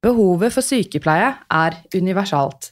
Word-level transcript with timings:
Behovet 0.00 0.54
for 0.54 0.64
sykepleie 0.64 1.34
er 1.52 1.76
universalt. 1.92 2.70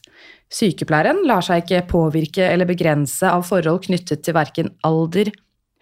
Sykepleieren 0.49 1.21
lar 1.29 1.45
seg 1.45 1.61
ikke 1.61 1.83
påvirke 1.91 2.47
eller 2.49 2.65
begrense 2.65 3.29
av 3.29 3.45
forhold 3.45 3.83
knyttet 3.85 4.23
til 4.25 4.33
verken 4.33 4.71
alder, 4.87 5.29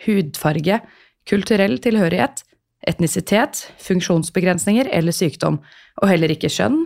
hudfarge, 0.04 0.82
kulturell 1.28 1.78
tilhørighet, 1.84 2.44
etnisitet, 2.88 3.64
funksjonsbegrensninger 3.80 4.92
eller 4.92 5.16
sykdom, 5.16 5.62
og 6.04 6.12
heller 6.12 6.36
ikke 6.36 6.52
kjønn, 6.52 6.84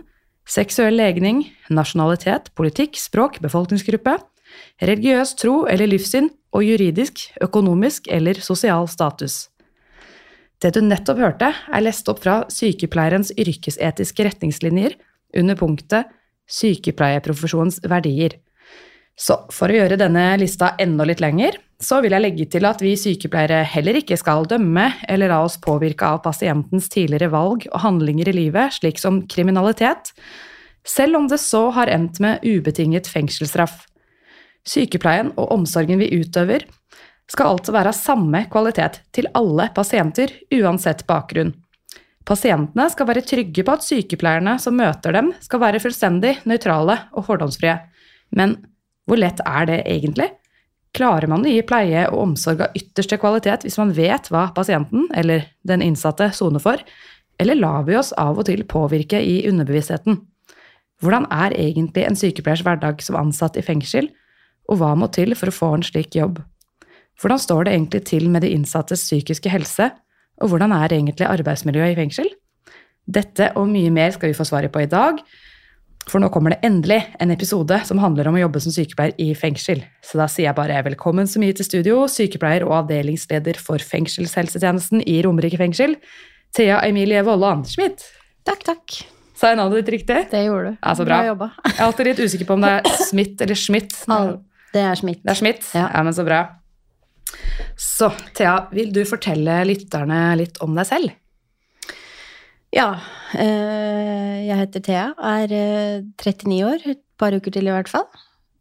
seksuell 0.48 0.94
legning, 0.98 1.42
nasjonalitet, 1.70 2.52
politikk, 2.58 2.98
språk, 3.02 3.40
befolkningsgruppe, 3.42 4.14
religiøs 4.82 5.34
tro 5.42 5.64
eller 5.70 5.90
livssyn 5.90 6.30
og 6.54 6.66
juridisk, 6.66 7.26
økonomisk 7.42 8.06
eller 8.14 8.38
sosial 8.38 8.86
status. 8.90 9.48
Det 10.62 10.70
du 10.76 10.82
nettopp 10.84 11.18
hørte, 11.18 11.48
er 11.50 11.82
lest 11.82 12.06
opp 12.10 12.20
fra 12.22 12.42
sykepleierens 12.52 13.32
yrkesetiske 13.34 14.28
retningslinjer 14.28 14.94
under 15.40 15.58
punktet 15.58 16.10
Sykepleierprofesjonens 16.52 17.80
verdier. 17.88 18.36
Så 19.18 19.36
for 19.52 19.70
å 19.70 19.76
gjøre 19.76 19.98
denne 20.00 20.24
lista 20.40 20.72
enda 20.80 21.06
litt 21.08 21.22
lenger, 21.22 21.56
så 21.82 21.98
vil 22.02 22.14
jeg 22.14 22.22
legge 22.22 22.46
til 22.52 22.66
at 22.68 22.82
vi 22.84 22.94
sykepleiere 22.98 23.62
heller 23.66 23.98
ikke 23.98 24.16
skal 24.20 24.46
dømme 24.48 24.86
eller 25.10 25.32
la 25.32 25.40
oss 25.44 25.58
påvirke 25.62 26.06
av 26.06 26.22
pasientens 26.24 26.88
tidligere 26.92 27.32
valg 27.32 27.66
og 27.72 27.82
handlinger 27.82 28.30
i 28.30 28.36
livet, 28.36 28.78
slik 28.78 29.00
som 29.02 29.22
kriminalitet, 29.30 30.12
selv 30.86 31.18
om 31.18 31.26
det 31.30 31.40
så 31.42 31.68
har 31.74 31.90
endt 31.90 32.20
med 32.22 32.42
ubetinget 32.46 33.10
fengselsstraff. 33.10 33.84
Sykepleien 34.68 35.32
og 35.34 35.50
omsorgen 35.54 35.98
vi 36.02 36.12
utøver, 36.22 36.64
skal 37.30 37.54
altså 37.54 37.74
være 37.74 37.92
av 37.92 37.98
samme 37.98 38.44
kvalitet 38.52 39.00
til 39.14 39.28
alle 39.38 39.68
pasienter, 39.74 40.32
uansett 40.52 41.06
bakgrunn. 41.08 41.54
Pasientene 42.28 42.86
skal 42.92 43.08
være 43.08 43.24
trygge 43.26 43.64
på 43.66 43.74
at 43.74 43.86
sykepleierne 43.86 44.54
som 44.62 44.76
møter 44.78 45.14
dem, 45.16 45.32
skal 45.42 45.62
være 45.62 45.80
fullstendig 45.82 46.36
nøytrale 46.46 46.98
og 47.16 47.26
fordomsfrie. 47.26 47.78
Men 48.36 48.56
hvor 49.08 49.18
lett 49.18 49.42
er 49.42 49.66
det 49.68 49.80
egentlig? 49.90 50.28
Klarer 50.94 51.26
man 51.30 51.44
å 51.46 51.50
gi 51.50 51.62
pleie 51.66 52.04
og 52.10 52.20
omsorg 52.26 52.62
av 52.66 52.76
ytterste 52.78 53.16
kvalitet 53.18 53.64
hvis 53.66 53.78
man 53.80 53.94
vet 53.96 54.28
hva 54.30 54.50
pasienten, 54.54 55.08
eller 55.16 55.48
den 55.66 55.82
innsatte, 55.82 56.30
soner 56.36 56.62
for, 56.62 56.82
eller 57.40 57.58
lar 57.58 57.88
vi 57.88 57.96
oss 57.98 58.12
av 58.20 58.38
og 58.38 58.46
til 58.46 58.62
påvirke 58.68 59.18
i 59.18 59.40
underbevisstheten? 59.48 60.20
Hvordan 61.02 61.26
er 61.34 61.56
egentlig 61.58 62.04
en 62.06 62.18
sykepleiers 62.18 62.62
hverdag 62.62 63.02
som 63.02 63.18
ansatt 63.18 63.56
i 63.58 63.64
fengsel, 63.66 64.12
og 64.70 64.78
hva 64.78 64.92
må 64.94 65.08
til 65.10 65.34
for 65.34 65.50
å 65.50 65.56
få 65.56 65.72
en 65.74 65.86
slik 65.86 66.14
jobb? 66.14 66.38
Hvordan 67.22 67.38
står 67.38 67.64
det 67.64 67.72
egentlig 67.76 68.02
til 68.08 68.24
med 68.34 68.42
de 68.42 68.50
innsattes 68.50 69.04
psykiske 69.06 69.50
helse, 69.52 69.92
og 70.42 70.50
hvordan 70.50 70.72
er 70.74 70.90
egentlig 70.96 71.28
arbeidsmiljøet 71.28 71.94
i 71.94 71.98
fengsel? 72.00 72.30
Dette 73.06 73.52
og 73.58 73.68
mye 73.70 73.92
mer 73.94 74.10
skal 74.14 74.32
vi 74.32 74.36
få 74.36 74.46
svaret 74.48 74.72
på 74.74 74.82
i 74.82 74.88
dag, 74.90 75.20
for 76.10 76.18
nå 76.18 76.32
kommer 76.34 76.50
det 76.50 76.66
endelig 76.66 76.98
en 77.22 77.30
episode 77.30 77.76
som 77.86 78.00
handler 78.02 78.26
om 78.26 78.34
å 78.34 78.40
jobbe 78.42 78.62
som 78.64 78.74
sykepleier 78.74 79.14
i 79.22 79.28
fengsel. 79.38 79.84
Så 80.02 80.18
da 80.18 80.26
sier 80.26 80.48
jeg 80.48 80.56
bare 80.56 80.80
velkommen 80.82 81.30
så 81.30 81.38
mye 81.38 81.54
til 81.54 81.68
studio, 81.68 82.00
sykepleier 82.10 82.66
og 82.66 82.74
avdelingsleder 82.80 83.60
for 83.62 83.78
fengselshelsetjenesten 83.78 85.04
i 85.06 85.20
Romerike 85.22 85.60
fengsel, 85.60 85.94
Thea 86.58 86.80
Emilie 86.88 87.22
Vollan 87.26 87.62
Schmidt. 87.70 88.02
Takk, 88.48 88.64
takk. 88.66 88.96
Sa 89.38 89.52
jeg 89.52 89.60
navnet 89.60 89.84
ditt 89.84 89.92
riktig? 89.94 90.18
Det 90.32 90.42
gjorde 90.42 90.72
du. 90.72 90.80
Ja, 90.80 90.96
så 90.98 91.06
bra. 91.06 91.20
Bra 91.22 91.30
jobba. 91.30 91.48
Jeg 91.68 91.78
er 91.78 91.86
alltid 91.86 92.10
litt 92.10 92.24
usikker 92.26 92.50
på 92.50 92.58
om 92.58 92.66
det 92.66 92.74
er 92.80 93.06
Smith 93.06 93.46
eller 93.46 93.62
Schmidt. 93.62 93.94
Det 94.74 94.82
er 94.82 94.98
Schmidt. 94.98 95.22
Det 95.22 95.36
er 95.36 95.38
Schmidt? 95.38 95.70
Ja. 95.70 95.86
ja, 95.86 96.02
men 96.02 96.18
så 96.18 96.26
bra. 96.26 96.42
Så 97.78 98.10
Thea, 98.36 98.68
vil 98.74 98.92
du 98.94 99.02
fortelle 99.08 99.62
lytterne 99.68 100.20
litt 100.40 100.60
om 100.64 100.76
deg 100.78 100.88
selv? 100.88 101.16
Ja. 102.72 102.88
eh, 103.36 104.46
jeg 104.48 104.60
heter 104.62 104.84
Thea, 104.84 105.08
er 105.18 105.56
eh, 105.56 106.04
39 106.20 106.62
år. 106.68 106.86
Et 106.94 107.02
par 107.20 107.34
uker 107.36 107.54
til, 107.54 107.68
i 107.68 107.74
hvert 107.74 107.90
fall. 107.90 108.08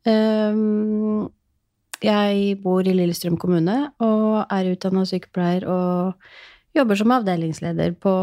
Um, 0.06 1.30
jeg 2.02 2.58
bor 2.64 2.82
i 2.82 2.94
Lillestrøm 2.98 3.38
kommune 3.38 3.76
og 4.02 4.50
er 4.50 4.72
utdanna 4.72 5.04
sykepleier 5.06 5.68
og 5.70 6.16
jobber 6.74 6.98
som 6.98 7.14
avdelingsleder 7.14 7.94
på 8.02 8.14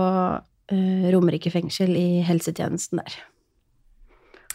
eh, 0.75 1.09
Romerike 1.15 1.53
fengsel 1.55 1.95
i 1.95 2.09
helsetjenesten 2.27 3.05
der. 3.05 3.19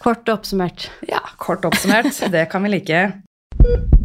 Kort 0.03 0.27
oppsummert. 0.27 0.89
Ja, 1.07 1.23
kort 1.39 1.63
oppsummert. 1.65 2.11
Det 2.35 2.49
kan 2.51 2.67
vi 2.67 2.75
like. 2.75 4.03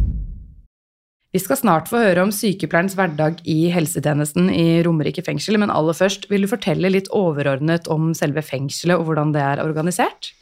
Vi 1.39 1.45
skal 1.45 1.55
snart 1.55 1.87
få 1.87 2.01
høre 2.01 2.23
om 2.25 2.31
sykepleierens 2.35 2.97
hverdag 2.99 3.37
i 3.47 3.69
helsetjenesten 3.71 4.49
i 4.51 4.81
Romerike 4.83 5.21
fengsel, 5.23 5.55
men 5.61 5.71
aller 5.71 5.95
først, 5.95 6.25
vil 6.27 6.43
du 6.43 6.49
fortelle 6.51 6.91
litt 6.91 7.07
overordnet 7.15 7.87
om 7.87 8.09
selve 8.17 8.43
fengselet 8.43 8.99
og 8.99 9.07
hvordan 9.07 9.31
det 9.31 9.45
er 9.45 9.61
organisert? 9.63 10.33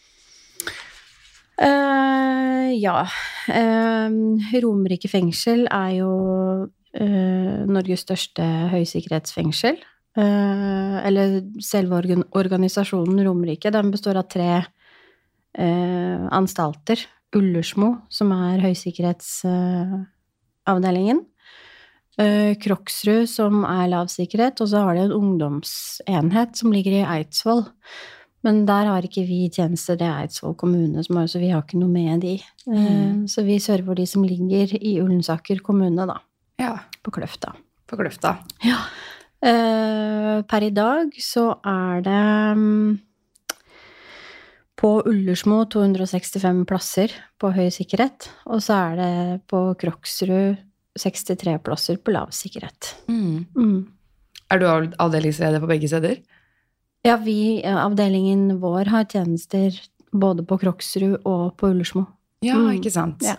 Uh, 1.62 2.74
ja. 2.74 3.04
Uh, 3.46 4.50
Romerike 4.66 5.12
fengsel 5.12 5.68
er 5.70 5.94
jo 6.00 6.10
uh, 6.66 7.62
Norges 7.70 8.08
største 8.08 8.50
høysikkerhetsfengsel. 8.74 9.78
Eller 10.18 11.44
selve 11.62 12.02
organ 12.02 12.26
organisasjonen 12.34 13.22
Romerike. 13.22 13.70
Den 13.70 13.94
består 13.94 14.18
av 14.18 14.26
tre 14.34 14.64
anstalter. 16.34 17.06
Ullersmo, 17.38 18.00
som 18.10 18.34
er 18.34 18.66
høysikkerhetsavdelingen. 18.66 20.08
Eh, 22.18 22.56
Kroksrud, 22.58 23.28
som 23.30 23.62
er 23.68 23.90
lavsikkerhet. 23.94 24.62
Og 24.62 24.72
så 24.72 24.84
har 24.84 24.98
de 24.98 25.06
en 25.06 25.18
ungdomsenhet 25.18 26.58
som 26.58 26.74
ligger 26.74 27.00
i 27.00 27.06
Eidsvoll. 27.06 27.66
Men 28.46 28.66
der 28.68 28.88
har 28.90 29.06
ikke 29.06 29.26
vi 29.28 29.48
tjenester, 29.54 29.98
det 30.00 30.08
er 30.08 30.24
Eidsvoll 30.24 30.56
kommune 30.58 31.04
som 31.04 31.18
har, 31.20 31.28
så 31.30 31.42
vi 31.42 31.50
har 31.52 31.64
ikke 31.66 31.80
noe 31.82 31.92
med 31.92 32.22
de. 32.24 32.36
Mm. 32.70 33.26
Så 33.30 33.44
vi 33.48 33.58
server 33.60 33.98
de 33.98 34.06
som 34.08 34.24
ligger 34.24 34.76
i 34.78 34.98
Ullensaker 35.02 35.62
kommune, 35.66 36.06
da, 36.08 36.20
Ja, 36.62 36.76
på 37.04 37.12
Kløfta. 37.12 37.54
på 37.88 37.98
Kløfta. 37.98 38.38
Ja. 38.66 38.78
Eh, 39.42 40.42
per 40.48 40.64
i 40.66 40.72
dag 40.74 41.12
så 41.22 41.60
er 41.66 42.02
det 42.02 42.58
mm, 42.58 43.00
på 44.78 44.92
Ullersmo 45.10 45.64
265 45.74 46.66
plasser 46.70 47.12
på 47.42 47.50
høy 47.56 47.70
sikkerhet, 47.74 48.28
og 48.46 48.62
så 48.62 48.76
er 48.92 48.96
det 49.00 49.42
på 49.50 49.62
Kroksrud 49.82 50.58
63 50.98 51.58
plasser 51.66 51.98
på 51.98 52.14
lav 52.14 52.30
sikkerhet. 52.34 52.92
Mm. 53.10 53.88
Er 54.54 54.60
du 54.62 54.66
av- 54.70 54.94
avdelingsleder 55.00 55.60
på 55.64 55.68
begge 55.70 55.90
steder? 55.90 56.20
Ja, 57.06 57.18
vi, 57.18 57.64
avdelingen 57.66 58.60
vår 58.62 58.86
har 58.94 59.06
tjenester 59.06 59.74
både 60.14 60.46
på 60.46 60.58
Kroksrud 60.62 61.20
og 61.26 61.58
på 61.58 61.70
Ullersmo. 61.74 62.06
Ja, 62.46 62.56
Mm. 62.56 62.78
ikke 62.78 62.92
sant. 62.94 63.22
Ja. 63.26 63.36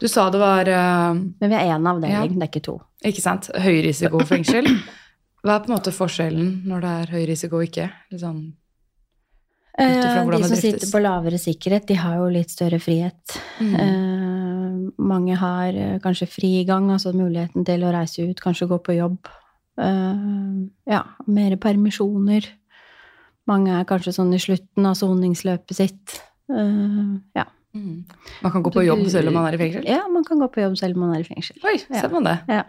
Du 0.00 0.06
sa 0.08 0.30
det 0.30 0.38
var 0.40 0.66
uh, 0.68 1.14
Men 1.14 1.50
vi 1.50 1.54
er 1.54 1.74
én 1.74 1.86
avdeling, 1.86 2.10
Ja. 2.12 2.26
det 2.26 2.42
er 2.42 2.48
ikke 2.50 2.62
to. 2.62 2.80
ikke 3.04 3.20
sant, 3.22 3.50
høyrisikofengsel. 3.54 4.66
Hva 5.46 5.56
er 5.56 5.60
på 5.62 5.70
en 5.70 5.76
måte 5.78 5.92
forskjellen 5.94 6.62
når 6.66 6.80
det 6.80 6.90
er 6.90 7.06
høy 7.14 7.26
risiko 7.26 7.56
og 7.56 7.66
ikke? 7.68 7.90
Litt 8.10 8.20
sånn, 8.20 8.52
Ut 8.52 8.54
ifra 8.54 8.54
Eh, 8.54 9.65
hvordan 9.65 9.65
de 9.76 10.42
som 10.48 10.56
sitter 10.56 10.88
på 10.88 11.00
lavere 11.04 11.38
sikkerhet, 11.40 11.86
de 11.88 11.94
har 12.00 12.16
jo 12.16 12.28
litt 12.32 12.50
større 12.50 12.78
frihet. 12.80 13.38
mm. 13.60 13.74
Eh, 13.80 14.92
mange 15.02 15.34
har 15.36 15.74
eh, 15.74 15.98
kanskje 16.00 16.28
frigang, 16.30 16.90
altså 16.94 17.12
muligheten 17.12 17.64
til 17.66 17.84
å 17.84 17.90
reise 17.92 18.24
ut, 18.28 18.40
kanskje 18.40 18.68
gå 18.70 18.78
på 18.86 18.96
jobb. 18.96 19.28
Eh, 19.80 20.22
ja, 20.88 21.02
mer 21.26 21.56
permisjoner. 21.60 22.46
Mange 23.46 23.74
er 23.76 23.84
kanskje 23.88 24.14
sånn 24.16 24.32
i 24.34 24.40
slutten 24.42 24.86
av 24.88 24.96
soningsløpet 24.98 25.76
sitt. 25.76 26.16
Eh, 26.50 27.12
ja. 27.36 27.44
Mm. 27.76 28.04
Man 28.42 28.52
kan 28.54 28.62
gå 28.64 28.72
på 28.72 28.86
jobb 28.86 29.04
selv 29.12 29.28
om 29.28 29.34
man 29.36 29.50
er 29.50 29.58
i 29.58 29.60
fengsel? 29.60 29.84
ja, 29.84 30.00
man 30.08 30.24
kan 30.24 30.38
gå 30.40 30.48
på 30.48 30.62
jobb 30.64 30.78
selv 30.80 30.96
om 30.96 31.04
man 31.04 31.16
er 31.18 31.20
i 31.26 31.28
fengsel. 31.28 31.58
Oi, 31.68 31.76
Ja. 31.90 32.00
ser 32.00 32.08
man 32.14 32.24
det? 32.24 32.38
Ja. 32.48 32.62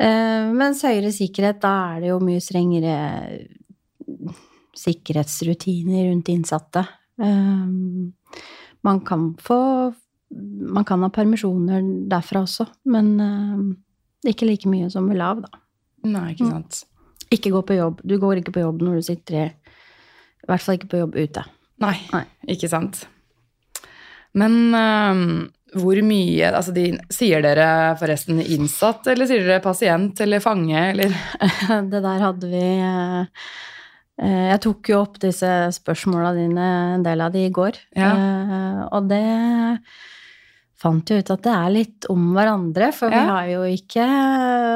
Eh, 0.00 0.50
mens 0.52 0.82
høyere 0.84 1.12
sikkerhet, 1.12 1.60
da 1.62 1.96
er 1.96 2.00
det 2.04 2.08
jo 2.12 2.18
mye 2.20 2.40
strengere 2.44 2.96
sikkerhetsrutiner 4.80 6.08
rundt 6.10 6.28
innsatte. 6.32 6.86
Eh, 7.20 7.66
man 8.86 9.00
kan 9.06 9.34
få 9.40 9.60
Man 10.70 10.84
kan 10.86 11.02
ha 11.02 11.08
permisjoner 11.10 11.82
derfra 12.08 12.44
også, 12.46 12.68
men 12.86 13.06
eh, 13.20 14.30
ikke 14.30 14.46
like 14.46 14.68
mye 14.70 14.86
som 14.92 15.08
ved 15.10 15.18
lav, 15.18 15.40
da. 15.42 15.48
Nei, 16.06 16.28
ikke 16.36 16.44
Mm. 16.46 16.50
sant. 16.52 16.84
Ikke 17.34 17.50
gå 17.50 17.62
på 17.66 17.74
jobb. 17.74 18.00
Du 18.06 18.14
går 18.22 18.38
ikke 18.38 18.52
på 18.54 18.60
jobb 18.62 18.80
når 18.82 18.94
du 19.00 19.02
sitter 19.08 19.34
i 19.40 19.46
I 19.50 20.46
hvert 20.46 20.62
fall 20.62 20.76
ikke 20.78 20.90
på 20.92 21.00
jobb 21.02 21.16
ute. 21.18 21.42
Nei, 21.82 21.96
Nei. 22.12 22.22
ikke 22.54 22.68
sant. 22.70 23.02
Men 24.34 24.54
um, 24.74 25.50
hvor 25.74 25.98
mye 26.06 26.52
altså 26.54 26.72
de, 26.74 26.84
Sier 27.10 27.42
dere 27.42 27.96
forresten 27.98 28.38
innsatt, 28.40 29.06
eller 29.10 29.26
sier 29.26 29.42
dere 29.46 29.60
pasient 29.64 30.20
eller 30.22 30.38
fange, 30.44 30.78
eller 30.92 31.10
Det 31.90 32.02
der 32.06 32.22
hadde 32.22 32.50
vi 32.52 32.62
eh, 32.78 33.26
Jeg 34.20 34.60
tok 34.60 34.88
jo 34.92 34.98
opp 35.00 35.18
disse 35.22 35.48
spørsmåla 35.72 36.34
dine, 36.36 36.64
en 36.98 37.02
del 37.06 37.20
av 37.24 37.32
de 37.32 37.46
i 37.46 37.50
går. 37.56 37.78
Ja. 37.96 38.10
Eh, 38.12 38.80
Og 38.92 39.08
det 39.08 39.80
fant 40.80 41.08
jo 41.12 41.16
ut 41.20 41.30
at 41.30 41.42
det 41.44 41.52
er 41.52 41.70
litt 41.72 42.06
om 42.12 42.30
hverandre, 42.34 42.90
for 42.96 43.08
vi 43.12 43.16
har 43.30 43.46
jo 43.50 43.62
ikke 43.68 44.04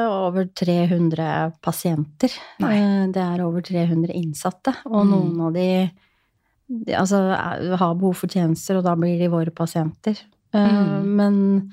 over 0.09 0.45
300 0.53 1.53
pasienter. 1.65 2.33
Nei. 2.61 2.73
Eh, 2.77 3.07
Det 3.11 3.21
er 3.21 3.41
over 3.45 3.61
300 3.61 4.13
innsatte, 4.13 4.75
og 4.85 5.05
Mm. 5.05 5.11
noen 5.11 5.41
av 5.47 5.53
de, 5.53 5.91
de 6.69 6.93
altså, 6.93 7.21
har 7.77 7.95
behov 7.95 8.15
for 8.15 8.27
tjenester, 8.27 8.77
og 8.77 8.83
da 8.83 8.95
blir 8.95 9.17
de 9.19 9.27
våre 9.29 9.51
pasienter. 9.51 10.17
Eh, 10.53 10.69
Mm. 10.69 11.15
Men 11.15 11.71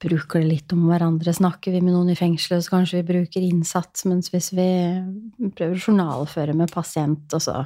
bruker 0.00 0.40
det 0.40 0.48
litt 0.48 0.72
om 0.74 0.86
hverandre. 0.90 1.34
Snakker 1.36 1.74
vi 1.74 1.82
med 1.82 1.94
noen 1.94 2.12
i 2.12 2.18
fengselet, 2.18 2.64
så 2.64 2.76
kanskje 2.76 3.00
vi 3.00 3.08
bruker 3.12 3.44
innsats, 3.44 4.06
mens 4.08 4.32
hvis 4.32 4.50
vi 4.56 4.70
prøver 5.56 5.76
å 5.76 5.84
journalføre 5.84 6.56
med 6.56 6.72
pasient, 6.72 7.28
og 7.36 7.44
så 7.44 7.60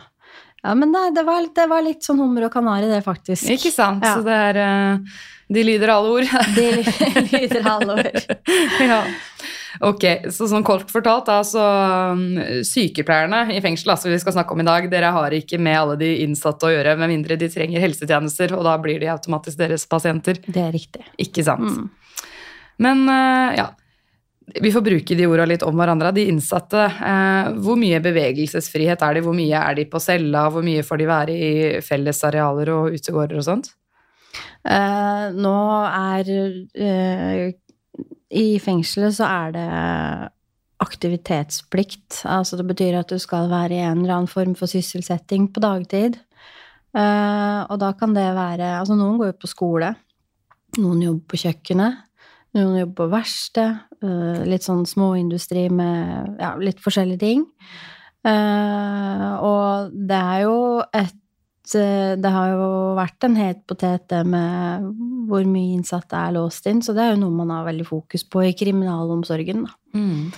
Ja, 0.64 0.72
men 0.72 0.94
det, 0.94 1.10
det, 1.18 1.26
var, 1.26 1.44
det 1.54 1.66
var 1.68 1.84
litt 1.84 2.06
sånn 2.06 2.22
hummer 2.22 2.46
og 2.46 2.54
kanari, 2.54 2.88
det, 2.88 3.02
faktisk. 3.04 3.44
Ikke 3.52 3.72
sant? 3.72 4.04
Ja. 4.04 4.14
Så 4.16 4.24
det 4.24 4.38
er 4.46 4.60
øh, 4.64 5.18
De 5.52 5.64
lyder 5.66 5.92
alle 5.92 6.14
ord. 6.14 6.30
De 6.56 6.70
lyder 7.34 7.68
alle 7.68 7.98
ord. 8.00 8.38
ja. 8.92 9.02
Ok, 9.82 10.04
så 10.32 10.46
sånn 10.48 10.64
kort 10.64 10.90
fortalt, 10.92 11.26
da, 11.26 11.40
så 11.44 11.62
um, 12.14 12.38
sykepleierne 12.64 13.56
i 13.56 13.60
fengsel, 13.62 13.90
altså 13.92 14.08
vi 14.08 14.20
skal 14.22 14.36
snakke 14.36 14.54
om 14.54 14.62
i 14.62 14.66
dag, 14.68 14.86
dere 14.90 15.10
har 15.16 15.34
ikke 15.34 15.58
med 15.58 15.78
alle 15.80 15.96
de 16.00 16.12
innsatte 16.22 16.68
å 16.68 16.70
gjøre, 16.70 16.94
med 17.00 17.10
mindre 17.10 17.38
de 17.40 17.50
trenger 17.50 17.82
helsetjenester, 17.82 18.54
og 18.54 18.62
da 18.68 18.76
blir 18.80 19.02
de 19.02 19.10
automatisk 19.10 19.58
deres 19.58 19.86
pasienter. 19.90 20.38
Det 20.46 20.62
er 20.62 20.72
riktig. 20.74 21.02
Ikke 21.26 21.44
sant? 21.46 21.66
Mm. 21.66 21.90
Men 22.82 23.04
eh, 23.08 23.56
ja, 23.58 23.68
vi 24.60 24.72
får 24.72 24.84
bruke 24.84 25.16
de 25.16 25.26
orda 25.26 25.46
litt 25.48 25.64
om 25.66 25.76
hverandre. 25.78 26.12
De 26.14 26.26
innsatte, 26.30 26.84
eh, 26.84 27.52
hvor 27.64 27.78
mye 27.80 28.02
bevegelsesfrihet 28.04 29.02
er 29.02 29.16
de? 29.16 29.24
Hvor 29.24 29.36
mye 29.36 29.62
er 29.62 29.78
de 29.78 29.86
på 29.90 30.02
cella? 30.02 30.48
Hvor 30.52 30.64
mye 30.66 30.84
får 30.86 31.00
de 31.00 31.08
være 31.08 31.34
i 31.34 31.54
fellesarealer 31.84 32.72
og 32.74 32.98
utegårder 32.98 33.40
og 33.40 33.48
sånt? 33.48 33.72
Eh, 34.64 35.26
nå 35.36 35.56
er 35.88 36.30
eh, 36.32 37.50
I 38.34 38.46
fengselet 38.62 39.16
så 39.16 39.28
er 39.28 39.56
det 39.56 39.66
aktivitetsplikt. 40.84 42.24
Altså 42.28 42.58
det 42.60 42.68
betyr 42.68 43.00
at 43.00 43.12
du 43.12 43.20
skal 43.22 43.48
være 43.52 43.78
i 43.78 43.84
en 43.84 44.02
eller 44.02 44.18
annen 44.18 44.30
form 44.30 44.56
for 44.58 44.70
sysselsetting 44.70 45.48
på 45.54 45.62
dagtid. 45.64 46.18
Eh, 46.94 47.60
og 47.64 47.78
da 47.82 47.90
kan 47.98 48.12
det 48.14 48.28
være 48.36 48.76
Altså 48.78 48.94
noen 48.94 49.16
går 49.18 49.32
jo 49.32 49.38
på 49.42 49.50
skole. 49.50 49.94
Noen 50.78 51.02
jobber 51.02 51.32
på 51.32 51.40
kjøkkenet. 51.46 52.04
Noen 52.54 52.78
jobber 52.78 52.94
på 53.00 53.10
verksted. 53.10 53.80
eh, 54.04 54.44
litt 54.46 54.62
sånn 54.62 54.84
småindustri 54.86 55.68
med 55.72 56.36
ja, 56.40 56.54
litt 56.60 56.78
forskjellige 56.84 57.18
ting. 57.24 57.44
Eh, 58.24 59.28
og 59.44 59.92
det 60.08 60.18
er 60.20 60.42
jo 60.44 60.56
et 60.94 61.74
eh, 61.74 62.14
det 62.20 62.30
har 62.32 62.52
jo 62.54 62.68
vært 62.98 63.26
en 63.26 63.36
het 63.40 63.64
potet 63.68 64.06
det 64.12 64.22
med 64.28 64.86
hvor 65.28 65.44
mye 65.48 65.74
innsatte 65.78 66.16
er 66.16 66.34
låst 66.36 66.66
inn, 66.70 66.82
så 66.84 66.94
det 66.96 67.02
er 67.04 67.14
jo 67.14 67.22
noe 67.24 67.36
man 67.42 67.50
har 67.54 67.66
veldig 67.68 67.86
fokus 67.88 68.24
på 68.28 68.44
i 68.48 68.52
kriminalomsorgen. 68.56 69.64
Da. 69.66 69.74
Mm. 69.96 70.30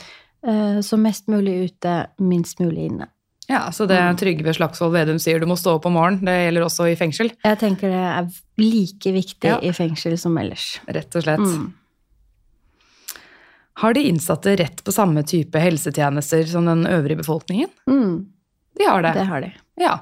Så 0.87 0.95
mest 1.01 1.27
mulig 1.27 1.73
ute, 1.73 1.93
minst 2.23 2.61
mulig 2.62 2.85
inne. 2.87 3.09
Ja, 3.51 3.65
så 3.75 3.87
det 3.91 3.99
Trygve 4.21 4.53
Slagsvold 4.55 4.95
Vedum 4.95 5.19
sier 5.23 5.41
du 5.43 5.47
må 5.51 5.57
stå 5.59 5.77
opp 5.79 5.87
om 5.89 5.95
morgenen, 5.99 6.23
det 6.27 6.37
gjelder 6.45 6.67
også 6.67 6.87
i 6.91 6.95
fengsel, 6.99 7.33
Jeg 7.43 7.59
tenker 7.59 7.91
det 7.91 8.05
er 8.12 8.29
like 8.62 9.12
viktig 9.15 9.51
Ja. 9.51 9.59
i 9.62 9.73
fengsel 9.75 10.17
som 10.19 10.39
ellers. 10.39 10.79
rett 10.87 11.15
og 11.19 11.23
slett. 11.27 11.43
Mm. 11.43 11.73
Har 13.82 13.93
de 13.94 14.00
innsatte 14.08 14.55
rett 14.56 14.81
på 14.84 14.93
samme 14.94 15.23
type 15.28 15.61
helsetjenester 15.61 16.46
som 16.49 16.64
den 16.69 16.87
øvrige 16.88 17.19
befolkningen? 17.20 17.69
Mm, 17.90 18.26
De 18.78 18.84
har 18.88 19.02
det. 19.05 19.12
det 19.19 19.25
har 19.28 19.40
de. 19.44 19.50
Ja. 19.76 19.94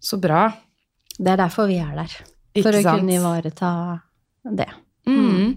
Så 0.00 0.18
bra. 0.20 0.50
Det 1.18 1.32
er 1.32 1.40
derfor 1.40 1.66
vi 1.70 1.78
er 1.80 1.94
der. 1.96 2.12
Ikke 2.52 2.66
For 2.66 2.76
å 2.76 2.82
sant? 2.84 3.00
kunne 3.00 3.14
ivareta 3.16 3.70
det. 4.58 4.68
Mm. 5.08 5.54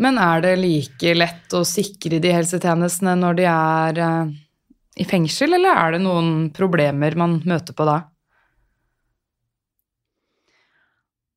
Men 0.00 0.18
er 0.20 0.40
det 0.44 0.54
like 0.60 1.12
lett 1.16 1.52
å 1.56 1.60
sikre 1.68 2.18
de 2.20 2.32
helsetjenestene 2.32 3.14
når 3.20 3.36
de 3.38 3.46
er 3.52 4.00
eh, 4.06 4.32
i 4.96 5.04
fengsel, 5.08 5.52
eller 5.56 5.76
er 5.76 5.96
det 5.96 6.02
noen 6.04 6.48
problemer 6.56 7.16
man 7.20 7.38
møter 7.48 7.76
på 7.76 7.84
da? 7.88 7.98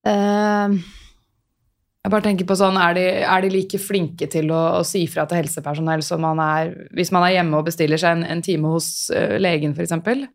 Eh, 0.07 0.75
Jeg 1.99 2.11
bare 2.13 2.23
tenker 2.23 2.47
på 2.47 2.55
sånn, 2.55 2.77
Er 2.79 2.93
de, 2.95 3.01
er 3.27 3.41
de 3.43 3.49
like 3.51 3.77
flinke 3.81 4.27
til 4.31 4.51
å, 4.55 4.79
å 4.79 4.83
si 4.87 5.01
fra 5.11 5.25
til 5.27 5.41
helsepersonell 5.41 6.01
som 6.05 6.21
man 6.23 6.39
er 6.39 6.71
hvis 6.95 7.11
man 7.11 7.25
er 7.27 7.35
hjemme 7.37 7.59
og 7.59 7.65
bestiller 7.67 7.99
seg 7.99 8.17
en, 8.17 8.23
en 8.23 8.41
time 8.45 8.71
hos 8.71 9.09
uh, 9.11 9.35
legen, 9.41 9.75
f.eks.? 9.75 10.27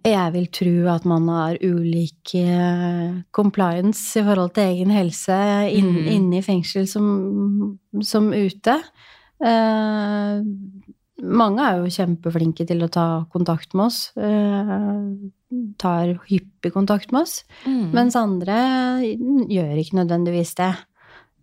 jeg 0.00 0.32
vil 0.32 0.46
tro 0.48 0.70
at 0.94 1.04
man 1.04 1.26
har 1.28 1.58
ulik 1.60 2.30
eh, 2.40 3.18
compliance 3.36 4.16
i 4.16 4.22
forhold 4.24 4.54
til 4.56 4.70
egen 4.70 4.90
helse 4.94 5.36
inn, 5.68 5.90
Mm. 5.92 6.06
inne 6.14 6.38
i 6.38 6.42
fengsel 6.46 6.86
som, 6.88 7.76
som 8.00 8.30
ute. 8.32 8.78
Eh, 9.44 10.40
mange 11.22 11.64
er 11.64 11.80
jo 11.80 11.92
kjempeflinke 11.92 12.66
til 12.68 12.84
å 12.84 12.90
ta 12.92 13.06
kontakt 13.32 13.74
med 13.74 13.86
oss. 13.90 14.12
eh, 14.16 15.30
tar 15.78 16.14
hyppig 16.28 16.72
kontakt 16.72 17.12
med 17.12 17.22
oss. 17.22 17.44
Mm. 17.66 17.90
Mens 17.96 18.16
andre 18.16 18.56
gjør 19.50 19.80
ikke 19.82 19.98
nødvendigvis 20.00 20.54
det. 20.60 20.74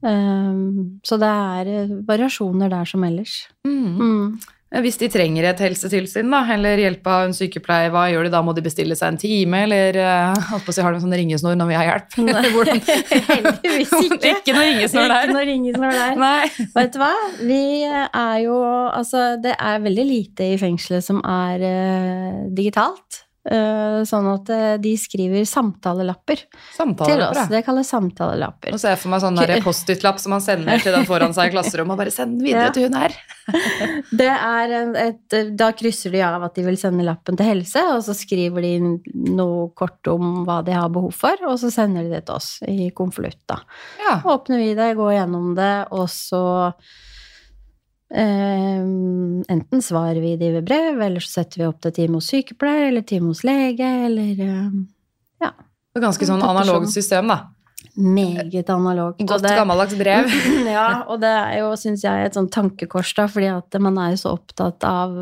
Eh, 0.03 0.59
så 1.03 1.17
det 1.21 1.31
er 1.31 1.71
eh, 1.73 1.95
variasjoner 2.07 2.69
der 2.69 2.85
som 2.85 3.03
ellers. 3.03 3.47
Mm. 3.67 3.97
Mm. 3.97 4.39
Hvis 4.67 4.97
de 4.99 5.07
trenger 5.07 5.45
et 5.47 5.61
helsetilsyn 5.63 6.27
da, 6.33 6.41
eller 6.51 6.81
hjelp 6.81 7.05
av 7.07 7.29
en 7.29 7.35
sykepleier, 7.35 7.87
hva 7.93 8.09
gjør 8.11 8.27
de 8.27 8.31
da? 8.33 8.41
Må 8.43 8.51
de 8.55 8.63
bestille 8.65 8.97
seg 8.99 9.13
en 9.13 9.19
time, 9.21 9.61
eller 9.63 9.95
uh, 9.95 10.49
holdt 10.49 10.65
på 10.67 10.73
å 10.73 10.75
si, 10.75 10.83
har 10.83 10.91
de 10.91 10.99
sånn 11.05 11.15
ringesnor 11.15 11.55
når 11.55 11.69
vi 11.69 11.77
har 11.79 11.87
hjelp? 11.87 12.17
Hvordan? 12.55 12.81
Heldigvis 13.29 13.93
ikke. 14.01 14.33
Ikke 14.33 14.57
noe 14.57 14.65
ringesnor 14.67 15.07
der. 15.07 15.29
Ikke 15.29 15.37
noe 15.37 15.45
ringesnor 15.47 15.95
der. 15.95 16.19
Nei. 16.19 16.67
Vet 16.75 16.91
du 16.97 16.99
hva? 16.99 17.13
Vi 17.47 17.61
er 17.87 18.35
jo 18.43 18.57
Altså, 18.97 19.37
det 19.41 19.53
er 19.55 19.79
veldig 19.83 20.05
lite 20.07 20.51
i 20.51 20.59
fengselet 20.59 21.05
som 21.05 21.21
er 21.23 21.63
uh, 21.63 22.43
digitalt. 22.55 23.23
Eh, 23.47 24.01
sånn 24.03 24.25
at 24.33 24.49
eh, 24.51 24.73
de 24.83 24.91
skriver 24.99 25.45
samtalelapper 25.47 26.41
til 26.41 26.49
Samtaler. 26.75 27.21
oss. 27.31 27.47
Det 27.47 27.61
kalles 27.63 27.87
samtalelapper. 27.93 28.73
Nå 28.75 28.79
ser 28.81 28.91
jeg 28.91 28.99
for 28.99 29.13
meg 29.13 29.21
sånn 29.23 29.39
Post-It-lapp 29.63 30.19
som 30.19 30.33
man 30.35 30.43
sender 30.43 30.81
til 30.83 30.91
den 30.97 31.07
foran 31.07 31.31
seg 31.37 31.47
i 31.47 31.53
klasserommet, 31.55 31.95
og 31.95 32.01
bare 32.03 32.11
send 32.11 32.35
den 32.37 32.43
videre 32.49 32.67
Ja. 32.67 32.73
til 32.75 32.89
hun 32.89 32.99
her. 32.99 33.15
Det 34.19 34.27
er 34.27 34.75
et, 35.05 35.37
da 35.55 35.71
krysser 35.71 36.11
de 36.11 36.19
av 36.27 36.43
at 36.43 36.55
de 36.59 36.65
vil 36.67 36.75
sende 36.79 37.05
lappen 37.07 37.37
til 37.39 37.47
helse, 37.47 37.79
og 37.95 38.03
så 38.03 38.11
skriver 38.17 38.61
de 38.67 38.73
noe 39.37 39.69
kort 39.77 40.05
om 40.11 40.43
hva 40.43 40.59
de 40.67 40.75
har 40.75 40.91
behov 40.91 41.15
for, 41.15 41.39
og 41.47 41.55
så 41.61 41.71
sender 41.71 42.03
de 42.03 42.17
det 42.17 42.25
til 42.27 42.35
oss 42.35 42.57
i 42.67 42.89
konvolutt. 42.91 43.39
da. 43.47 43.61
Ja. 44.03 44.19
Åpner 44.27 44.59
vi 44.59 44.73
det, 44.75 44.91
går 44.99 45.13
gjennom 45.21 45.53
det, 45.55 45.73
og 45.95 46.09
så 46.11 46.43
eh, 46.67 46.73
Enten 48.09 49.81
svarer 49.83 50.21
vi 50.23 50.35
de 50.39 50.51
ved 50.55 50.65
brev, 50.67 51.01
eller 51.01 51.19
så 51.23 51.41
setter 51.41 51.61
vi 51.61 51.67
opp 51.67 51.81
til 51.83 51.91
time 51.95 52.19
hos 52.21 52.29
sykepleier, 52.31 52.87
eller 52.91 53.03
time 53.07 53.33
hos 53.33 53.43
lege, 53.47 53.89
eller 54.07 54.39
ja. 55.41 55.51
Det 55.97 55.99
er 55.99 56.05
Ganske 56.05 56.27
sånn 56.29 56.43
analogt 56.45 56.91
system, 56.93 57.27
da. 57.33 57.39
Meget 57.97 58.69
analogt. 58.69 59.19
Godt 59.25 59.41
det- 59.41 59.55
gammeldags 59.57 59.95
brev. 59.97 60.29
ja, 60.77 61.03
og 61.09 61.19
det 61.23 61.31
er 61.33 61.59
jo, 61.63 61.71
syns 61.75 62.03
jeg, 62.05 62.25
et 62.27 62.37
sånn 62.37 62.49
tankekors, 62.53 63.13
da, 63.17 63.25
fordi 63.27 63.49
at 63.49 63.79
man 63.81 63.97
er 63.97 64.13
jo 64.13 64.19
så 64.21 64.35
opptatt 64.37 64.85
av 64.85 65.15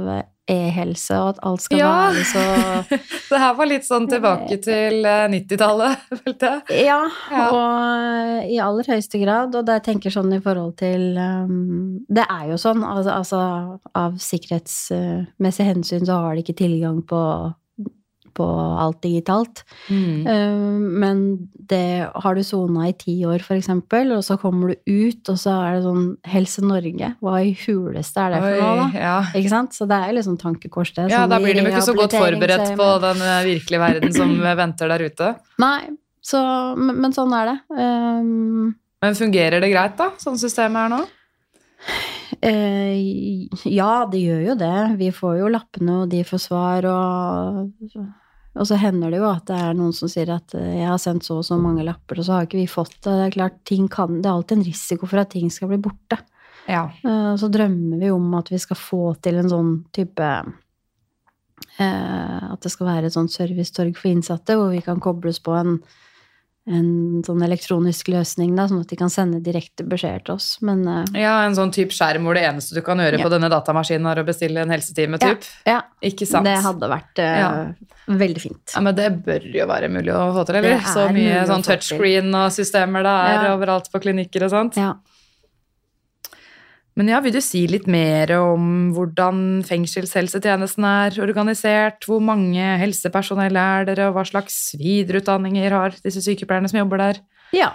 e-helse, 0.48 1.16
og 1.18 1.30
at 1.34 1.40
alt 1.44 1.62
skal 1.66 1.80
Ja. 1.80 1.92
være 2.14 2.24
så 2.30 2.44
Det 3.32 3.40
her 3.42 3.54
var 3.58 3.66
litt 3.66 3.86
sånn 3.88 4.06
tilbake 4.12 4.60
til 4.62 5.06
eh, 5.06 5.26
90-tallet, 5.34 6.04
følte 6.22 6.52
jeg. 6.52 6.86
Ja, 6.86 7.00
Ja. 7.32 7.46
og 7.50 8.46
i 8.52 8.60
aller 8.62 8.84
høyeste 8.94 9.20
grad. 9.24 9.56
Og 9.58 9.66
det 9.66 9.80
jeg 9.80 9.86
tenker 9.90 10.14
sånn 10.14 10.34
i 10.38 10.42
forhold 10.44 10.76
til 10.78 11.18
um, 11.18 12.00
Det 12.08 12.26
er 12.30 12.52
jo 12.52 12.60
sånn, 12.62 12.84
altså, 12.86 13.16
altså 13.18 13.42
av 13.96 14.20
sikkerhetsmessig 14.22 15.66
hensyn 15.68 16.06
så 16.06 16.20
har 16.22 16.36
de 16.38 16.44
ikke 16.46 16.58
tilgang 16.62 17.02
på, 17.10 17.22
på 18.36 18.46
alt 18.46 19.02
digitalt. 19.04 19.64
Mm. 19.90 20.28
Um, 20.28 20.86
men 21.02 21.24
det 21.72 22.08
har 22.12 22.38
du 22.38 22.44
sona 22.46 22.90
i 22.90 22.96
ti 23.00 23.18
år, 23.28 23.44
for 23.46 23.58
eksempel, 23.58 24.14
og 24.16 24.24
så 24.28 24.38
kommer 24.42 24.74
du 24.74 24.92
ut, 24.92 25.22
og 25.32 25.40
så 25.42 25.56
er 25.64 25.78
det 25.78 25.84
sånn 25.88 26.08
Helse 26.30 26.64
Norge, 26.66 27.12
hva 27.24 27.36
i 27.42 27.54
huleste 27.66 28.22
er 28.22 28.36
det 28.36 28.42
for 28.44 28.62
noe, 28.62 28.78
da? 28.82 28.88
Ja. 29.08 29.18
Ikke 29.40 29.54
sant? 29.54 29.76
Så 29.78 29.88
det 29.90 29.98
er 29.98 30.12
jo 30.12 30.18
liksom 30.20 30.40
tankekors, 30.42 30.94
det. 30.98 31.10
ja, 31.14 31.26
da 31.32 31.40
blir 31.42 31.58
de 31.58 31.66
ikke 31.66 31.86
så 31.86 31.98
godt 31.98 32.18
forberedt 32.18 32.76
på 32.80 32.90
den 33.04 33.24
eh, 33.26 33.44
virkelige 33.52 33.84
verden 33.86 34.16
som 34.16 34.34
venter 34.62 34.92
der 34.92 35.06
ute. 35.10 35.36
Nei, 35.64 35.80
så, 36.26 36.42
men, 36.80 37.00
men 37.04 37.16
sånn 37.16 37.34
er 37.38 37.54
det. 37.54 37.58
Um, 37.78 38.76
Men 39.04 39.18
fungerer 39.18 39.62
det 39.62 39.72
greit, 39.74 39.98
da, 40.00 40.12
sånn 40.22 40.40
systemet 40.42 40.88
er 40.88 40.94
nå? 40.96 41.04
Eh, 42.42 43.48
ja, 43.70 44.06
det 44.12 44.22
gjør 44.22 44.44
jo 44.50 44.56
det. 44.60 44.78
Vi 45.00 45.10
får 45.16 45.40
jo 45.42 45.52
lappene, 45.54 46.02
og 46.04 46.12
de 46.12 46.22
får 46.28 46.42
svar, 46.42 46.88
og, 46.90 47.72
og 48.56 48.68
så 48.70 48.78
hender 48.80 49.12
det 49.12 49.20
jo 49.20 49.28
at 49.28 49.46
det 49.50 49.56
er 49.60 49.74
noen 49.76 49.92
som 49.96 50.08
sier 50.12 50.30
at 50.32 50.54
eh, 50.56 50.78
jeg 50.80 50.88
har 50.88 51.00
sendt 51.02 51.28
så 51.28 51.42
og 51.42 51.46
så 51.48 51.58
mange 51.60 51.84
lapper, 51.84 52.22
og 52.22 52.28
så 52.28 52.38
har 52.38 52.48
ikke 52.48 52.62
vi 52.62 52.68
fått 52.72 52.96
det. 53.02 53.12
Det 53.12 53.26
er 53.26 53.36
klart, 53.36 53.58
ting 53.68 53.90
kan, 53.92 54.22
det 54.22 54.30
er 54.30 54.36
alltid 54.38 54.58
en 54.62 54.68
risiko 54.70 55.10
for 55.12 55.20
at 55.20 55.34
ting 55.34 55.52
skal 55.52 55.72
bli 55.74 55.80
borte. 55.84 56.22
Ja. 56.72 56.86
Eh, 57.04 57.34
Så 57.38 57.50
drømmer 57.52 58.00
vi 58.00 58.12
om 58.16 58.34
at 58.40 58.52
vi 58.54 58.60
skal 58.62 58.80
få 58.80 59.02
til 59.22 59.42
en 59.42 59.52
sånn 59.52 59.74
type 59.94 60.30
eh, 61.80 62.44
At 62.54 62.64
det 62.64 62.72
skal 62.74 62.88
være 62.88 63.12
et 63.12 63.14
sånt 63.18 63.34
servicetorg 63.36 63.94
for 64.00 64.10
innsatte, 64.10 64.56
hvor 64.58 64.72
vi 64.74 64.82
kan 64.86 65.04
kobles 65.04 65.42
på 65.44 65.54
en, 65.60 65.80
en 66.68 67.22
sånn 67.26 67.44
elektronisk 67.46 68.08
løsning, 68.10 68.56
da, 68.58 68.64
sånn 68.68 68.82
at 68.82 68.90
de 68.90 68.96
kan 68.98 69.10
sende 69.14 69.38
direkte 69.46 69.84
beskjeder 69.86 70.24
til 70.26 70.34
oss. 70.34 70.48
Men 70.66 70.82
uh, 70.88 71.04
ja, 71.14 71.44
en 71.46 71.54
sånn 71.54 71.72
type 71.72 71.94
skjerm 71.94 72.26
hvor 72.26 72.34
det 72.34 72.42
eneste 72.48 72.74
du 72.74 72.82
kan 72.82 72.98
gjøre 72.98 73.20
Ja. 73.20 73.24
på 73.24 73.30
denne 73.30 73.50
datamaskinen, 73.54 74.08
er 74.10 74.24
å 74.24 74.26
bestille 74.26 74.62
en 74.64 74.70
helsetime, 74.74 75.20
Ja. 75.22 75.36
typ. 75.36 75.46
ja, 75.66 75.82
Ikke 76.02 76.26
sant? 76.26 76.46
det 76.46 76.58
hadde 76.66 76.90
vært 76.90 77.20
uh, 77.22 77.38
Ja. 77.40 77.52
veldig 78.10 78.42
fint. 78.42 78.74
Ja, 78.74 78.82
men 78.82 78.96
det 78.96 79.12
bør 79.26 79.46
jo 79.54 79.68
være 79.68 79.90
mulig 79.94 80.10
å 80.14 80.34
få 80.34 80.46
til, 80.48 80.56
eller? 80.56 80.80
Så 80.80 81.06
mye 81.14 81.46
sånn 81.46 81.64
touchscreen 81.64 82.34
og 82.34 82.50
systemer 82.52 83.04
det 83.06 83.14
er 83.14 83.44
Ja. 83.46 83.56
overalt 83.58 83.92
på 83.92 84.02
klinikker 84.02 84.44
og 84.44 84.52
sånt. 84.52 84.76
Ja. 84.78 84.96
Men 86.96 87.10
ja, 87.12 87.18
vil 87.20 87.34
du 87.36 87.42
si 87.44 87.66
litt 87.68 87.90
mer 87.92 88.32
om 88.38 88.94
hvordan 88.96 89.66
fengselshelsetjenesten 89.68 90.86
er 90.88 91.18
organisert? 91.26 92.08
Hvor 92.08 92.22
mange 92.24 92.70
helsepersonell 92.80 93.60
er 93.60 93.90
dere, 93.90 94.08
og 94.08 94.16
hva 94.16 94.24
slags 94.28 94.56
videreutdanninger 94.80 95.76
har 95.76 95.98
disse 96.06 96.24
sykepleierne 96.24 96.72
som 96.72 96.80
jobber 96.80 97.04
der? 97.04 97.20
Ja, 97.56 97.74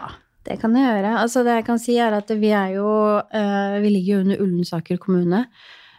det 0.48 0.56
kan 0.62 0.72
jeg 0.72 0.88
gjøre. 0.88 1.12
Altså, 1.20 1.44
det 1.44 1.58
jeg 1.58 1.68
kan 1.68 1.82
si 1.82 1.98
er 2.00 2.16
at 2.16 2.32
vi 2.40 2.54
er 2.56 2.72
jo 2.78 2.88
eh, 3.20 3.76
Vi 3.84 3.92
ligger 3.92 4.14
jo 4.14 4.24
under 4.24 4.42
Ullensaker 4.46 4.96
kommune. 4.96 5.44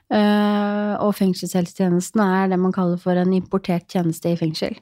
eh, 0.10 0.94
og 0.98 1.14
fengselshelsetjenesten 1.16 2.26
er 2.26 2.50
det 2.50 2.60
man 2.60 2.74
kaller 2.74 2.98
for 2.98 3.14
en 3.14 3.38
importert 3.38 3.86
tjeneste 3.86 4.34
i 4.34 4.40
fengsel. 4.40 4.82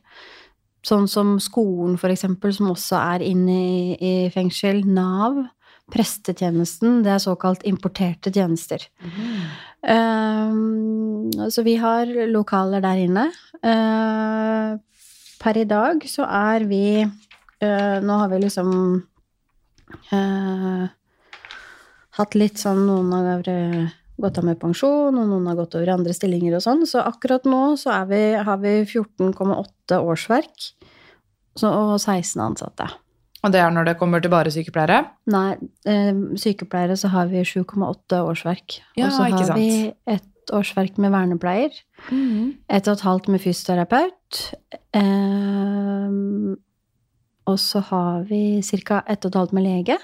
Sånn 0.87 1.09
som 1.11 1.35
skolen, 1.43 1.97
for 1.99 2.07
eksempel, 2.07 2.53
som 2.55 2.71
også 2.71 2.95
er 3.17 3.27
inne 3.27 3.51
i, 3.51 3.97
i 3.99 4.13
fengsel. 4.31 4.85
Nav. 4.87 5.43
Prestetjenesten. 5.93 7.01
Det 7.05 7.13
er 7.15 7.23
såkalt 7.23 7.65
importerte 7.67 8.31
tjenester. 8.33 8.83
Um, 9.81 11.31
så 11.49 11.63
vi 11.65 11.77
har 11.79 12.09
lokaler 12.29 12.83
der 12.83 13.03
inne. 13.05 13.25
Uh, 13.63 14.77
per 15.39 15.57
i 15.57 15.67
dag 15.67 16.03
så 16.07 16.25
er 16.27 16.65
vi 16.67 16.83
uh, 17.03 17.97
Nå 18.03 18.17
har 18.21 18.29
vi 18.31 18.41
liksom 18.43 18.69
uh, 20.11 20.85
hatt 22.19 22.35
litt 22.35 22.59
sånn 22.59 22.85
Noen 22.87 23.15
har 23.15 23.47
uh, 23.47 23.95
gått 24.19 24.39
av 24.41 24.47
med 24.49 24.59
pensjon, 24.59 25.15
og 25.15 25.27
noen 25.31 25.47
har 25.47 25.59
gått 25.59 25.77
over 25.79 25.87
i 25.87 25.95
andre 25.95 26.15
stillinger 26.15 26.57
og 26.57 26.65
sånn. 26.65 26.85
Så 26.89 27.03
akkurat 27.03 27.47
nå 27.47 27.77
så 27.79 27.95
vi, 28.09 28.23
har 28.35 28.59
vi 28.63 28.81
14,8 28.83 30.01
årsverk 30.03 30.71
og 31.63 31.95
16 31.99 32.43
ansatte. 32.43 32.89
Og 33.43 33.53
det 33.53 33.61
er 33.63 33.71
når 33.71 33.87
det 33.87 33.97
kommer 33.99 34.19
til 34.19 34.31
bare 34.33 34.51
sykepleiere? 34.51 35.03
Nei, 35.31 35.53
eh, 35.87 36.17
sykepleiere 36.39 36.97
så 36.99 37.11
har 37.13 37.29
vi 37.31 37.45
7,8 37.47 38.19
årsverk. 38.19 38.81
Ja, 38.97 39.07
og 39.07 39.13
så 39.15 39.29
har 39.29 39.45
sant. 39.45 39.59
vi 39.59 39.93
et 40.11 40.53
årsverk 40.53 40.97
med 40.97 41.13
vernepleier. 41.13 41.71
Et 42.11 42.87
og 42.87 42.93
et 42.93 43.05
halvt 43.05 43.29
med 43.29 43.39
fysioterapeut. 43.39 44.53
ehm, 44.93 46.57
og 47.45 47.59
så 47.59 47.79
har 47.79 48.23
vi 48.23 48.61
ca. 48.61 49.03
ett 49.07 49.25
og 49.25 49.29
et 49.31 49.35
halvt 49.35 49.53
med 49.53 49.63
lege. 49.63 49.97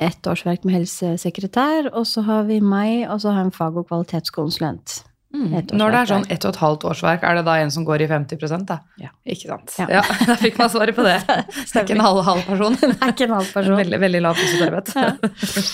Ett 0.00 0.26
årsverk 0.26 0.64
med 0.64 0.74
helsesekretær. 0.74 1.90
Og 1.92 2.06
så 2.06 2.22
har 2.22 2.44
vi 2.44 2.60
meg, 2.60 3.08
og 3.10 3.20
så 3.20 3.30
har 3.30 3.42
jeg 3.42 3.46
en 3.46 3.52
fag- 3.52 3.76
og 3.76 3.88
kvalitetskonsulent. 3.88 5.04
Et 5.34 5.72
Når 5.74 5.92
det 5.92 5.98
er 6.00 6.08
sånn 6.08 6.26
ett 6.32 6.44
og 6.46 6.54
et 6.54 6.60
halvt 6.62 6.84
årsverk, 6.90 7.24
er 7.26 7.38
det 7.38 7.44
da 7.48 7.56
en 7.60 7.72
som 7.74 7.84
går 7.84 8.04
i 8.04 8.08
50 8.08 8.64
da? 8.68 8.78
Ja. 9.02 9.10
Ikke 9.26 9.50
sant? 9.50 9.74
Ja. 9.82 9.88
Ja, 9.98 10.02
da 10.30 10.36
fikk 10.40 10.58
man 10.60 10.70
svaret 10.72 10.96
på 10.96 11.04
det. 11.06 11.18
Det 11.26 11.74
er 11.74 11.84
ikke 11.84 11.96
en 11.98 12.06
halv, 12.06 12.22
halv 12.24 12.44
person. 12.46 12.78
Det 12.80 12.92
er 12.94 13.12
ikke 13.12 13.28
en 13.28 13.36
halv 13.36 13.50
person. 13.52 13.76
Veldig, 13.82 14.00
veldig 14.00 14.22
lav 14.24 14.38
fysioterapeut. 14.38 15.66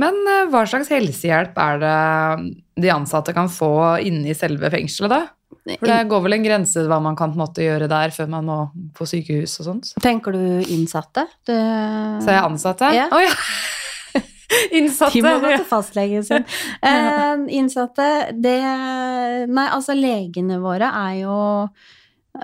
Men 0.00 0.18
eh, 0.30 0.46
hva 0.50 0.64
slags 0.70 0.90
helsehjelp 0.92 1.58
er 1.58 1.80
det 1.82 1.98
de 2.80 2.90
ansatte 2.94 3.34
kan 3.36 3.50
få 3.52 3.70
inne 4.06 4.32
i 4.32 4.38
selve 4.38 4.70
fengselet, 4.72 5.12
da? 5.12 5.22
For 5.76 5.86
det 5.90 5.98
går 6.08 6.22
vel 6.24 6.34
en 6.38 6.44
grense 6.46 6.82
hva 6.88 6.98
man 7.02 7.18
kan 7.18 7.32
på 7.34 7.38
en 7.38 7.42
måte 7.42 7.62
gjøre 7.62 7.90
der 7.90 8.14
før 8.14 8.30
man 8.32 8.46
må 8.48 8.58
på 8.96 9.06
sykehus 9.06 9.58
og 9.60 9.66
sånt. 9.66 9.90
Tenker 10.02 10.34
du 10.34 10.42
innsatte? 10.72 11.26
Det... 11.46 11.58
Så 12.24 12.30
er 12.32 12.38
jeg 12.38 12.46
ansatte? 12.46 12.90
Ja. 12.96 13.10
Å 13.12 13.20
ja! 13.20 13.34
Innsatte! 14.78 15.14
De 15.14 15.22
må 15.24 15.36
gå 15.42 15.54
til 15.54 15.66
fastlegen 15.68 16.26
sin. 16.26 16.46
Eh, 16.90 17.42
innsatte, 17.54 18.06
det 18.40 18.58
Nei, 19.50 19.66
altså 19.68 19.94
legene 19.96 20.58
våre 20.62 20.88
er 20.88 21.14
jo 21.20 21.36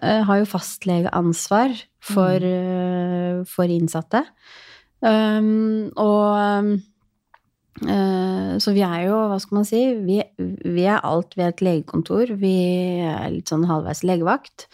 eh, 0.02 0.20
Har 0.28 0.42
jo 0.42 0.48
fastlegeansvar 0.50 1.74
for, 2.06 2.44
mm. 2.44 3.46
for 3.50 3.72
innsatte. 3.72 4.22
Um, 5.00 5.90
og 6.00 6.78
eh, 7.84 8.52
Så 8.62 8.72
vi 8.72 8.84
er 8.86 9.02
jo, 9.06 9.18
hva 9.30 9.40
skal 9.42 9.58
man 9.60 9.66
si, 9.68 9.82
vi, 10.06 10.20
vi 10.38 10.86
er 10.86 11.02
alt. 11.04 11.36
Vi 11.36 11.44
er 11.44 11.52
et 11.54 11.64
legekontor. 11.64 12.36
Vi 12.40 12.56
er 13.04 13.28
litt 13.34 13.52
sånn 13.52 13.66
halvveis 13.68 14.04
legevakt. 14.06 14.68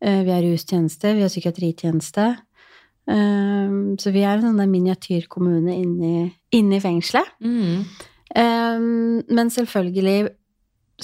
Eh, 0.00 0.22
vi 0.26 0.34
har 0.34 0.44
rustjeneste, 0.44 1.14
vi 1.16 1.24
har 1.24 1.32
psykiatritjeneste. 1.32 2.28
Um, 3.06 3.94
så 4.02 4.10
vi 4.10 4.24
er 4.26 4.40
en 4.40 4.48
sånn 4.48 4.72
miniatyrkommune 4.72 5.76
inni, 5.78 6.26
inni 6.56 6.80
fengselet. 6.82 7.28
Mm. 7.38 7.84
Um, 8.36 8.88
men 9.30 9.52
selvfølgelig 9.54 10.32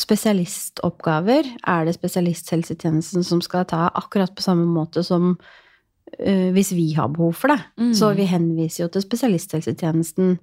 spesialistoppgaver 0.03 1.47
er 1.69 1.87
det 1.87 1.95
spesialisthelsetjenesten 1.95 3.23
som 3.27 3.43
skal 3.45 3.69
ta 3.71 3.85
akkurat 3.95 4.33
på 4.35 4.43
samme 4.43 4.67
måte 4.67 5.05
som 5.07 5.37
uh, 5.37 6.49
hvis 6.57 6.73
vi 6.75 6.91
har 6.99 7.13
behov 7.15 7.39
for 7.39 7.55
det. 7.55 7.61
Mm. 7.79 7.95
Så 8.01 8.11
vi 8.19 8.27
henviser 8.31 8.85
jo 8.87 8.91
til 8.93 9.07
spesialisthelsetjenesten 9.07 10.37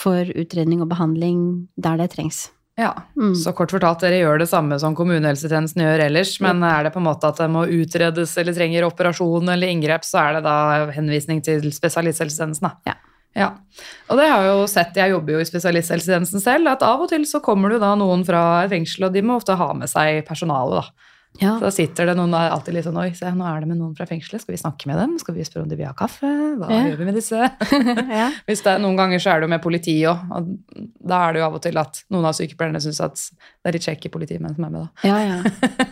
for 0.00 0.26
utredning 0.34 0.82
og 0.82 0.90
behandling 0.90 1.68
der 1.76 2.00
det 2.00 2.10
trengs. 2.16 2.48
Ja, 2.76 2.90
Mm. 3.16 3.34
så 3.38 3.52
kort 3.54 3.70
fortalt, 3.70 4.00
dere 4.02 4.18
gjør 4.18 4.40
det 4.42 4.48
samme 4.50 4.78
som 4.82 4.96
kommunehelsetjenesten 4.98 5.78
gjør 5.84 6.00
ellers, 6.08 6.40
men 6.42 6.62
er 6.66 6.82
det 6.82 6.92
på 6.92 6.98
en 6.98 7.06
måte 7.06 7.28
at 7.28 7.36
det 7.38 7.46
må 7.48 7.62
utredes 7.70 8.36
eller 8.36 8.52
trenger 8.52 8.82
operasjon 8.88 9.48
eller 9.48 9.68
inngrep, 9.70 10.02
så 10.02 10.18
er 10.24 10.32
det 10.34 10.42
da 10.42 10.90
henvisning 10.90 11.40
til 11.44 11.70
spesialisthelsetjenesten, 11.70 12.66
da. 12.66 12.74
Ja. 12.86 12.94
Ja, 13.36 13.48
og 14.10 14.18
det 14.18 14.28
har 14.30 14.42
jeg 14.42 14.50
jo 14.54 14.66
sett, 14.70 14.94
jeg 14.94 15.10
jobber 15.10 15.32
jo 15.34 15.38
i 15.42 15.46
spesialisthelsetjenesten 15.48 16.40
selv, 16.42 16.68
at 16.70 16.82
av 16.86 17.00
og 17.02 17.08
til 17.10 17.22
så 17.26 17.40
kommer 17.42 17.70
det 17.74 17.80
da 17.82 17.94
noen 17.98 18.22
fra 18.26 18.62
et 18.62 18.70
fengsel, 18.70 19.06
og 19.08 19.12
de 19.12 19.22
må 19.22 19.34
ofte 19.40 19.56
ha 19.58 19.72
med 19.74 19.90
seg 19.90 20.24
personalet, 20.26 20.82
da. 20.84 21.10
Ja. 21.42 21.56
Så 21.58 21.70
sitter 21.74 22.06
det 22.06 22.12
noen 22.14 22.30
og 22.30 22.38
er 22.38 22.52
alltid 22.54 22.76
litt 22.76 22.84
sånn, 22.86 22.98
oi, 23.00 23.08
se, 23.18 23.26
nå 23.34 23.42
er 23.48 23.64
det 23.64 23.68
med 23.72 23.80
noen 23.80 23.96
fra 23.98 24.06
fengselet, 24.06 24.44
skal 24.44 24.54
vi 24.54 24.60
snakke 24.60 24.86
med 24.86 25.00
dem? 25.02 25.16
Skal 25.18 25.34
vi 25.34 25.42
spørre 25.48 25.64
om 25.66 25.72
de 25.72 25.78
vil 25.80 25.88
ha 25.88 25.94
kaffe? 25.98 26.28
Hva 26.60 26.68
Ja. 26.70 26.84
gjør 26.86 27.00
vi 27.00 27.08
med 27.08 27.18
disse? 27.18 27.40
ja. 28.20 28.28
Hvis 28.46 28.62
det 28.62 28.70
er, 28.76 28.78
noen 28.84 28.96
ganger 29.00 29.18
så 29.18 29.32
er 29.34 29.42
det 29.42 29.48
jo 29.48 29.54
med 29.56 29.62
politi 29.64 29.96
òg, 30.06 30.22
og 30.30 30.54
da 31.02 31.24
er 31.28 31.32
det 31.34 31.42
jo 31.42 31.46
av 31.48 31.58
og 31.58 31.62
til 31.66 31.80
at 31.82 32.04
noen 32.14 32.28
av 32.30 32.36
sykepleierne 32.38 32.80
syns 32.86 33.02
at 33.02 33.18
det 33.18 33.72
er 33.72 33.78
litt 33.80 33.88
kjekke 33.90 34.12
politimenn 34.14 34.54
som 34.54 34.68
er 34.68 34.74
med, 34.76 34.86
da. 34.86 35.10
ja, 35.10 35.18
ja. 35.34 35.38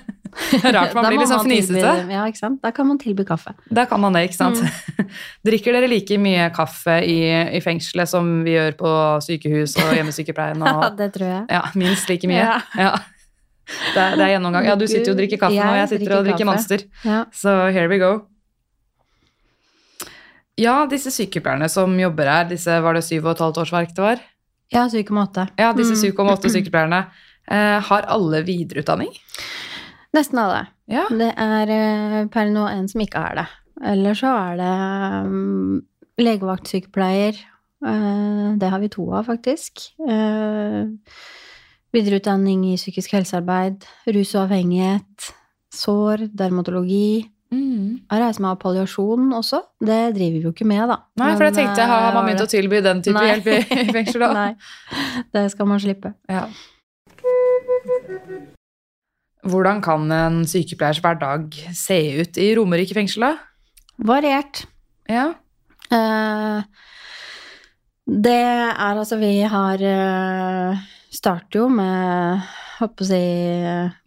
Rart 0.73 0.95
man 0.97 1.05
blir 1.11 1.19
litt 1.21 1.29
sånn 1.29 1.43
fnisete. 1.45 1.91
Ja, 2.09 2.23
ikke 2.31 2.41
sant. 2.41 2.63
Da 2.65 2.71
kan 2.73 2.87
man 2.89 2.97
tilby 3.01 3.25
kaffe. 3.29 3.53
Da 3.69 3.83
kan 3.91 4.01
man 4.01 4.15
det, 4.17 4.23
ikke 4.31 4.39
sant. 4.39 4.63
Mm. 4.63 5.11
Drikker 5.45 5.77
dere 5.77 5.91
like 5.93 6.17
mye 6.23 6.47
kaffe 6.57 6.95
i, 7.05 7.19
i 7.53 7.61
fengselet 7.61 8.09
som 8.09 8.31
vi 8.47 8.55
gjør 8.55 8.73
på 8.81 8.93
sykehus 9.27 9.75
og 9.83 9.91
hjemmesykepleien? 9.99 10.65
Ja, 10.65 10.89
det 10.97 11.11
tror 11.19 11.29
jeg. 11.29 11.43
ja, 11.53 11.61
minst 11.77 12.09
like 12.09 12.31
mye. 12.31 12.47
Ja. 12.81 12.95
Det, 13.93 14.01
er, 14.01 14.17
det 14.19 14.25
er 14.27 14.35
gjennomgang. 14.35 14.67
Ja, 14.69 14.77
du 14.79 14.87
sitter 14.87 15.13
jo 15.13 15.17
og 15.17 15.23
drikker 15.23 15.41
kaffe 15.41 15.59
nå, 15.59 15.71
og 15.71 15.81
jeg 15.81 15.91
sitter 15.95 16.17
og 16.19 16.29
drikker. 16.29 16.49
Monster. 16.49 16.85
Ja. 17.07 17.23
Så 17.35 17.57
here 17.75 17.89
we 17.91 17.99
go. 18.03 18.13
Ja, 20.61 20.83
disse 20.91 21.11
sykepleierne 21.15 21.69
som 21.73 21.95
jobber 22.01 22.29
her, 22.29 22.45
disse 22.51 22.77
var 22.85 22.97
det 22.97 23.05
syv 23.07 23.25
og 23.25 23.35
et 23.35 23.43
halvt 23.47 23.63
årsverk 23.65 23.95
det 23.97 24.05
var? 24.05 24.23
Ja, 24.73 24.87
syv 24.89 25.05
komma 25.09 25.27
åtte. 25.29 25.49
Ja, 25.61 25.73
disse 25.77 25.97
Mm. 25.97 26.13
7,8 26.13 26.49
sykepleierne. 26.53 27.07
Eh, 27.51 27.81
har 27.83 28.03
alle 28.09 28.43
videreutdanning? 28.43 29.11
Nesten 30.15 30.39
alle. 30.39 30.67
Ja. 30.87 31.07
Det 31.11 31.33
er 31.37 31.73
eh, 31.73 32.27
per 32.33 32.51
nå 32.53 32.67
en 32.69 32.89
som 32.89 33.01
ikke 33.01 33.21
har 33.21 33.35
det. 33.41 33.47
Eller 33.83 34.15
så 34.15 34.31
er 34.31 34.57
det 34.61 35.27
um, 35.27 35.83
legevaktsykepleier. 36.21 37.41
Uh, 37.85 38.55
det 38.61 38.71
har 38.71 38.79
vi 38.79 38.89
to 38.93 39.09
av, 39.11 39.27
faktisk. 39.27 39.89
Eh, 40.09 40.87
videreutdanning 41.93 42.65
i 42.73 42.77
psykisk 42.81 43.13
helsearbeid, 43.17 43.85
rus 44.15 44.35
og 44.37 44.47
avhengighet, 44.47 45.33
sår, 45.75 46.27
dermatologi. 46.37 47.29
Mm. 47.53 48.01
Jeg 48.09 48.21
reiser 48.23 48.41
meg 48.41 48.55
av 48.55 48.61
palliasjon 48.63 49.27
også. 49.37 49.59
Det 49.85 50.01
driver 50.17 50.39
vi 50.39 50.45
jo 50.47 50.53
ikke 50.55 50.67
med, 50.69 50.87
da. 50.89 50.97
Nei, 51.21 51.33
for 51.37 51.45
jeg 51.51 51.57
tenkte, 51.59 51.85
har 51.91 52.07
man 52.15 52.23
eh, 52.23 52.29
begynt 52.31 52.45
å 52.47 52.49
tilby 52.49 52.81
den 52.85 53.03
type 53.05 53.19
Nei. 53.19 53.27
hjelp 53.29 53.51
i, 53.53 53.59
i 53.83 53.97
fengsel 53.99 54.25
da? 54.25 54.31
Nei, 54.41 55.25
det 55.37 55.45
skal 55.53 55.69
man 55.69 55.83
slippe. 55.85 56.15
Ja. 56.33 56.47
Hvordan 59.43 59.83
kan 59.85 60.07
en 60.15 60.43
sykepleiers 60.49 61.01
hverdag 61.03 61.57
se 61.77 61.99
ut 62.23 62.39
i 62.41 62.53
Romerike 62.57 62.95
fengsel 62.97 63.27
da? 63.27 63.33
Variert. 64.09 64.65
Ja. 65.11 65.33
Eh, 65.93 66.63
Det 68.07 68.33
er 68.33 68.97
altså 68.99 69.19
Vi 69.21 69.35
har 69.47 69.83
eh, 69.87 70.81
Starter 71.13 71.63
jo 71.63 71.69
med 71.73 72.43
Holdt 72.79 73.03
å 73.05 73.07
si 73.07 73.23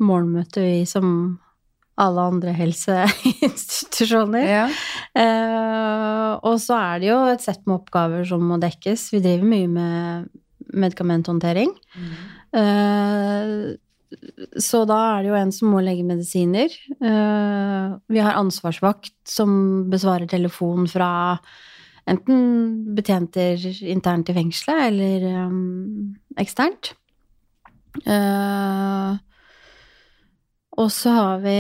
morgenmøte, 0.04 0.64
vi 0.66 0.86
som 0.90 1.38
alle 2.02 2.26
andre 2.28 2.52
helseinstitusjoner. 2.58 4.48
Ja. 4.50 4.66
Eh, 5.16 6.32
og 6.44 6.58
så 6.60 6.76
er 6.76 7.00
det 7.00 7.08
jo 7.08 7.20
et 7.32 7.46
sett 7.46 7.62
med 7.64 7.78
oppgaver 7.78 8.26
som 8.28 8.44
må 8.44 8.58
dekkes. 8.60 9.08
Vi 9.14 9.22
driver 9.24 9.48
mye 9.48 9.70
med 9.72 10.28
medikamenthåndtering. 10.76 11.72
Eh, 12.56 13.54
så 14.62 14.84
da 14.88 15.00
er 15.14 15.24
det 15.24 15.32
jo 15.32 15.38
en 15.40 15.54
som 15.56 15.72
må 15.72 15.80
legge 15.84 16.04
medisiner. 16.08 16.76
Eh, 16.96 17.96
vi 18.12 18.20
har 18.24 18.42
ansvarsvakt 18.42 19.16
som 19.30 19.86
besvarer 19.92 20.28
telefon 20.32 20.88
fra 20.92 21.10
enten 22.08 22.96
betjenter 22.98 23.62
internt 23.90 24.30
i 24.30 24.36
fengselet 24.38 24.88
eller 24.92 25.26
um, 25.48 26.16
eksternt. 26.38 26.94
Uh, 28.06 29.16
og 30.76 30.90
så 30.92 31.14
har 31.16 31.38
vi 31.46 31.56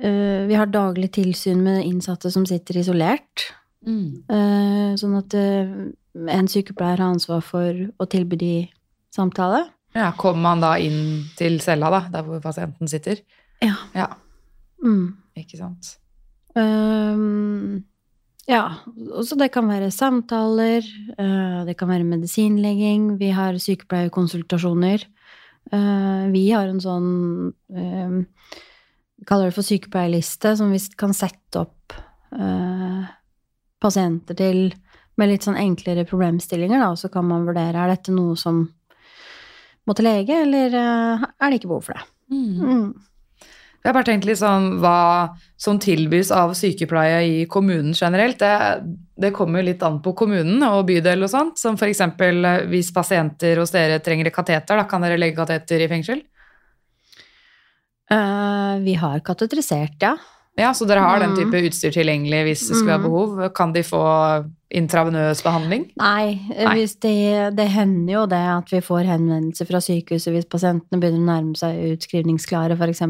uh, 0.00 0.46
Vi 0.48 0.56
har 0.56 0.70
daglig 0.72 1.10
tilsyn 1.12 1.60
med 1.66 1.84
innsatte 1.84 2.32
som 2.32 2.46
sitter 2.48 2.80
isolert. 2.80 3.50
Mm. 3.84 4.24
Uh, 4.32 4.94
sånn 4.96 5.18
at 5.20 5.34
en 5.36 6.48
sykepleier 6.48 6.96
har 7.02 7.12
ansvar 7.12 7.42
for 7.44 7.84
å 8.00 8.06
tilby 8.08 8.38
de 8.40 8.54
samtale. 9.14 9.66
Ja, 9.94 10.08
Kommer 10.18 10.42
man 10.48 10.62
da 10.64 10.72
inn 10.82 11.26
til 11.38 11.60
cella, 11.62 11.90
da, 11.92 12.00
der 12.10 12.24
hvor 12.26 12.40
pasienten 12.42 12.88
sitter? 12.90 13.20
Ja. 13.62 13.76
Ja, 13.94 14.08
Mm. 14.84 15.14
ikke 15.38 15.56
sant. 15.56 15.94
Um, 16.54 17.84
ja, 18.46 18.74
så 19.24 19.38
det 19.40 19.48
kan 19.54 19.68
være 19.70 19.92
samtaler, 19.94 20.84
eh, 21.16 21.60
det 21.64 21.76
kan 21.80 21.88
være 21.88 22.04
medisinlegging, 22.04 23.14
vi 23.20 23.30
har 23.32 23.56
sykepleierkonsultasjoner. 23.56 25.06
Eh, 25.72 26.24
vi 26.34 26.44
har 26.50 26.68
en 26.68 26.80
sånn 26.82 27.54
eh, 27.72 28.18
Vi 29.14 29.24
kaller 29.24 29.48
det 29.48 29.56
for 29.56 29.64
sykepleierliste, 29.64 30.56
som 30.58 30.72
vi 30.74 30.80
kan 30.98 31.14
sette 31.16 31.62
opp 31.62 31.94
pasienter 33.78 34.34
til 34.34 34.72
med 35.14 35.30
litt 35.30 35.44
sånn 35.46 35.54
enklere 35.54 36.02
problemstillinger, 36.08 36.82
da, 36.82 36.88
så 36.98 37.08
kan 37.08 37.28
man 37.28 37.44
vurdere 37.46 37.78
er 37.78 37.92
dette 37.92 38.10
noe 38.12 38.34
som 38.36 38.64
må 39.86 39.94
til 39.94 40.08
lege, 40.08 40.40
eller 40.42 40.74
er 40.74 41.46
det 41.46 41.60
ikke 41.60 41.70
behov 41.70 41.86
for 41.86 41.94
det. 41.94 42.02
Mm. 42.34 42.90
Jeg 43.84 43.90
har 43.92 43.96
bare 43.98 44.06
tenkt 44.08 44.24
litt 44.24 44.40
sånn 44.40 44.78
hva 44.80 45.36
som 45.60 45.76
tilbys 45.78 46.30
av 46.32 46.54
sykepleie 46.56 47.18
i 47.28 47.34
kommunen 47.52 47.92
generelt. 47.92 48.38
Det, 48.40 48.80
det 49.20 49.30
kommer 49.36 49.60
jo 49.60 49.66
litt 49.68 49.82
an 49.84 49.98
på 50.00 50.14
kommunen 50.16 50.62
og 50.64 50.86
bydel 50.88 51.26
og 51.26 51.28
sånt. 51.28 51.60
Som 51.60 51.76
eksempel 51.76 52.40
eh, 52.48 52.62
hvis 52.72 52.88
pasienter 52.96 53.60
hos 53.60 53.74
dere 53.74 53.98
trenger 54.00 54.32
kateter, 54.32 54.80
da 54.80 54.86
kan 54.88 55.04
dere 55.04 55.20
legge 55.20 55.36
kateter 55.36 55.84
i 55.84 55.90
fengsel? 55.92 56.22
Uh, 58.12 58.80
vi 58.84 58.96
har 59.00 59.20
kateterisert, 59.24 60.00
ja. 60.00 60.16
Ja, 60.56 60.70
så 60.72 60.86
dere 60.86 61.04
har 61.04 61.18
den 61.20 61.34
Mm. 61.34 61.38
type 61.42 61.62
utstyr 61.68 61.92
tilgjengelig 61.92 62.40
hvis 62.46 62.68
det 62.68 62.76
skulle 62.78 62.96
være 62.96 63.04
Mm. 63.04 63.08
behov. 63.10 63.52
Kan 63.54 63.72
de 63.72 63.82
få 63.82 64.02
intravenøs 64.74 65.40
behandling? 65.44 65.84
Nei, 66.00 66.34
Nei. 66.50 66.86
Det, 67.00 67.12
det 67.56 67.66
hender 67.70 68.12
jo 68.14 68.22
det 68.30 68.40
at 68.56 68.72
vi 68.74 68.80
får 68.84 69.06
henvendelser 69.08 69.68
fra 69.68 69.80
sykehuset 69.84 70.34
hvis 70.34 70.48
pasientene 70.50 70.98
begynner 71.00 71.22
å 71.22 71.28
nærme 71.30 71.56
seg 71.60 71.78
utskrivningsklare, 71.94 72.76
f.eks. 72.78 73.02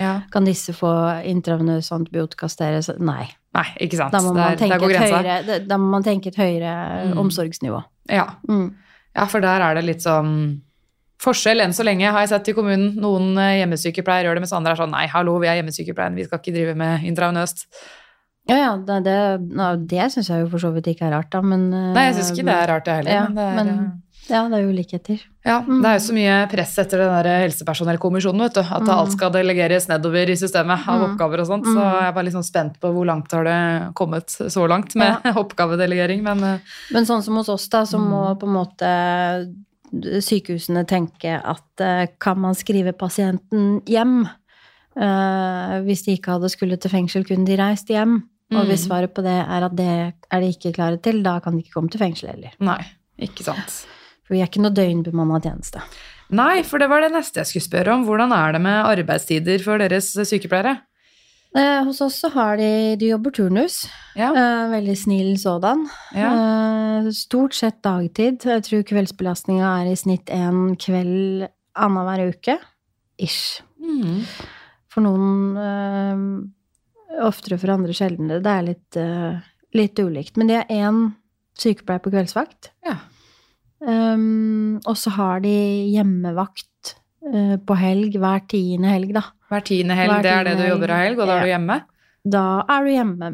Ja. 0.00 0.14
Kan 0.32 0.46
disse 0.48 0.72
få 0.76 0.92
intravenøs 1.26 1.90
antibiotikasteres? 1.96 2.92
Nei. 3.02 3.26
Nei, 3.56 3.66
ikke 3.82 3.98
sant. 3.98 4.14
Da 4.14 4.22
må, 4.22 4.32
man 4.32 4.42
der, 4.44 4.56
der 4.56 4.78
tenke 4.78 4.90
et 4.94 5.02
høyere, 5.10 5.38
da- 5.48 5.58
da 5.66 5.78
må 5.82 5.90
man 5.96 6.06
tenke 6.06 6.30
et 6.30 6.36
høyere 6.38 6.74
Mm. 7.10 7.18
omsorgsnivå. 7.18 7.82
Ja. 8.10 8.28
Mm. 8.48 8.68
ja, 9.16 9.24
for 9.26 9.40
der 9.40 9.60
er 9.60 9.74
det 9.74 9.84
litt 9.84 10.02
sånn 10.06 10.60
Forskjell 11.20 11.60
enn 11.60 11.74
så 11.76 11.84
lenge 11.84 12.08
har 12.08 12.22
jeg 12.24 12.30
sett 12.30 12.46
i 12.48 12.52
kommunen. 12.56 12.94
Noen 12.96 13.34
eh, 13.36 13.58
hjemmesykepleiere 13.60 14.24
gjør 14.24 14.38
det, 14.38 14.40
mens 14.46 14.54
andre 14.56 14.72
er 14.72 14.78
sånn 14.80 14.94
nei, 14.94 15.02
hallo, 15.12 15.34
vi 15.42 15.50
er 15.50 15.58
hjemmesykepleien, 15.58 16.14
vi 16.16 16.24
skal 16.24 16.40
ikke 16.40 16.54
drive 16.54 16.72
med 16.80 17.02
intravenøst. 17.04 17.66
Ja, 18.50 18.56
ja, 18.58 18.70
det, 18.76 18.98
det, 19.06 19.16
det 19.88 20.10
syns 20.12 20.28
jeg 20.32 20.42
jo 20.44 20.50
for 20.50 20.58
så 20.66 20.72
vidt 20.74 20.90
ikke 20.90 21.06
er 21.08 21.14
rart, 21.16 21.30
da, 21.30 21.40
men 21.46 21.68
eh, 21.72 21.90
Nei, 21.94 22.06
jeg 22.10 22.16
syns 22.20 22.32
ikke 22.34 22.48
det 22.50 22.56
er 22.58 22.70
rart, 22.74 22.84
det 22.88 22.94
heller. 23.00 23.12
Ja, 23.14 23.26
men 23.28 23.36
det 23.38 23.48
er, 23.48 23.58
men- 23.64 23.74
eh, 23.78 23.90
Ja, 24.30 24.44
det 24.46 24.58
er 24.60 24.62
jo 24.62 24.72
likheter. 24.76 25.22
Ja, 25.42 25.56
Mm. 25.64 25.80
det 25.82 25.88
er 25.90 25.94
jo 25.96 26.02
så 26.04 26.14
mye 26.14 26.34
press 26.52 26.74
etter 26.78 26.98
den 27.02 27.10
der 27.16 27.28
helsepersonellkommisjonen, 27.48 28.42
vet 28.44 28.54
du. 28.54 28.60
At 28.60 28.82
Mm. 28.84 28.90
alt 28.94 29.12
skal 29.16 29.30
delegeres 29.34 29.88
nedover 29.88 30.28
i 30.30 30.36
systemet 30.38 30.86
av 30.86 31.00
Mm. 31.00 31.04
oppgaver 31.16 31.40
og 31.40 31.46
sånt. 31.48 31.64
Så 31.66 31.74
Mm. 31.80 32.02
jeg 32.04 32.14
var 32.14 32.22
litt 32.22 32.34
sånn 32.34 32.44
spent 32.46 32.78
på 32.80 32.92
hvor 32.94 33.06
langt 33.06 33.32
har 33.32 33.42
det 33.44 33.94
kommet 33.94 34.26
så 34.28 34.68
langt 34.68 34.94
med 34.94 35.18
oppgavedelegering. 35.42 36.22
Men 36.22 36.44
eh, 36.44 36.58
Men 36.92 37.04
sånn 37.06 37.22
som 37.24 37.34
hos 37.36 37.48
oss, 37.48 37.66
da, 37.68 37.82
så 37.82 37.98
må 37.98 38.36
Mm. 38.36 38.38
på 38.38 38.46
en 38.46 38.54
måte 38.54 39.54
sykehusene 40.22 40.84
tenke 40.86 41.40
at 41.42 42.16
kan 42.20 42.38
man 42.38 42.54
skrive 42.54 42.92
pasienten 42.92 43.80
hjem? 43.86 44.28
Uh, 44.96 45.80
hvis 45.86 46.02
de 46.04 46.16
ikke 46.18 46.32
hadde 46.34 46.50
skulle 46.50 46.76
til 46.76 46.90
fengsel, 46.90 47.24
kunne 47.24 47.46
de 47.46 47.56
reist 47.56 47.88
hjem. 47.88 48.24
Og 48.52 48.66
hvis 48.66 48.82
Mm. 48.84 48.88
svaret 48.88 49.14
på 49.14 49.22
det 49.22 49.36
er 49.46 49.64
at 49.64 49.76
det 49.76 50.14
er 50.32 50.40
de 50.40 50.48
ikke 50.52 50.72
klare 50.74 50.96
til, 51.00 51.22
da 51.22 51.38
kan 51.40 51.52
de 51.56 51.62
ikke 51.62 51.72
komme 51.76 51.90
til 51.90 52.00
fengsel 52.00 52.28
heller. 52.32 52.50
nei, 52.60 52.82
ikke 53.20 53.44
sant. 53.44 53.86
For 54.26 54.34
vi 54.34 54.40
er 54.42 54.46
ikke 54.48 54.62
noe 54.62 54.70
døgnbemanna 54.74 55.40
tjeneste. 55.40 55.80
Nei, 56.30 56.62
for 56.62 56.78
det 56.78 56.88
var 56.88 57.00
det 57.02 57.12
neste 57.12 57.40
jeg 57.40 57.46
skulle 57.46 57.68
spørre 57.68 57.94
om. 57.94 58.04
Hvordan 58.06 58.32
er 58.32 58.52
det 58.52 58.60
med 58.60 58.84
arbeidstider 58.86 59.62
for 59.62 59.78
deres 59.78 60.12
sykepleiere? 60.14 60.80
Eh, 61.54 61.82
hos 61.84 62.00
oss 62.00 62.20
så 62.22 62.30
har 62.30 62.56
de 62.56 62.94
De 62.96 63.08
jobber 63.08 63.30
turnus. 63.32 63.88
Ja, 64.14 64.30
Eh, 64.30 64.68
veldig 64.70 64.96
snill 64.96 65.36
sådan. 65.36 65.88
ja. 66.14 66.30
Eh, 67.06 67.10
stort 67.10 67.54
sett 67.54 67.82
dagtid. 67.82 68.38
Jeg 68.44 68.62
tror 68.62 68.82
kveldsbelastninga 68.84 69.82
er 69.82 69.90
i 69.90 69.94
snitt 69.96 70.26
én 70.26 70.76
kveld 70.78 71.48
annenhver 71.76 72.28
uke. 72.34 72.58
Ish. 73.18 73.62
Mm. 73.82 74.24
For 74.88 75.00
noen 75.02 75.56
eh, 75.56 76.46
oftere, 77.26 77.58
for 77.58 77.72
andre 77.74 77.92
sjeldnere. 77.96 78.42
Det 78.44 78.52
er 78.56 78.62
litt, 78.66 78.96
uh, 78.96 79.40
litt 79.76 79.98
ulikt. 79.98 80.36
Men 80.40 80.46
de 80.50 80.54
er 80.60 80.70
én 80.70 81.00
sykepleier 81.58 82.00
på 82.04 82.12
kveldsvakt. 82.14 82.70
ja. 82.86 82.96
Um, 83.80 84.76
og 84.84 84.96
så 85.00 85.08
har 85.16 85.40
de 85.40 85.52
hjemmevakt 85.94 86.90
uh, 87.24 87.54
på 87.64 87.76
helg 87.80 88.18
hver 88.20 88.42
tiende 88.50 88.90
helg, 88.92 89.14
da. 89.16 89.22
Hver 89.48 89.62
tiende 89.64 89.96
helg, 89.96 90.12
Hver 90.12 90.22
det 90.26 90.32
er 90.34 90.44
det 90.44 90.52
du 90.58 90.62
helg. 90.66 90.72
jobber 90.74 90.92
av 90.92 90.98
helg, 91.00 91.18
og 91.22 91.30
da 91.30 91.36
er 91.38 91.46
du 91.46 91.50
hjemme? 91.54 91.76
Da 92.36 92.42
er 92.76 92.84
du 92.84 92.90
hjemme 92.92 93.30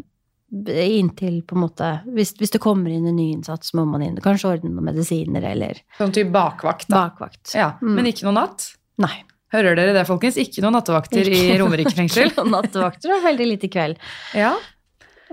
inntil 0.87 1.41
på 1.43 1.57
en 1.57 1.63
måte 1.65 1.89
Hvis, 2.15 2.31
hvis 2.39 2.53
det 2.55 2.61
kommer 2.63 2.93
inn 2.95 3.09
en 3.11 3.17
ny 3.19 3.33
innsats, 3.35 3.73
må 3.75 3.83
man 3.91 4.05
inn. 4.07 4.21
Kanskje 4.23 4.53
ordne 4.53 4.71
noen 4.71 4.87
medisiner 4.87 5.43
eller 5.51 5.81
Sånn 5.99 6.15
type 6.15 6.31
bakvakt, 6.31 6.87
da. 6.89 7.09
bakvakt. 7.09 7.51
Ja, 7.59 7.73
Mm. 7.83 7.97
Men 7.99 8.07
ikke 8.13 8.29
noe 8.29 8.37
natt? 8.39 8.69
Nei. 9.03 9.25
Hører 9.55 9.77
dere 9.79 9.93
det, 9.95 10.03
folkens? 10.09 10.37
Ikke 10.43 10.63
noen 10.65 10.75
nattevakter 10.75 11.23
i 11.31 11.35
Ikke 11.39 11.59
Romerike 11.63 11.95
fengsel? 11.95 12.33
noen 12.39 12.51
nattevakter 12.57 13.15
og 13.15 13.23
veldig 13.29 13.47
lite 13.53 13.71
kveld. 13.73 14.01
Ja, 14.35 14.55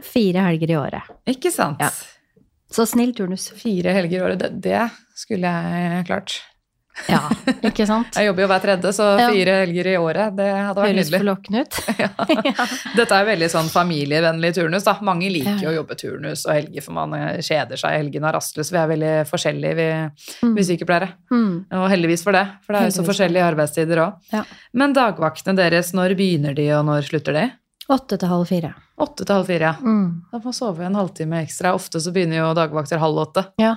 Fire 0.03 0.41
helger 0.47 0.71
i 0.73 0.75
året. 0.77 1.09
ikke 1.29 1.51
sant? 1.53 1.81
Ja. 1.81 1.91
Så 2.73 2.85
snill 2.89 3.11
turnus. 3.13 3.51
Fire 3.57 3.93
helger 3.93 4.17
i 4.17 4.23
året, 4.25 4.39
det, 4.41 4.49
det 4.65 4.79
skulle 5.17 5.49
jeg 5.49 6.05
klart. 6.09 6.39
Ja, 7.09 7.19
ikke 7.65 7.87
sant? 7.89 8.13
Jeg 8.17 8.27
jobber 8.29 8.43
jo 8.43 8.47
hver 8.51 8.61
tredje, 8.61 8.91
så 8.93 9.07
fire 9.17 9.55
helger 9.63 9.87
i 9.89 9.95
året, 9.97 10.35
det 10.37 10.47
hadde 10.53 10.83
vært 10.83 10.97
nydelig. 10.99 11.63
Ja. 12.03 12.09
Dette 12.95 13.17
er 13.17 13.25
veldig 13.27 13.49
sånn 13.51 13.69
familievennlig 13.73 14.53
turnus, 14.59 14.85
da. 14.85 14.93
Mange 15.05 15.29
liker 15.33 15.57
Ja. 15.63 15.71
å 15.71 15.75
jobbe 15.79 15.97
turnus 15.99 16.45
og 16.45 16.53
helger, 16.53 16.85
for 16.85 16.93
man 16.99 17.13
eh, 17.17 17.39
kjeder 17.43 17.79
seg 17.81 17.95
i 17.95 18.01
helgene 18.03 18.29
og 18.29 18.35
rastløs. 18.37 18.69
Vi 18.73 18.79
er 18.81 18.91
veldig 18.93 19.13
forskjellige, 19.31 19.75
vi, 19.79 19.89
Mm. 20.43 20.53
vi 20.57 20.63
sykepleiere. 20.67 21.09
Mm. 21.31 21.65
Og 21.79 21.89
heldigvis 21.89 22.23
for 22.23 22.31
det, 22.37 22.45
for 22.65 22.73
det 22.73 22.81
er 22.81 22.89
jo 22.91 22.95
så 22.99 23.05
forskjellige 23.09 23.49
arbeidstider 23.53 24.01
òg. 24.05 24.13
Ja. 24.33 24.43
Men 24.73 24.93
dagvaktene 24.95 25.55
deres, 25.57 25.93
når 25.97 26.15
begynner 26.19 26.55
de, 26.55 26.69
og 26.77 26.85
når 26.85 27.09
slutter 27.09 27.33
de? 27.33 27.45
Åtte 27.91 28.15
til 28.17 28.29
halv 28.31 28.47
fire. 28.47 28.73
Åtte 29.03 29.25
til 29.25 29.33
halv 29.35 29.49
fire, 29.49 29.73
ja. 29.73 29.73
Mm. 29.81 30.21
Da 30.31 30.37
får 30.39 30.45
man 30.45 30.53
sove 30.55 30.85
en 30.87 30.95
halvtime 30.95 31.41
ekstra. 31.43 31.73
Ofte 31.75 31.99
så 31.99 32.13
begynner 32.15 32.39
jo 32.39 32.53
dagvakter 32.55 33.01
halv 33.01 33.17
åtte. 33.25 33.43
Ja. 33.59 33.73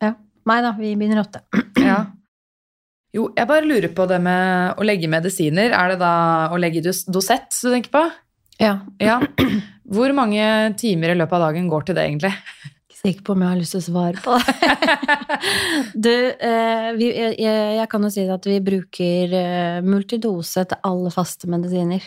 ja. 0.00 0.14
Nei 0.48 0.60
da, 0.64 0.70
vi 0.78 0.94
begynner 0.96 1.20
åtte. 1.26 1.42
Ja. 3.10 3.16
Jo, 3.18 3.28
jeg 3.34 3.48
bare 3.50 3.66
lurer 3.66 3.90
på 3.90 4.06
det 4.06 4.20
med 4.22 4.78
å 4.78 4.84
legge 4.86 5.08
medisiner. 5.10 5.72
Er 5.74 5.94
det 5.94 6.00
da 6.02 6.14
å 6.54 6.58
legge 6.60 6.82
Dosett 7.10 7.50
du 7.56 7.70
tenker 7.72 7.90
på? 7.90 8.02
Ja. 8.60 8.76
Ja. 9.02 9.18
Hvor 9.90 10.12
mange 10.14 10.44
timer 10.78 11.10
i 11.10 11.16
løpet 11.18 11.40
av 11.40 11.48
dagen 11.48 11.66
går 11.70 11.88
til 11.88 11.96
det, 11.98 12.04
egentlig? 12.06 12.30
Ikke 12.86 12.98
sikker 13.00 13.24
på 13.26 13.34
om 13.34 13.42
jeg 13.42 13.50
har 13.50 13.58
lyst 13.58 13.74
til 13.74 13.80
å 13.80 13.86
svare 13.88 14.22
på 14.22 14.36
det. 14.38 14.74
du, 16.06 16.12
eh, 16.30 16.90
vi, 17.00 17.08
jeg, 17.10 17.64
jeg 17.80 17.88
kan 17.90 18.06
jo 18.06 18.12
si 18.14 18.26
at 18.30 18.46
vi 18.46 18.58
bruker 18.62 19.34
eh, 19.40 19.80
multidose 19.82 20.66
til 20.70 20.86
alle 20.86 21.10
faste 21.14 21.50
medisiner. 21.50 22.06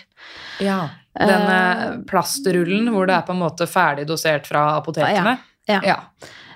Ja. 0.63 0.85
Den 1.19 1.49
eh, 1.57 1.83
plastrullen 2.07 2.87
hvor 2.93 3.11
det 3.11 3.17
er 3.17 3.27
på 3.27 3.35
en 3.35 3.43
måte 3.43 3.67
ferdig 3.67 4.07
dosert 4.07 4.47
fra 4.47 4.69
apotekene? 4.77 5.35
Ja. 5.67 5.81
Ja. 5.83 5.99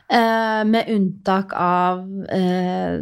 Eh, 0.07 0.63
med 0.63 0.87
unntak 0.87 1.51
av 1.51 1.99
eh, 2.31 2.95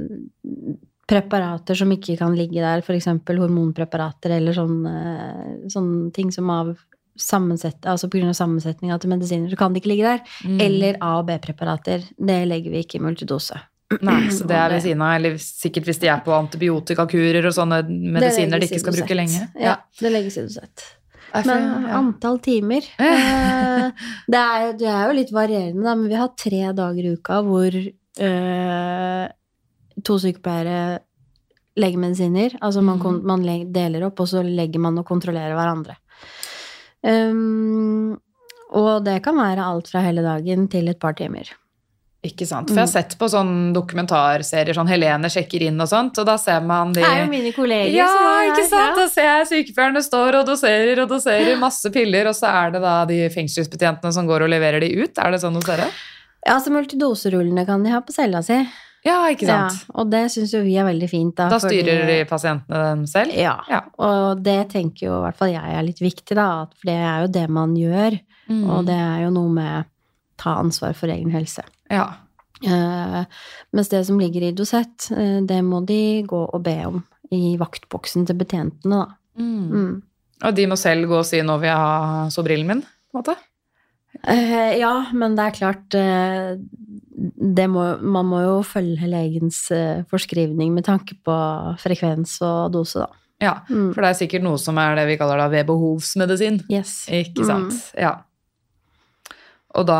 preparater 1.05 1.77
som 1.77 1.91
ikke 1.93 2.17
kan 2.19 2.33
ligge 2.37 2.63
der, 2.63 2.81
f.eks. 2.81 3.07
hormonpreparater 3.27 4.37
eller 4.39 4.57
sånne, 4.57 4.95
sånne 5.71 6.09
ting 6.15 6.31
som 6.33 6.49
av 6.53 6.73
sammensett, 7.15 7.85
altså 7.87 8.09
av 8.09 8.33
sammensetninga 8.35 8.97
til 8.99 9.13
medisiner, 9.13 9.49
så 9.49 9.59
kan 9.59 9.73
det 9.73 9.83
ikke 9.83 9.93
ligge 9.93 10.09
der. 10.09 10.35
Mm. 10.43 10.57
Eller 10.65 10.97
A- 10.99 11.19
og 11.19 11.29
B-preparater. 11.29 12.03
Det 12.17 12.41
legger 12.49 12.73
vi 12.73 12.83
ikke 12.83 12.99
i 12.99 13.05
multidose. 13.05 13.61
Nei, 14.01 14.19
så 14.33 14.47
det 14.49 14.57
er 14.57 14.75
ved 14.75 14.83
siden 14.83 15.05
av, 15.05 15.15
eller 15.19 15.39
sikkert 15.41 15.87
hvis 15.89 16.01
de 16.01 16.11
er 16.11 16.25
på 16.25 16.35
antibiotikakurer 16.35 17.47
og 17.47 17.55
sånne 17.55 17.81
medisiner 17.87 18.59
de 18.59 18.69
ikke 18.69 18.83
skal 18.83 18.99
bruke 18.99 19.17
lenge. 19.17 19.47
Ja, 19.61 19.79
det 20.01 20.13
legges 20.13 20.39
i 20.41 20.47
dosett. 20.47 20.89
Nei, 21.35 21.41
Men 21.49 21.87
antall 21.91 22.37
timer 22.39 22.85
eh, 23.03 23.87
det, 24.31 24.39
er, 24.39 24.69
det 24.79 24.87
er 24.87 25.09
jo 25.09 25.15
litt 25.17 25.33
varierende, 25.35 25.83
da, 25.83 25.95
men 25.97 26.07
vi 26.07 26.19
har 26.19 26.29
tre 26.39 26.61
dager 26.77 27.07
i 27.09 27.15
uka 27.17 27.41
hvor 27.43 27.75
eh, 27.75 29.25
to 30.03 30.17
sykepleiere 30.19 30.99
legger 31.79 32.01
medisiner. 32.01 32.55
Altså 32.61 32.81
man, 32.81 32.99
mm. 32.99 33.21
man 33.27 33.45
deler 33.73 34.07
opp, 34.07 34.19
og 34.23 34.31
så 34.31 34.43
legger 34.45 34.83
man 34.83 35.01
og 35.01 35.07
kontrollerer 35.07 35.55
hverandre. 35.57 35.97
Um, 37.05 38.15
og 38.75 39.05
det 39.05 39.19
kan 39.23 39.37
være 39.37 39.63
alt 39.63 39.91
fra 39.91 40.01
hele 40.03 40.23
dagen 40.25 40.67
til 40.71 40.89
et 40.89 40.99
par 40.99 41.15
timer. 41.17 41.51
Ikke 42.25 42.47
sant. 42.49 42.71
For 42.71 42.79
jeg 42.79 42.87
har 42.87 42.89
sett 42.89 43.13
på 43.19 43.27
sånn 43.29 43.73
dokumentarserier, 43.75 44.73
sånn 44.73 44.89
Helene 44.89 45.29
sjekker 45.29 45.67
inn 45.67 45.77
og 45.83 45.89
sånt, 45.91 46.17
og 46.21 46.25
da 46.25 46.39
ser 46.41 46.63
man 46.65 46.93
de 46.95 47.03
Det 47.03 47.09
er 47.11 47.21
jo 47.21 47.27
mine 47.29 47.51
kolleger 47.53 47.93
Ja, 47.93 48.07
som 48.09 48.29
er 48.31 48.47
ikke 48.47 48.63
sant? 48.71 48.81
ja. 48.81 48.95
Da 48.97 49.05
ser 49.11 49.27
jeg 49.29 49.49
sykepleierne 49.51 50.01
står 50.01 50.39
og 50.39 50.49
doserer 50.49 51.03
og 51.03 51.11
doserer 51.11 51.59
masse 51.61 51.91
piller, 51.93 52.31
og 52.31 52.37
så 52.37 52.49
er 52.63 52.73
det 52.73 52.81
da 52.81 52.95
de 53.09 53.19
fengselsbetjentene 53.35 54.15
som 54.15 54.25
går 54.29 54.47
og 54.47 54.51
leverer 54.55 54.81
de 54.81 54.89
ut. 55.03 55.21
Er 55.21 55.35
det 55.35 55.43
sånn 55.43 55.59
hos 55.59 55.69
dere? 55.69 55.85
Ja, 56.45 56.57
så 56.61 56.73
multidoserullene 56.73 57.65
kan 57.69 57.85
de 57.85 57.93
ha 57.93 58.01
på 58.05 58.15
cella 58.15 58.41
si. 58.45 58.57
Ja, 59.05 59.19
ikke 59.29 59.45
sant. 59.45 59.75
Ja, 59.85 59.95
og 60.01 60.09
det 60.09 60.23
syns 60.33 60.53
jo 60.55 60.63
vi 60.65 60.75
er 60.81 60.87
veldig 60.87 61.09
fint. 61.11 61.35
Da, 61.37 61.47
Da 61.49 61.59
fordi- 61.59 61.83
styrer 61.83 62.07
de 62.09 62.25
pasientene 62.25 62.79
dem 62.89 63.05
selv? 63.05 63.33
Ja. 63.37 63.59
Ja. 63.69 63.81
Og 63.99 64.41
det 64.43 64.69
tenker 64.69 65.07
jo 65.07 65.17
i 65.19 65.23
hvert 65.27 65.37
fall 65.37 65.51
jeg 65.53 65.75
er 65.77 65.83
litt 65.83 65.99
viktig, 66.01 66.35
da. 66.35 66.65
For 66.65 66.85
det 66.89 66.95
er 66.97 67.21
jo 67.21 67.27
det 67.27 67.49
man 67.49 67.75
gjør. 67.75 68.19
Mm. 68.49 68.69
Og 68.69 68.85
det 68.85 68.95
er 68.97 69.23
jo 69.25 69.29
noe 69.29 69.49
med 69.49 69.85
ta 70.37 70.55
ansvar 70.61 70.95
for 70.95 71.07
egen 71.07 71.31
helse. 71.31 71.61
Ja. 71.91 72.07
Eh, 72.65 73.25
mens 73.73 73.89
det 73.89 74.05
som 74.07 74.17
ligger 74.19 74.41
i 74.47 74.51
dosett, 74.51 75.11
eh, 75.11 75.39
det 75.45 75.61
må 75.63 75.85
de 75.85 76.23
gå 76.23 76.49
og 76.53 76.63
be 76.63 76.85
om 76.85 77.03
i 77.31 77.57
vaktboksen 77.57 78.25
til 78.25 78.35
betjentene, 78.35 79.05
da. 79.05 79.05
Mm. 79.37 79.69
Mm. 79.71 80.01
Og 80.43 80.55
de 80.55 80.65
må 80.67 80.77
selv 80.77 81.07
gå 81.07 81.19
og 81.19 81.25
si 81.25 81.37
'nå 81.41 81.59
vil 81.59 81.67
jeg 81.69 81.77
ha 81.77 82.27
Sobrillen 82.29 82.67
min'? 82.67 82.81
på 82.81 83.15
en 83.15 83.23
måte? 83.23 83.35
Eh, 84.27 84.77
ja, 84.79 84.93
men 85.13 85.35
det 85.37 85.43
er 85.45 85.55
klart 85.59 85.95
uh, 85.99 86.55
det 87.55 87.67
må, 87.71 87.83
Man 88.01 88.25
må 88.27 88.39
jo 88.43 88.55
følge 88.65 89.07
legens 89.07 89.59
uh, 89.71 90.01
forskrivning 90.11 90.73
med 90.73 90.85
tanke 90.87 91.15
på 91.25 91.35
frekvens 91.81 92.39
og 92.45 92.73
dose, 92.73 93.05
da. 93.05 93.21
Ja, 93.43 93.53
Mm. 93.69 93.89
for 93.93 94.01
det 94.01 94.09
er 94.09 94.17
sikkert 94.21 94.43
noe 94.45 94.57
som 94.57 94.77
er 94.79 94.95
det 94.95 95.07
vi 95.09 95.17
kaller 95.19 95.37
da 95.37 95.49
ved 95.51 95.67
behovsmedisin. 95.67 96.61
Yes. 96.71 97.03
Ikke 97.11 97.43
sant? 97.45 97.73
Mm. 97.73 97.99
Ja. 98.01 98.13
Og 99.75 99.85
da 99.89 99.99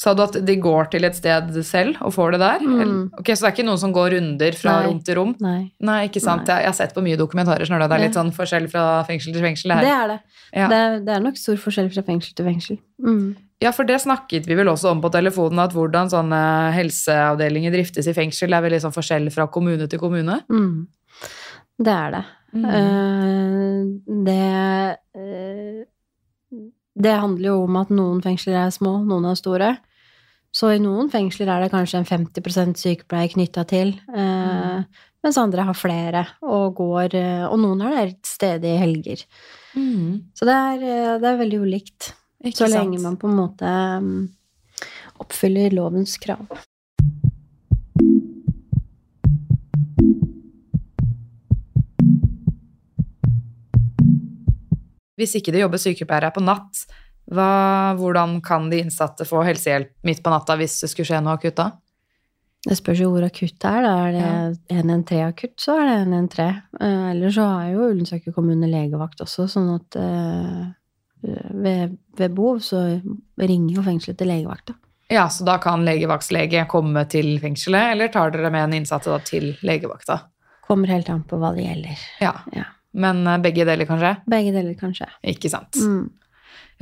Sa 0.00 0.14
du 0.16 0.22
at 0.24 0.38
de 0.40 0.54
går 0.56 0.88
til 0.94 1.04
et 1.04 1.16
sted 1.16 1.50
selv 1.68 1.98
og 2.00 2.14
får 2.14 2.34
det 2.34 2.40
der? 2.40 2.62
Mm. 2.64 3.10
Ok, 3.20 3.28
Så 3.34 3.44
det 3.44 3.48
er 3.50 3.52
ikke 3.52 3.66
noen 3.68 3.80
som 3.82 3.92
går 3.92 4.14
runder 4.14 4.56
fra 4.56 4.78
Nei. 4.78 4.86
rom 4.88 5.02
til 5.04 5.18
rom? 5.18 5.34
Nei. 5.44 5.58
Nei, 5.84 5.98
ikke 6.08 6.22
sant. 6.24 6.48
Nei. 6.48 6.62
Jeg, 6.62 6.70
har 6.70 6.78
sett 6.78 6.94
på 6.96 7.04
mye 7.04 7.18
dokumentarer, 7.20 7.68
du. 7.68 7.76
Det 7.76 7.98
er 7.98 8.04
litt 8.06 8.16
sånn 8.16 8.32
forskjell 8.32 8.70
fra 8.72 8.86
fengsel 9.08 9.36
til 9.36 9.44
fengsel. 9.44 9.74
Det 9.76 9.84
Det 9.84 9.92
er 9.92 10.12
det. 10.14 10.18
Ja. 10.56 10.70
Det, 10.72 10.80
det 11.04 11.14
er 11.16 11.24
nok 11.28 11.36
stor 11.36 11.60
forskjell 11.60 11.92
fra 11.92 12.06
fengsel 12.08 12.32
til 12.38 12.48
fengsel. 12.48 12.80
Mm. 13.04 13.36
ja, 13.62 13.70
for 13.76 13.84
det 13.84 14.00
snakket 14.00 14.48
vi 14.48 14.56
vel 14.58 14.72
også 14.72 14.94
om 14.94 15.04
på 15.04 15.12
telefonen, 15.12 15.60
at 15.60 15.76
hvordan 15.76 16.10
sånne 16.10 16.42
helseavdelinger 16.72 17.76
driftes 17.76 18.08
i 18.08 18.16
fengsel, 18.16 18.56
er 18.56 18.64
veldig 18.64 18.80
sånn 18.86 18.96
forskjell 18.96 19.28
fra 19.34 19.46
kommune 19.52 19.90
til 19.92 20.00
kommune. 20.00 20.40
Mm. 20.48 20.86
Det 21.82 21.98
er 21.98 22.16
det. 22.16 22.24
Mm. 22.52 22.64
Eh, 22.68 24.22
det 24.24 24.96
eh, 25.16 25.84
Det 26.94 27.14
handler 27.16 27.48
jo 27.48 27.62
om 27.64 27.78
at 27.80 27.92
noen 27.94 28.20
fengsler 28.24 28.58
er 28.66 28.74
små, 28.74 28.98
noen 29.06 29.30
er 29.30 29.38
store. 29.38 29.70
Så 30.52 30.74
i 30.74 30.80
noen 30.82 31.08
fengsler 31.12 31.48
er 31.48 31.64
det 31.64 31.70
kanskje 31.72 32.02
en 32.02 32.08
50% 32.08 32.76
sykepleier 32.76 33.32
knytta 33.32 33.64
til, 33.68 33.94
eh, 34.12 34.82
mens 35.24 35.38
andre 35.40 35.64
har 35.64 35.78
flere 35.78 36.26
og 36.42 36.74
går 36.76 37.14
eh, 37.16 37.44
Og 37.46 37.58
noen 37.62 37.80
har 37.80 37.94
det 37.96 38.26
sted 38.26 38.64
i 38.64 38.76
helger. 38.76 39.24
Mm. 39.74 40.34
Så 40.36 40.44
det 40.44 40.58
er, 40.58 40.82
eh, 40.82 41.18
det 41.22 41.30
er 41.30 41.40
veldig 41.40 41.62
ulikt. 41.62 42.12
Ikke 42.44 42.66
Så 42.66 42.68
sant? 42.68 42.74
lenge 42.74 43.00
man 43.00 43.16
på 43.16 43.30
en 43.30 43.38
måte 43.38 43.72
mm, 44.02 44.28
oppfyller 45.24 45.72
lovens 45.72 46.18
krav. 46.18 46.44
Hvis 55.20 55.36
ikke 55.38 55.52
det 55.54 55.62
jobber 55.62 55.80
sykepleiere 55.80 56.32
på 56.34 56.42
natt, 56.44 56.84
hva, 57.32 57.94
hvordan 57.98 58.40
kan 58.44 58.68
de 58.72 58.80
innsatte 58.82 59.26
få 59.28 59.44
helsehjelp 59.46 59.92
midt 60.06 60.22
på 60.24 60.32
natta 60.32 60.56
hvis 60.58 60.80
det 60.82 60.90
skulle 60.90 61.08
skje 61.12 61.22
noe 61.22 61.36
akutt 61.38 61.58
da? 61.60 61.70
Det 62.62 62.76
spørs 62.78 63.00
jo 63.02 63.08
hvor 63.10 63.24
akutt 63.26 63.56
det 63.62 63.70
er. 63.70 63.82
Da 63.82 63.94
er 64.06 64.12
det 64.14 64.76
113-akutt, 64.76 65.56
så 65.60 65.80
er 65.80 65.88
det 65.88 65.96
113. 66.04 66.60
Uh, 66.78 67.08
Eller 67.10 67.34
så 67.34 67.46
har 67.48 67.72
jo 67.72 67.88
Ullensaker 67.90 68.34
kommune 68.36 68.70
legevakt 68.70 69.22
også, 69.24 69.48
sånn 69.50 69.72
at 69.74 69.98
uh, 69.98 70.70
ved, 71.22 71.96
ved 72.18 72.36
behov 72.36 72.62
så 72.62 72.84
ringer 73.38 73.78
jo 73.78 73.86
fengselet 73.86 74.18
til 74.18 74.30
legevakta. 74.30 74.76
Ja, 75.12 75.26
så 75.28 75.44
da 75.44 75.58
kan 75.60 75.82
legevaktslege 75.84 76.64
komme 76.70 77.02
til 77.10 77.34
fengselet, 77.42 77.92
eller 77.92 78.12
tar 78.14 78.30
dere 78.32 78.50
med 78.50 78.68
en 78.68 78.78
innsatte 78.78 79.10
da 79.12 79.18
til 79.26 79.50
legevakta? 79.66 80.22
Kommer 80.64 80.94
helt 80.94 81.10
an 81.12 81.26
på 81.28 81.36
hva 81.42 81.52
det 81.56 81.66
gjelder. 81.66 82.06
Ja, 82.22 82.36
Ja. 82.54 82.70
Men 82.94 83.26
eh, 83.26 83.38
begge 83.44 83.64
deler 83.68 83.88
kanskje? 83.88 84.16
Begge 84.28 84.52
deler, 84.54 84.74
kanskje. 84.78 85.08
Ikke 85.32 85.50
sant? 85.52 85.78
Mm. 85.80 86.10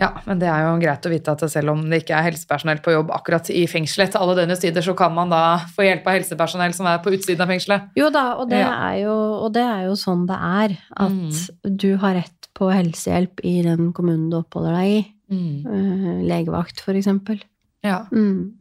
Ja, 0.01 0.15
men 0.25 0.39
det 0.41 0.49
er 0.49 0.63
jo 0.65 0.77
greit 0.81 1.05
å 1.05 1.11
vite 1.13 1.33
at 1.35 1.43
selv 1.53 1.75
om 1.75 1.83
det 1.91 1.99
ikke 2.03 2.15
er 2.17 2.25
helsepersonell 2.31 2.79
på 2.81 2.95
jobb 2.95 3.11
akkurat 3.13 3.51
i 3.53 3.67
fengselet 3.69 4.15
til 4.15 4.23
alle 4.23 4.37
døgnets 4.39 4.63
tider, 4.63 4.81
så 4.87 4.95
kan 4.97 5.13
man 5.13 5.29
da 5.29 5.59
få 5.75 5.85
hjelp 5.85 6.07
av 6.09 6.17
helsepersonell 6.17 6.73
som 6.73 6.89
er 6.89 7.03
på 7.05 7.13
utsiden 7.13 7.45
av 7.45 7.51
fengselet. 7.53 7.91
Jo 8.01 8.09
da, 8.15 8.23
og 8.41 8.49
det, 8.49 8.63
Ja. 8.63 8.71
er 8.89 9.03
jo, 9.03 9.17
og 9.45 9.53
det 9.53 9.63
er 9.67 9.83
jo 9.91 9.97
sånn 10.01 10.27
det 10.31 10.39
er. 10.41 10.79
At 10.97 11.77
du 11.77 11.97
har 12.01 12.15
rett 12.17 12.49
på 12.57 12.71
helsehjelp 12.73 13.45
i 13.45 13.61
den 13.67 13.93
kommunen 13.93 14.31
du 14.31 14.39
oppholder 14.41 14.79
deg 14.81 14.95
i. 14.99 15.03
Mm. 15.31 16.27
legevakt, 16.27 16.81
for 16.83 16.97
eksempel. 16.99 17.39
Ja. 17.85 18.01
Mm. 18.11 18.57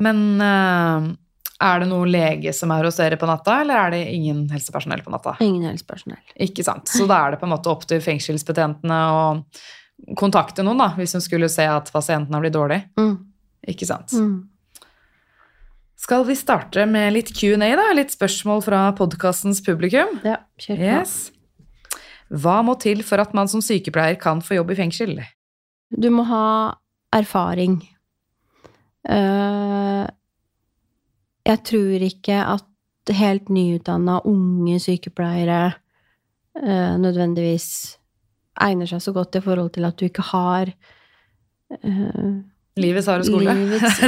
Men 0.00 0.40
eh, 0.40 1.12
er 1.58 1.80
det 1.82 1.88
noe 1.90 2.06
lege 2.06 2.52
som 2.54 2.70
er 2.70 2.86
hos 2.86 3.00
dere 3.00 3.18
på 3.18 3.26
natta, 3.26 3.60
eller 3.64 3.80
er 3.80 3.94
det 3.96 4.02
ingen 4.14 4.44
helsepersonell 4.52 5.02
på 5.02 5.10
natta? 5.10 5.34
Ingen 5.42 5.66
helsepersonell. 5.66 6.22
Ikke 6.46 6.62
sant. 6.66 6.90
Så 6.90 7.08
da 7.10 7.24
er 7.24 7.34
det 7.34 7.40
på 7.40 7.48
en 7.48 7.54
måte 7.56 7.72
opp 7.72 7.82
til 7.90 8.02
fengselsbetjentene 8.04 8.98
å 9.14 9.24
kontakte 10.18 10.62
noen, 10.62 10.78
da, 10.78 10.92
hvis 10.98 11.16
hun 11.16 11.24
skulle 11.24 11.48
se 11.50 11.66
at 11.66 11.90
pasienten 11.90 12.36
har 12.36 12.44
blitt 12.44 12.54
dårlig. 12.54 12.78
Mm. 13.00 13.16
Ikke 13.74 13.88
sant. 13.88 14.14
Mm. 14.14 14.46
Skal 15.98 16.22
vi 16.28 16.36
starte 16.38 16.84
med 16.86 17.10
litt 17.16 17.32
Q&A, 17.34 17.58
da? 17.58 17.88
Litt 17.96 18.14
spørsmål 18.14 18.62
fra 18.62 18.84
podkastens 18.96 19.58
publikum? 19.66 20.14
Ja, 20.22 20.38
kjør 20.62 20.78
på. 20.78 20.92
Yes. 20.92 21.16
Hva 22.28 22.60
må 22.62 22.76
til 22.78 23.02
for 23.08 23.18
at 23.18 23.34
man 23.34 23.50
som 23.50 23.64
sykepleier 23.64 24.18
kan 24.20 24.44
få 24.44 24.60
jobb 24.60 24.70
i 24.76 24.78
fengsel? 24.78 25.16
Du 25.90 26.06
må 26.14 26.22
ha 26.28 26.44
erfaring. 27.16 27.80
Eh, 29.08 30.04
jeg 31.48 31.62
tror 31.64 32.04
ikke 32.04 32.38
at 32.54 32.64
helt 33.16 33.48
nyutdanna 33.48 34.18
unge 34.28 34.76
sykepleiere 34.84 35.72
eh, 36.60 36.94
nødvendigvis 37.00 37.68
egner 38.60 38.86
seg 38.90 39.00
så 39.00 39.14
godt 39.16 39.38
i 39.38 39.40
forhold 39.44 39.70
til 39.76 39.86
at 39.88 39.96
du 39.96 40.04
ikke 40.08 40.22
har 40.32 40.72
eh, 41.82 42.34
Livets 42.78 43.08
harde 43.10 43.24
skole? 43.26 43.50
Livets- 43.54 44.02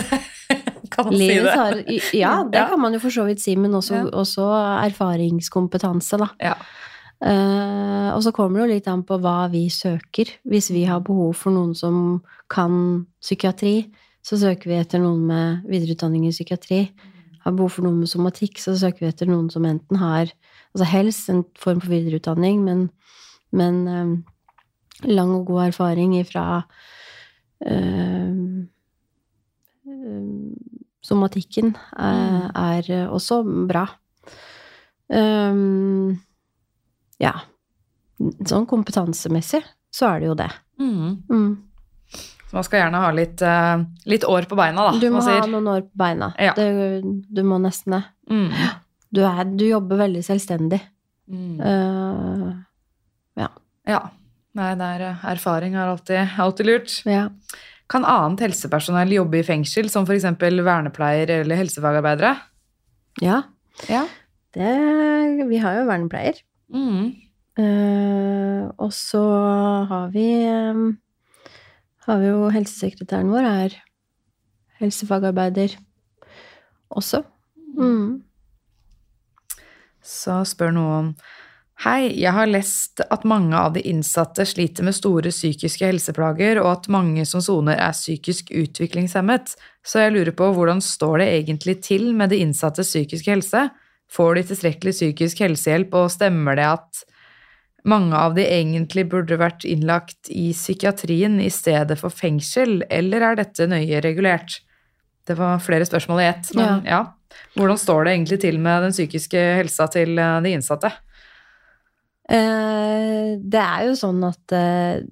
kan 0.92 1.06
man 1.08 1.16
si 1.16 1.26
det? 1.28 1.54
Har, 1.54 1.80
Ja, 2.14 2.34
det 2.44 2.58
Ja. 2.60 2.68
kan 2.68 2.80
man 2.80 2.92
jo 2.94 3.00
for 3.02 3.10
så 3.10 3.24
vidt 3.26 3.40
si, 3.42 3.56
men 3.56 3.72
også, 3.74 3.94
Ja. 3.96 4.04
også 4.12 4.46
erfaringskompetanse, 4.86 6.18
da. 6.18 6.28
Ja. 6.40 6.54
Uh, 7.20 8.14
og 8.16 8.22
så 8.24 8.30
kommer 8.32 8.60
det 8.60 8.68
jo 8.68 8.74
litt 8.74 8.86
an 8.88 9.02
på 9.04 9.18
hva 9.20 9.50
vi 9.52 9.66
søker. 9.68 10.30
Hvis 10.48 10.70
vi 10.72 10.84
har 10.88 11.00
behov 11.04 11.34
for 11.36 11.50
noen 11.52 11.74
som 11.76 12.22
kan 12.48 13.04
psykiatri, 13.20 13.90
så 14.24 14.38
søker 14.40 14.70
vi 14.70 14.78
etter 14.80 14.98
noen 15.02 15.26
med 15.28 15.66
videreutdanning 15.68 16.24
i 16.26 16.32
psykiatri. 16.32 16.78
Har 17.44 17.54
behov 17.56 17.76
for 17.76 17.86
noe 17.86 17.96
med 17.96 18.10
somatikk, 18.10 18.60
så 18.60 18.76
søker 18.78 19.04
vi 19.04 19.10
etter 19.10 19.30
noen 19.30 19.48
som 19.52 19.64
enten 19.68 20.00
har 20.00 20.28
altså 20.74 20.88
helst 20.88 21.30
en 21.32 21.44
form 21.58 21.80
for 21.82 21.92
videreutdanning, 21.92 22.60
men, 22.66 22.82
men 23.56 23.80
um, 23.88 24.12
lang 25.08 25.32
og 25.34 25.46
god 25.48 25.70
erfaring 25.70 26.14
ifra 26.18 26.62
eh, 27.64 28.34
somatikken 31.04 31.74
er, 31.96 32.50
er 32.54 33.08
også 33.08 33.40
bra. 33.68 33.86
Um, 35.10 36.20
ja. 37.20 37.34
Sånn 38.20 38.68
kompetansemessig 38.68 39.62
så 39.90 40.12
er 40.12 40.20
det 40.20 40.28
jo 40.30 40.36
det. 40.38 40.50
Mm. 40.80 41.08
Mm. 41.30 41.50
Så 42.50 42.58
man 42.58 42.66
skal 42.66 42.80
gjerne 42.82 43.00
ha 43.04 43.10
litt, 43.14 43.42
uh, 43.46 43.84
litt 44.10 44.24
år 44.26 44.48
på 44.50 44.58
beina, 44.58 44.88
da, 44.90 44.98
Du 44.98 45.06
må 45.14 45.22
ha 45.22 45.36
noen 45.46 45.68
år 45.70 45.84
på 45.86 46.00
beina. 46.02 46.32
Ja. 46.34 46.56
Det, 46.58 46.66
du 47.30 47.44
må 47.46 47.60
nesten 47.62 47.94
det. 47.94 48.02
Mm. 48.30 48.48
Du, 49.14 49.20
er, 49.22 49.44
du 49.54 49.62
jobber 49.68 50.02
veldig 50.02 50.24
selvstendig. 50.26 50.80
Mm. 51.30 51.60
Uh, 51.62 52.50
Ja. 53.88 54.02
Nei, 54.58 54.70
det 54.78 54.86
er 54.96 55.04
eh, 55.06 55.26
erfaring 55.30 55.76
er 55.78 55.92
alltid, 55.92 56.36
alltid 56.42 56.68
lurt. 56.68 56.94
Ja. 57.08 57.28
Kan 57.90 58.06
annet 58.06 58.42
helsepersonell 58.44 59.12
jobbe 59.14 59.40
i 59.40 59.46
fengsel, 59.46 59.88
som 59.90 60.06
f.eks. 60.06 60.26
vernepleier 60.38 61.30
eller 61.40 61.60
helsefagarbeidere? 61.62 62.36
ja. 63.22 63.42
Ja. 63.88 64.02
Det, 64.52 64.70
vi 65.46 65.60
har 65.62 65.76
jo 65.78 65.84
vernepleier. 65.86 66.40
Mm. 66.74 67.12
Uh, 67.60 68.66
og 68.82 68.90
så 68.94 69.22
har 69.86 70.10
vi 70.10 70.24
eh, 70.42 70.80
Har 72.10 72.18
vi 72.18 72.26
jo 72.26 72.48
helsesekretæren 72.50 73.28
vår 73.30 73.46
er 73.46 73.74
helsefagarbeider 74.80 75.76
også. 76.90 77.20
Mm. 77.78 78.24
Så 80.02 80.40
spør 80.48 80.74
noen 80.74 81.12
Hei, 81.80 82.10
jeg 82.18 82.34
har 82.36 82.50
lest 82.50 83.00
at 83.06 83.22
mange 83.24 83.54
av 83.56 83.76
de 83.76 83.84
innsatte 83.88 84.44
sliter 84.44 84.84
med 84.84 84.92
store 84.98 85.30
psykiske 85.32 85.86
helseplager, 85.86 86.58
og 86.60 86.66
at 86.74 86.88
mange 86.92 87.22
som 87.24 87.40
soner 87.40 87.78
er 87.80 87.94
psykisk 87.96 88.50
utviklingshemmet, 88.52 89.54
så 89.80 90.02
jeg 90.02 90.12
lurer 90.12 90.34
på 90.36 90.50
hvordan 90.52 90.82
står 90.84 91.22
det 91.22 91.28
egentlig 91.38 91.78
til 91.86 92.10
med 92.18 92.34
de 92.34 92.42
innsattes 92.42 92.90
psykiske 92.90 93.32
helse? 93.32 93.62
Får 94.12 94.34
de 94.36 94.44
tilstrekkelig 94.50 94.92
psykisk 94.98 95.40
helsehjelp, 95.46 95.96
og 96.02 96.12
stemmer 96.12 96.58
det 96.58 96.68
at 96.68 97.04
mange 97.88 98.16
av 98.16 98.34
de 98.36 98.44
egentlig 98.44 99.06
burde 99.12 99.38
vært 99.40 99.64
innlagt 99.68 100.30
i 100.32 100.50
psykiatrien 100.56 101.38
i 101.40 101.50
stedet 101.52 101.96
for 102.00 102.12
fengsel, 102.12 102.82
eller 102.90 103.24
er 103.30 103.40
dette 103.40 103.68
nøye 103.70 104.02
regulert? 104.04 104.60
Det 105.28 105.36
var 105.38 105.62
flere 105.62 105.86
spørsmål 105.88 106.22
i 106.22 106.28
ett, 106.30 106.52
men 106.58 106.84
ja. 106.88 107.04
Hvordan 107.54 107.78
står 107.78 108.04
det 108.04 108.12
egentlig 108.16 108.40
til 108.42 108.56
med 108.58 108.82
den 108.82 108.94
psykiske 108.94 109.40
helsa 109.60 109.86
til 109.92 110.18
eh, 110.18 110.40
de 110.42 110.50
innsatte? 110.56 110.90
Eh, 112.30 113.38
det 113.38 113.60
er 113.62 113.86
jo 113.88 113.94
sånn 113.98 114.22
at 114.26 114.54
eh, 114.54 115.02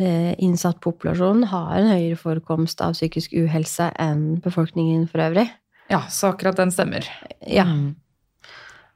eh, 0.00 0.32
innsattpopulasjonen 0.42 1.48
har 1.50 1.74
en 1.78 1.90
høyere 1.92 2.18
forekomst 2.18 2.82
av 2.82 2.96
psykisk 2.96 3.34
uhelse 3.38 3.90
enn 4.02 4.40
befolkningen 4.42 5.06
for 5.10 5.22
øvrig. 5.26 5.48
Ja, 5.90 6.04
så 6.10 6.32
akkurat 6.32 6.58
den 6.58 6.72
stemmer. 6.74 7.06
Ja. 7.46 7.66
Mm. 7.68 7.92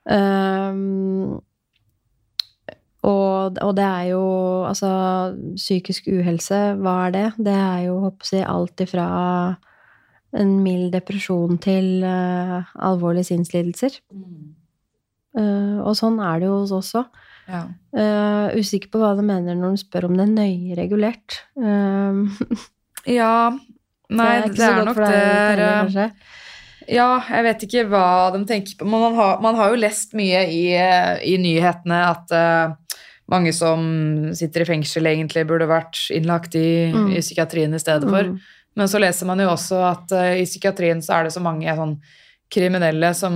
Um, 0.09 1.41
og, 3.09 3.59
og 3.65 3.73
det 3.79 3.87
er 3.87 4.11
jo 4.11 4.23
altså 4.69 4.91
Psykisk 5.57 6.11
uhelse, 6.13 6.59
hva 6.83 6.95
er 7.07 7.15
det? 7.15 7.27
Det 7.49 7.55
er 7.55 7.87
jo 7.87 7.99
håper 8.05 8.33
jeg, 8.35 8.47
alt 8.49 8.85
ifra 8.85 9.09
en 10.39 10.59
mild 10.61 10.93
depresjon 10.93 11.57
til 11.65 12.05
uh, 12.05 12.69
alvorlige 12.85 13.31
sinnslidelser. 13.31 13.97
Uh, 15.39 15.81
og 15.81 15.95
sånn 15.97 16.19
er 16.21 16.43
det 16.43 16.51
jo 16.51 16.59
hos 16.59 16.75
oss 16.77 16.93
også. 16.93 17.05
Ja. 17.49 17.63
Uh, 17.97 18.59
usikker 18.61 18.93
på 18.93 19.01
hva 19.01 19.15
du 19.17 19.23
mener 19.25 19.57
når 19.57 19.79
du 19.79 19.81
spør 19.81 20.11
om 20.11 20.19
det 20.19 20.27
er 20.27 20.35
nøye 20.37 20.79
regulert. 20.79 21.41
Ja 23.09 23.55
Nei, 24.09 24.27
ikke 24.43 24.57
det 24.57 24.67
er 24.67 24.85
nok 24.85 24.99
det 24.99 25.09
er. 25.15 26.13
Ja, 26.89 27.09
jeg 27.29 27.45
vet 27.45 27.65
ikke 27.67 27.85
hva 27.91 28.05
de 28.33 28.41
tenker 28.49 28.79
på. 28.81 28.87
Men 28.89 29.03
man 29.05 29.17
har, 29.19 29.41
man 29.45 29.59
har 29.59 29.75
jo 29.75 29.81
lest 29.81 30.15
mye 30.17 30.47
i, 30.49 30.63
i 31.29 31.35
nyhetene 31.41 31.99
at 32.09 32.33
eh, 32.33 32.73
mange 33.31 33.53
som 33.53 33.83
sitter 34.37 34.63
i 34.65 34.69
fengsel, 34.71 35.07
egentlig 35.11 35.47
burde 35.49 35.67
vært 35.69 36.07
innlagt 36.15 36.55
i, 36.57 36.93
Mm. 36.93 37.11
i 37.13 37.21
psykiatrien 37.21 37.75
i 37.75 37.79
stedet 37.83 38.09
for. 38.09 38.25
Mm. 38.25 38.39
Men 38.77 38.87
så 38.89 39.01
leser 39.01 39.27
man 39.27 39.39
jo 39.43 39.49
også 39.51 39.81
at 39.91 40.13
uh, 40.13 40.37
i 40.39 40.45
psykiatrien 40.47 41.03
så 41.03 41.19
er 41.19 41.25
det 41.25 41.33
så 41.35 41.41
mange 41.43 41.67
sånn 41.77 41.99
kriminelle 42.51 43.11
som 43.15 43.35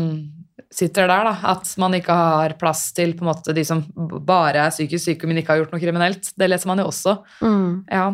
sitter 0.72 1.07
der, 1.11 1.24
da. 1.28 1.35
At 1.52 1.68
man 1.78 1.92
ikke 1.92 2.14
har 2.16 2.55
plass 2.61 2.92
til 2.96 3.12
på 3.14 3.26
en 3.26 3.33
måte 3.35 3.52
de 3.55 3.64
som 3.64 3.83
bare 4.24 4.57
er 4.66 4.70
psykisk 4.72 5.05
syke, 5.05 5.26
men 5.28 5.37
ikke 5.42 5.52
har 5.52 5.59
gjort 5.64 5.72
noe 5.74 5.83
kriminelt. 5.83 6.33
Det 6.38 6.48
leser 6.48 6.70
man 6.70 6.78
jo 6.81 6.87
også. 6.88 7.18
Mm. 7.42 7.85
Ja. 7.90 8.07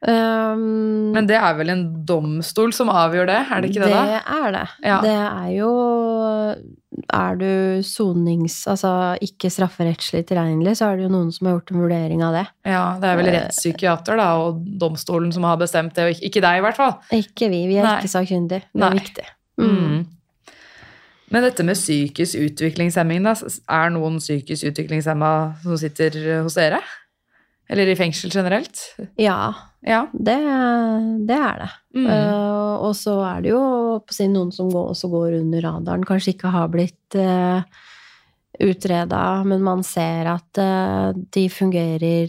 Um, 0.00 1.12
Men 1.12 1.26
det 1.28 1.36
er 1.36 1.56
vel 1.58 1.68
en 1.74 1.82
domstol 2.08 2.70
som 2.72 2.88
avgjør 2.88 3.26
det, 3.28 3.40
er 3.52 3.60
det 3.60 3.68
ikke 3.68 3.82
det, 3.84 3.90
da? 3.92 4.04
Det 4.08 4.20
er 4.36 4.54
det. 4.54 4.62
Ja. 4.88 5.00
Det 5.04 5.16
er 5.16 5.50
jo 5.58 5.72
Er 7.12 7.36
du 7.36 7.82
sonings... 7.84 8.56
Altså 8.70 8.90
ikke 9.20 9.50
strafferettslig 9.52 10.22
tilregnelig, 10.30 10.78
så 10.80 10.88
er 10.88 10.96
det 10.96 11.04
jo 11.04 11.12
noen 11.12 11.28
som 11.32 11.46
har 11.46 11.58
gjort 11.58 11.72
en 11.74 11.82
vurdering 11.84 12.24
av 12.24 12.32
det. 12.38 12.46
Ja, 12.72 12.84
det 13.00 13.10
er 13.10 13.20
vel 13.20 13.28
Eh. 13.28 13.36
rettspsykiater 13.36 14.16
da, 14.16 14.30
og 14.40 14.64
domstolen 14.80 15.32
som 15.36 15.44
har 15.44 15.60
bestemt 15.60 15.94
det, 15.94 16.08
og 16.08 16.24
ikke, 16.24 16.40
deg 16.44 16.58
i 16.58 16.64
hvert 16.64 16.80
fall. 16.80 16.96
Ikke 17.12 17.50
vi. 17.52 17.66
Vi 17.68 17.76
er 17.76 17.84
Nei. 17.84 17.98
ikke 18.00 18.14
sakkyndige. 18.16 18.64
Det 18.72 18.80
Nei. 18.80 18.88
er 18.90 18.98
viktig. 18.98 19.28
Mm. 19.60 19.76
Mm. 19.76 20.06
Men 21.30 21.42
dette 21.46 21.62
med 21.62 21.76
psykisk 21.78 22.40
utviklingshemming, 22.40 23.22
da, 23.22 23.36
er 23.68 23.90
noen 23.94 24.16
psykisk 24.18 24.72
utviklingshemma 24.72 25.32
som 25.62 25.76
sitter 25.78 26.42
hos 26.42 26.56
dere? 26.58 26.80
Eller 27.70 27.86
i 27.86 27.94
fengsel 27.94 28.32
generelt? 28.34 28.80
Ja, 29.20 29.52
Ja. 29.86 30.02
det, 30.12 30.36
det 31.28 31.36
er 31.36 31.58
det. 31.62 31.70
Mm. 31.96 32.06
Uh, 32.06 32.74
og 32.88 32.94
så 32.98 33.14
er 33.24 33.40
det 33.46 33.50
jo 33.54 33.62
si, 34.12 34.26
noen 34.28 34.50
som 34.52 34.68
går, 34.72 34.90
også 34.92 35.08
går 35.12 35.38
under 35.40 35.62
radaren, 35.64 36.04
kanskje 36.04 36.34
ikke 36.34 36.50
har 36.52 36.68
blitt 36.68 37.16
uh, 37.16 37.62
utreda, 38.60 39.22
men 39.48 39.62
man 39.64 39.82
ser 39.86 40.28
at 40.34 40.60
uh, 40.60 41.12
de 41.32 41.46
fungerer 41.52 42.28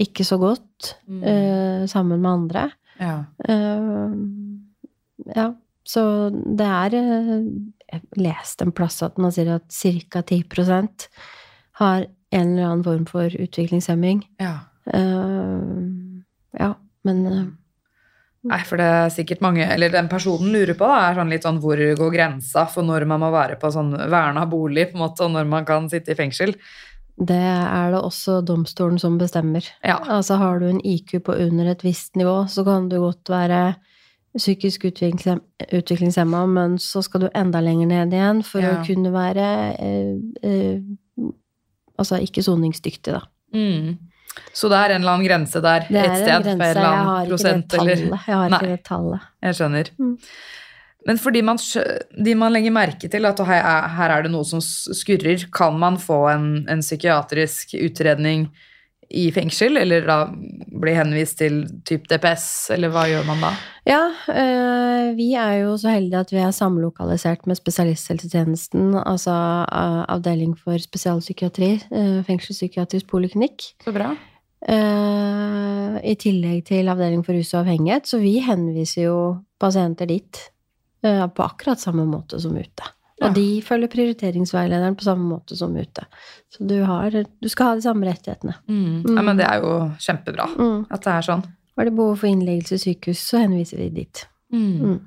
ikke 0.00 0.24
så 0.26 0.38
godt 0.40 0.68
Mm. 1.06 1.22
uh, 1.22 1.86
sammen 1.86 2.20
med 2.22 2.30
andre. 2.30 2.62
ja. 2.98 3.24
Eh, 3.48 4.14
ja, 5.36 5.44
så 5.86 6.02
det 6.30 6.66
er 6.66 6.94
eh, 6.98 7.44
Jeg 7.92 8.00
leste 8.16 8.64
en 8.64 8.72
plass 8.72 9.02
at 9.02 9.18
man 9.18 9.30
sier 9.34 9.54
at 9.54 9.66
ca. 9.70 10.22
10% 10.22 11.06
har 11.78 12.06
en 12.32 12.48
eller 12.56 12.64
annen 12.70 12.84
form 12.84 13.04
for 13.06 13.28
utviklingshemming. 13.30 14.24
ja. 14.40 14.54
Eh, 14.86 15.78
ja, 16.58 16.72
men 17.08 17.26
uh, 17.26 17.42
Nei, 18.42 18.58
for 18.66 18.80
det 18.80 18.86
er 18.90 19.10
sikkert 19.14 19.38
mange 19.44 19.62
Eller 19.70 19.92
den 19.94 20.08
personen 20.10 20.50
lurer 20.50 20.74
på, 20.74 20.86
da, 20.90 21.10
er 21.12 21.18
sånn 21.20 21.28
litt 21.30 21.44
sånn 21.46 21.60
hvor 21.62 21.78
går 21.78 22.10
grensa 22.10 22.64
for 22.66 22.82
når 22.82 23.04
man 23.06 23.22
må 23.22 23.28
være 23.30 23.54
på 23.60 23.70
sånn 23.70 23.92
verna 24.10 24.42
bolig, 24.50 24.88
på 24.90 24.98
en 24.98 25.04
måte, 25.04 25.22
og 25.28 25.36
når 25.36 25.46
man 25.46 25.68
kan 25.68 25.86
sitte 25.92 26.10
i 26.14 26.18
fengsel? 26.18 26.56
det 27.22 27.36
er 27.36 27.92
det 27.92 28.00
også 28.00 28.40
domstolen 28.42 28.98
som 28.98 29.18
bestemmer. 29.20 29.66
Ja. 29.84 29.98
Altså 30.10 30.38
har 30.40 30.58
du 30.58 30.66
en 30.70 30.80
IQ 30.80 31.18
på 31.26 31.34
under 31.44 31.68
et 31.70 31.84
visst 31.84 32.16
nivå, 32.16 32.46
så 32.48 32.64
kan 32.64 32.88
du 32.88 32.96
godt 32.98 33.28
være 33.30 33.74
psykisk 34.32 34.86
utviklingshemma, 34.88 36.46
men 36.48 36.78
så 36.80 37.02
skal 37.04 37.26
du 37.26 37.28
enda 37.36 37.60
lenger 37.60 37.86
ned 37.90 38.16
igjen 38.16 38.42
for 38.42 38.64
Ja. 38.64 38.78
å 38.78 38.86
kunne 38.86 39.12
være 39.12 39.76
eh, 39.78 40.16
eh, 40.42 40.80
Altså 41.98 42.16
ikke 42.24 42.42
soningsdyktig, 42.42 43.12
da. 43.12 43.20
Mm. 43.54 43.98
Så 44.52 44.68
det 44.72 44.78
er 44.78 44.94
en 44.94 45.02
eller 45.02 45.16
annen 45.16 45.26
grense 45.28 45.60
der 45.64 45.86
er 45.88 46.02
et 46.02 46.18
sted 46.22 46.32
en 46.32 46.46
grense. 46.46 46.72
en 46.72 46.82
Jeg 46.82 47.04
har 47.10 47.22
ikke 47.26 47.38
det 47.42 47.68
tallet. 47.72 47.98
eller 47.98 48.26
Jeg 48.26 48.36
har 48.36 48.50
Nei. 48.52 48.58
ikke 48.58 48.72
det 48.72 48.82
tallet. 48.88 49.30
Jeg 49.42 49.58
skjønner. 49.58 49.92
Mm. 49.98 50.16
Men 51.06 51.18
fordi 51.18 51.40
man, 51.42 51.58
de 52.24 52.34
man 52.38 52.52
legger 52.54 52.74
merke 52.74 53.08
til 53.10 53.26
at 53.26 53.40
her 53.46 53.64
er, 53.66 54.10
er 54.16 54.22
det 54.22 54.30
noe 54.30 54.46
som 54.46 54.60
skurrer, 54.62 55.48
kan 55.52 55.78
man 55.78 55.98
få 55.98 56.20
en, 56.30 56.46
en 56.70 56.84
psykiatrisk 56.84 57.74
utredning 57.80 58.46
i 59.12 59.28
fengsel, 59.32 59.76
eller 59.76 60.06
da 60.08 60.16
bli 60.82 60.94
henvist 60.96 61.38
til 61.42 61.62
typ 61.88 62.08
DPS, 62.10 62.46
eller 62.74 62.92
hva 62.92 63.04
gjør 63.10 63.26
man 63.28 63.44
da? 63.44 63.52
Ja, 63.88 64.00
øh, 64.30 65.12
vi 65.18 65.32
er 65.38 65.56
jo 65.64 65.74
så 65.80 65.92
heldige 65.92 66.22
at 66.22 66.32
vi 66.32 66.40
er 66.42 66.54
samlokalisert 66.54 67.46
med 67.50 67.58
spesialisthelsetjenesten, 67.58 68.94
altså 69.00 69.34
øh, 69.66 70.02
avdeling 70.14 70.54
for 70.58 70.78
spesialpsykiatri, 70.78 71.72
øh, 71.90 72.22
fengselspsykiatrisk 72.28 73.10
poliklinikk. 73.10 73.72
Så 73.84 73.94
bra. 73.94 74.14
I 74.62 76.12
tillegg 76.22 76.60
til 76.68 76.86
avdeling 76.86 77.24
for 77.26 77.34
rus 77.34 77.50
og 77.50 77.64
avhengighet, 77.64 78.06
så 78.06 78.20
vi 78.22 78.36
henviser 78.46 79.08
jo 79.08 79.16
pasienter 79.58 80.06
dit 80.06 80.38
på 81.02 81.42
akkurat 81.42 81.82
samme 81.82 82.04
måte 82.06 82.38
som 82.38 82.54
ute. 82.54 82.86
Og 83.22 83.28
Ja. 83.28 83.32
de 83.36 83.62
følger 83.62 83.88
prioriteringsveilederen 83.92 84.96
på 84.98 85.04
samme 85.06 85.28
måte 85.30 85.54
som 85.56 85.76
ute. 85.78 86.02
Så 86.50 86.66
du, 86.66 86.80
har, 86.84 87.10
du 87.14 87.48
skal 87.48 87.66
ha 87.70 87.74
de 87.78 87.84
samme 87.84 88.08
rettighetene. 88.08 88.56
Mm. 88.68 89.04
Ja, 89.16 89.22
men 89.22 89.38
det 89.38 89.46
er 89.46 89.60
jo 89.62 89.76
kjempebra 90.02 90.48
Mm. 90.58 90.86
at 90.90 91.00
det 91.06 91.12
er 91.12 91.22
sånn. 91.28 91.44
Har 91.78 91.84
det 91.88 91.94
behov 91.96 92.18
for 92.18 92.26
innleggelse 92.28 92.74
i 92.76 92.82
sykehus, 92.82 93.22
så 93.30 93.38
henviser 93.44 93.78
vi 93.78 93.88
dit. 94.02 94.26
Mm. 94.52 94.98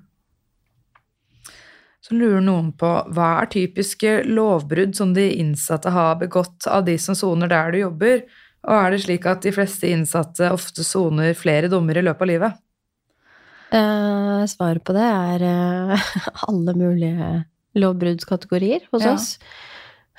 Så 2.06 2.14
lurer 2.14 2.42
noen 2.46 2.72
på 2.78 2.90
hva 3.14 3.30
er 3.42 3.48
typiske 3.50 4.24
lovbrudd 4.30 4.96
som 4.98 5.14
de 5.16 5.28
innsatte 5.42 5.90
har 5.94 6.16
begått 6.22 6.68
av 6.70 6.86
de 6.86 6.98
som 7.02 7.16
soner 7.18 7.50
der 7.50 7.72
du 7.74 7.80
jobber, 7.80 8.22
og 8.66 8.76
er 8.78 8.92
det 8.96 9.02
slik 9.06 9.26
at 9.30 9.42
de 9.46 9.52
fleste 9.54 9.90
innsatte 9.90 10.52
ofte 10.54 10.86
soner 10.86 11.34
flere 11.38 11.68
dommer 11.70 11.98
i 11.98 12.04
løpet 12.06 12.22
av 12.22 12.28
livet? 12.30 12.62
Eh, 13.76 14.46
svaret 14.48 14.84
på 14.86 14.94
det 14.94 15.06
er 15.06 15.46
eh, 15.50 16.06
alle 16.48 16.76
mulige 16.78 17.46
lovbruddskategorier 17.76 18.86
hos 18.92 19.06
Ja. 19.06 19.14
oss. 19.14 19.38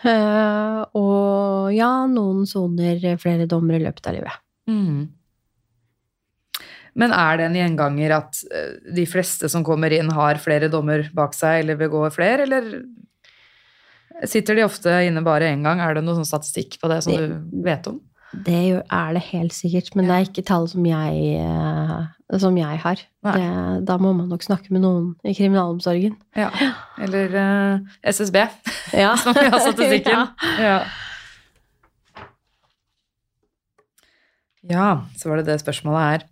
Uh, 0.05 0.85
og 0.93 1.73
ja, 1.73 2.07
noen 2.07 2.45
soner 2.47 3.01
flere 3.17 3.47
dommer 3.49 3.79
i 3.79 3.85
løpet 3.85 4.07
av 4.11 4.15
livet. 4.19 4.43
Mm. 4.69 5.07
Men 6.97 7.13
er 7.13 7.37
det 7.37 7.47
en 7.47 7.57
gjenganger 7.59 8.15
at 8.17 8.39
eh, 8.49 8.77
de 8.97 9.05
fleste 9.09 9.49
som 9.53 9.65
kommer 9.65 9.93
inn, 9.93 10.09
har 10.17 10.41
flere 10.41 10.71
dommer 10.73 11.11
bak 11.17 11.35
seg 11.37 11.63
eller 11.65 11.81
begår 11.81 12.13
flere, 12.15 12.47
eller 12.49 12.85
Sitter 14.25 14.57
de 14.57 14.63
ofte 14.65 14.89
inne 15.05 15.21
bare 15.21 15.51
én 15.53 15.61
gang? 15.61 15.77
Er 15.85 15.93
det 15.93 16.01
noen 16.07 16.23
sånn 16.23 16.31
statistikk 16.31 16.79
på 16.81 16.89
det 16.89 17.03
som 17.05 17.13
du 17.13 17.59
vet 17.67 17.85
om? 17.91 17.99
Det 18.45 18.83
er 18.93 19.15
det 19.17 19.23
helt 19.31 19.55
sikkert, 19.57 19.95
men 19.97 20.09
det 20.09 20.15
er 20.15 20.27
ikke 20.27 20.45
tall 20.45 20.67
som 20.69 20.85
jeg, 20.87 21.41
eh, 21.41 22.39
som 22.43 22.57
jeg 22.59 22.81
har. 22.83 23.01
Det, 23.25 23.47
da 23.89 23.97
må 24.03 24.13
man 24.13 24.29
nok 24.29 24.45
snakke 24.45 24.75
med 24.75 24.85
noen 24.85 25.09
i 25.25 25.33
kriminalomsorgen. 25.37 26.17
Ja. 26.37 26.51
Eller 27.03 27.33
uh, 27.33 27.97
SSB, 28.05 28.37
Ja. 29.05 29.17
som 29.23 29.35
vi 29.37 29.49
har 29.49 29.63
statistikken. 29.65 30.27
Ja. 30.67 30.77
Ja. 30.77 30.79
ja, 34.67 34.89
så 35.17 35.29
var 35.31 35.41
det 35.41 35.47
det 35.47 35.61
spørsmålet 35.63 36.03
her. 36.11 36.27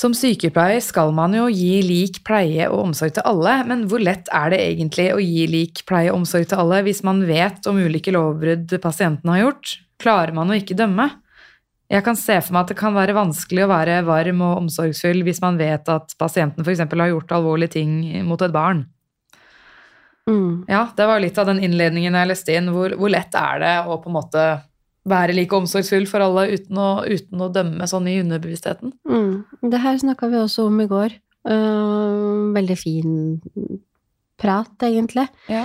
Som 0.00 0.14
sykepleier 0.16 0.80
skal 0.80 1.10
man 1.12 1.34
jo 1.36 1.50
gi 1.52 1.82
lik 1.84 2.22
pleie 2.24 2.70
og 2.70 2.86
omsorg 2.86 3.18
til 3.18 3.26
alle, 3.28 3.58
men 3.68 3.82
hvor 3.90 4.00
lett 4.00 4.30
er 4.32 4.52
det 4.54 4.60
egentlig 4.70 5.10
å 5.12 5.18
gi 5.20 5.42
lik 5.50 5.82
pleie 5.88 6.08
og 6.08 6.22
omsorg 6.22 6.46
til 6.48 6.62
alle 6.62 6.78
hvis 6.86 7.02
man 7.04 7.20
vet 7.28 7.68
om 7.68 7.76
ulike 7.76 8.14
lovbrudd 8.16 8.72
pasienten 8.80 9.28
har 9.34 9.42
gjort? 9.42 9.74
Klarer 10.00 10.32
man 10.36 10.48
å 10.48 10.56
ikke 10.56 10.78
dømme? 10.78 11.10
Jeg 11.90 12.06
kan 12.06 12.16
se 12.16 12.38
for 12.38 12.54
meg 12.54 12.64
at 12.64 12.72
det 12.72 12.78
kan 12.78 12.96
være 12.96 13.16
vanskelig 13.18 13.66
å 13.66 13.72
være 13.74 13.98
varm 14.06 14.40
og 14.46 14.62
omsorgsfull 14.62 15.20
hvis 15.26 15.42
man 15.44 15.60
vet 15.60 15.92
at 15.92 16.16
pasienten 16.22 16.64
f.eks. 16.64 16.84
har 16.86 17.12
gjort 17.12 17.36
alvorlige 17.36 17.74
ting 17.76 17.92
mot 18.24 18.40
et 18.46 18.54
barn. 18.54 18.86
Mm. 20.30 20.64
Ja, 20.70 20.86
det 20.96 21.10
var 21.10 21.20
litt 21.20 21.36
av 21.42 21.50
den 21.50 21.60
innledningen 21.66 22.16
jeg 22.16 22.30
leste 22.30 22.56
inn. 22.56 22.72
Hvor, 22.72 22.94
hvor 22.96 23.12
lett 23.12 23.34
er 23.36 23.60
det 23.60 23.76
å 23.84 23.98
på 24.00 24.08
en 24.08 24.16
måte 24.16 24.44
være 25.08 25.32
like 25.34 25.56
omsorgsfull 25.56 26.06
for 26.10 26.20
alle 26.20 26.48
uten 26.56 26.76
å, 26.80 26.88
uten 27.08 27.40
å 27.40 27.48
dømme 27.52 27.86
sånn 27.88 28.08
i 28.10 28.18
underbevisstheten? 28.20 28.92
Mm. 29.08 29.44
Det 29.72 29.80
her 29.80 29.96
snakka 30.02 30.28
vi 30.32 30.36
også 30.42 30.66
om 30.68 30.80
i 30.84 30.86
går. 30.90 31.14
Uh, 31.48 32.50
veldig 32.52 32.76
fin 32.76 33.14
prat, 34.40 34.72
egentlig. 34.84 35.24
Ja. 35.48 35.64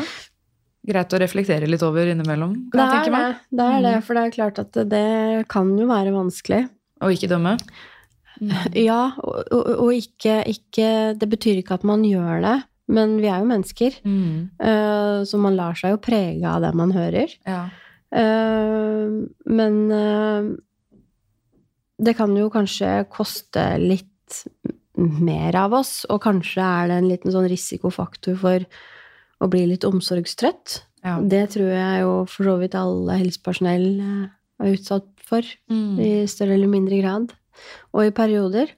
Greit 0.86 1.14
å 1.16 1.20
reflektere 1.20 1.68
litt 1.68 1.84
over 1.84 2.08
innimellom, 2.12 2.54
kan 2.70 2.78
Det 2.80 2.86
jeg 2.86 2.94
tenke 2.94 3.06
det, 3.06 3.12
meg. 3.18 3.36
det 3.52 3.66
er 3.66 3.82
det, 3.82 3.94
Mm. 3.96 4.04
for 4.06 4.14
det 4.14 4.24
er 4.24 4.36
klart 4.36 4.60
at 4.60 4.72
det, 4.74 4.90
det 4.90 5.48
kan 5.50 5.72
jo 5.78 5.88
være 5.90 6.14
vanskelig. 6.14 6.70
Og 7.02 7.12
ikke 7.16 7.30
dømme. 7.32 7.58
Ja, 8.76 9.14
og, 9.24 9.48
og, 9.56 9.68
og 9.80 9.92
ikke, 9.96 10.42
ikke 10.52 10.88
Det 11.18 11.30
betyr 11.32 11.62
ikke 11.62 11.78
at 11.80 11.86
man 11.88 12.02
gjør 12.04 12.42
det, 12.44 12.56
men 12.92 13.14
vi 13.24 13.30
er 13.32 13.40
jo 13.40 13.48
mennesker. 13.48 13.96
Mm. 14.04 14.50
eh, 14.60 15.24
så 15.24 15.40
man 15.40 15.56
lar 15.56 15.74
seg 15.80 15.94
jo 15.96 16.02
prege 16.04 16.44
av 16.44 16.62
det 16.62 16.74
man 16.76 16.92
hører. 16.92 17.32
Ja. 17.48 17.70
Eh, 18.16 19.16
men 19.60 19.80
eh, 19.92 20.50
det 22.06 22.16
kan 22.18 22.36
jo 22.38 22.50
kanskje 22.54 22.98
koste 23.12 23.68
litt 23.82 24.44
mer 24.96 25.56
av 25.60 25.74
oss, 25.76 26.06
og 26.10 26.22
kanskje 26.24 26.64
er 26.64 26.90
det 26.90 27.00
en 27.02 27.10
liten 27.12 27.34
sånn 27.34 27.50
risikofaktor 27.52 28.38
for 28.40 28.66
å 29.44 29.50
bli 29.52 29.66
litt 29.74 29.84
omsorgstrøtt. 29.88 30.80
Ja. 31.06 31.20
Det 31.22 31.44
tror 31.54 31.70
jeg 31.70 32.02
jo 32.06 32.14
for 32.32 32.48
så 32.50 32.56
vidt 32.62 32.78
alle 32.80 33.20
helsepersonell 33.20 33.88
eh, 34.00 34.30
er 34.64 34.78
utsatt 34.78 35.12
for, 35.26 35.42
Mm. 35.70 36.00
i 36.00 36.10
større 36.30 36.54
eller 36.54 36.70
mindre 36.70 37.02
grad, 37.02 37.34
og 37.94 38.06
i 38.06 38.12
perioder. 38.14 38.72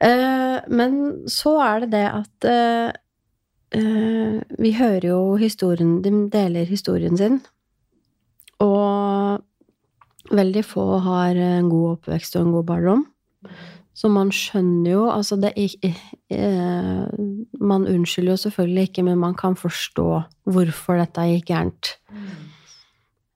Eh, 0.00 0.60
men 0.68 1.24
så 1.28 1.56
er 1.64 1.80
det 1.84 1.90
det 1.94 2.06
at 2.12 2.44
eh, 2.44 2.92
eh, 3.72 4.40
vi 4.60 4.72
hører 4.76 5.06
jo 5.08 5.20
historien 5.40 6.02
De 6.04 6.10
deler 6.32 6.68
historien 6.68 7.16
sin. 7.16 7.40
Og 8.64 9.42
veldig 10.32 10.64
få 10.66 10.86
har 11.04 11.38
en 11.38 11.68
god 11.70 11.96
oppvekst 11.96 12.38
og 12.38 12.46
en 12.46 12.54
god 12.56 12.68
barndom. 12.70 13.04
Så 13.96 14.10
man 14.12 14.28
skjønner 14.34 14.90
jo 14.90 15.04
Altså, 15.08 15.38
det 15.40 15.54
er 15.56 16.00
eh, 16.34 17.04
Man 17.60 17.86
unnskylder 17.88 18.34
jo 18.34 18.42
selvfølgelig 18.44 18.90
ikke, 18.90 19.04
men 19.06 19.22
man 19.22 19.36
kan 19.38 19.56
forstå 19.56 20.08
hvorfor 20.44 21.00
dette 21.00 21.28
gikk 21.30 21.46
gærent. 21.52 21.94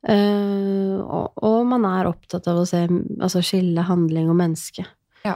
Uh, 0.01 0.97
og, 1.05 1.33
og 1.45 1.67
man 1.69 1.85
er 1.85 2.09
opptatt 2.09 2.47
av 2.49 2.63
å 2.63 2.69
se, 2.69 2.87
altså 3.21 3.43
skille 3.45 3.85
handling 3.85 4.31
og 4.33 4.39
menneske. 4.39 4.87
Ja. 5.27 5.35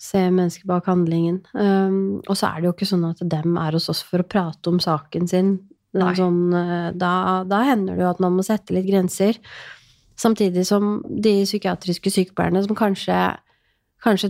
Se 0.00 0.22
mennesket 0.32 0.64
bak 0.68 0.88
handlingen. 0.88 1.42
Um, 1.52 2.22
og 2.24 2.38
så 2.38 2.48
er 2.48 2.62
det 2.62 2.70
jo 2.70 2.72
ikke 2.72 2.88
sånn 2.88 3.04
at 3.10 3.20
dem 3.20 3.58
er 3.60 3.76
hos 3.76 3.90
oss 3.92 4.00
for 4.06 4.24
å 4.24 4.28
prate 4.28 4.72
om 4.72 4.80
saken 4.80 5.28
sin. 5.28 5.52
Sånn, 5.94 6.52
eh, 6.52 6.90
da, 6.98 7.44
da 7.48 7.62
hender 7.70 7.96
det 7.96 8.04
jo 8.04 8.12
at 8.12 8.22
man 8.22 8.36
må 8.36 8.44
sette 8.46 8.74
litt 8.76 8.88
grenser. 8.88 9.38
Samtidig 10.16 10.64
som 10.68 11.00
de 11.06 11.42
psykiatriske 11.44 12.12
sykepleierne 12.12 12.64
som 12.66 12.78
kanskje 12.78 13.18
Kanskje 14.04 14.28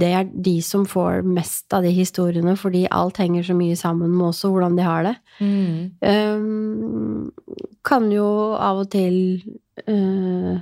det 0.00 0.08
er 0.16 0.30
de 0.32 0.54
som 0.64 0.86
får 0.88 1.20
mest 1.22 1.70
av 1.76 1.84
de 1.84 1.90
historiene, 1.94 2.54
fordi 2.58 2.86
alt 2.90 3.20
henger 3.20 3.44
så 3.44 3.54
mye 3.54 3.76
sammen 3.78 4.10
med 4.10 4.30
også 4.30 4.48
hvordan 4.50 4.78
de 4.78 4.86
har 4.86 5.04
det. 5.04 5.12
Mm. 5.38 5.74
Um, 6.00 7.66
kan 7.86 8.08
jo 8.10 8.26
av 8.56 8.80
og 8.82 8.88
til 8.90 9.44
uh, 9.84 10.56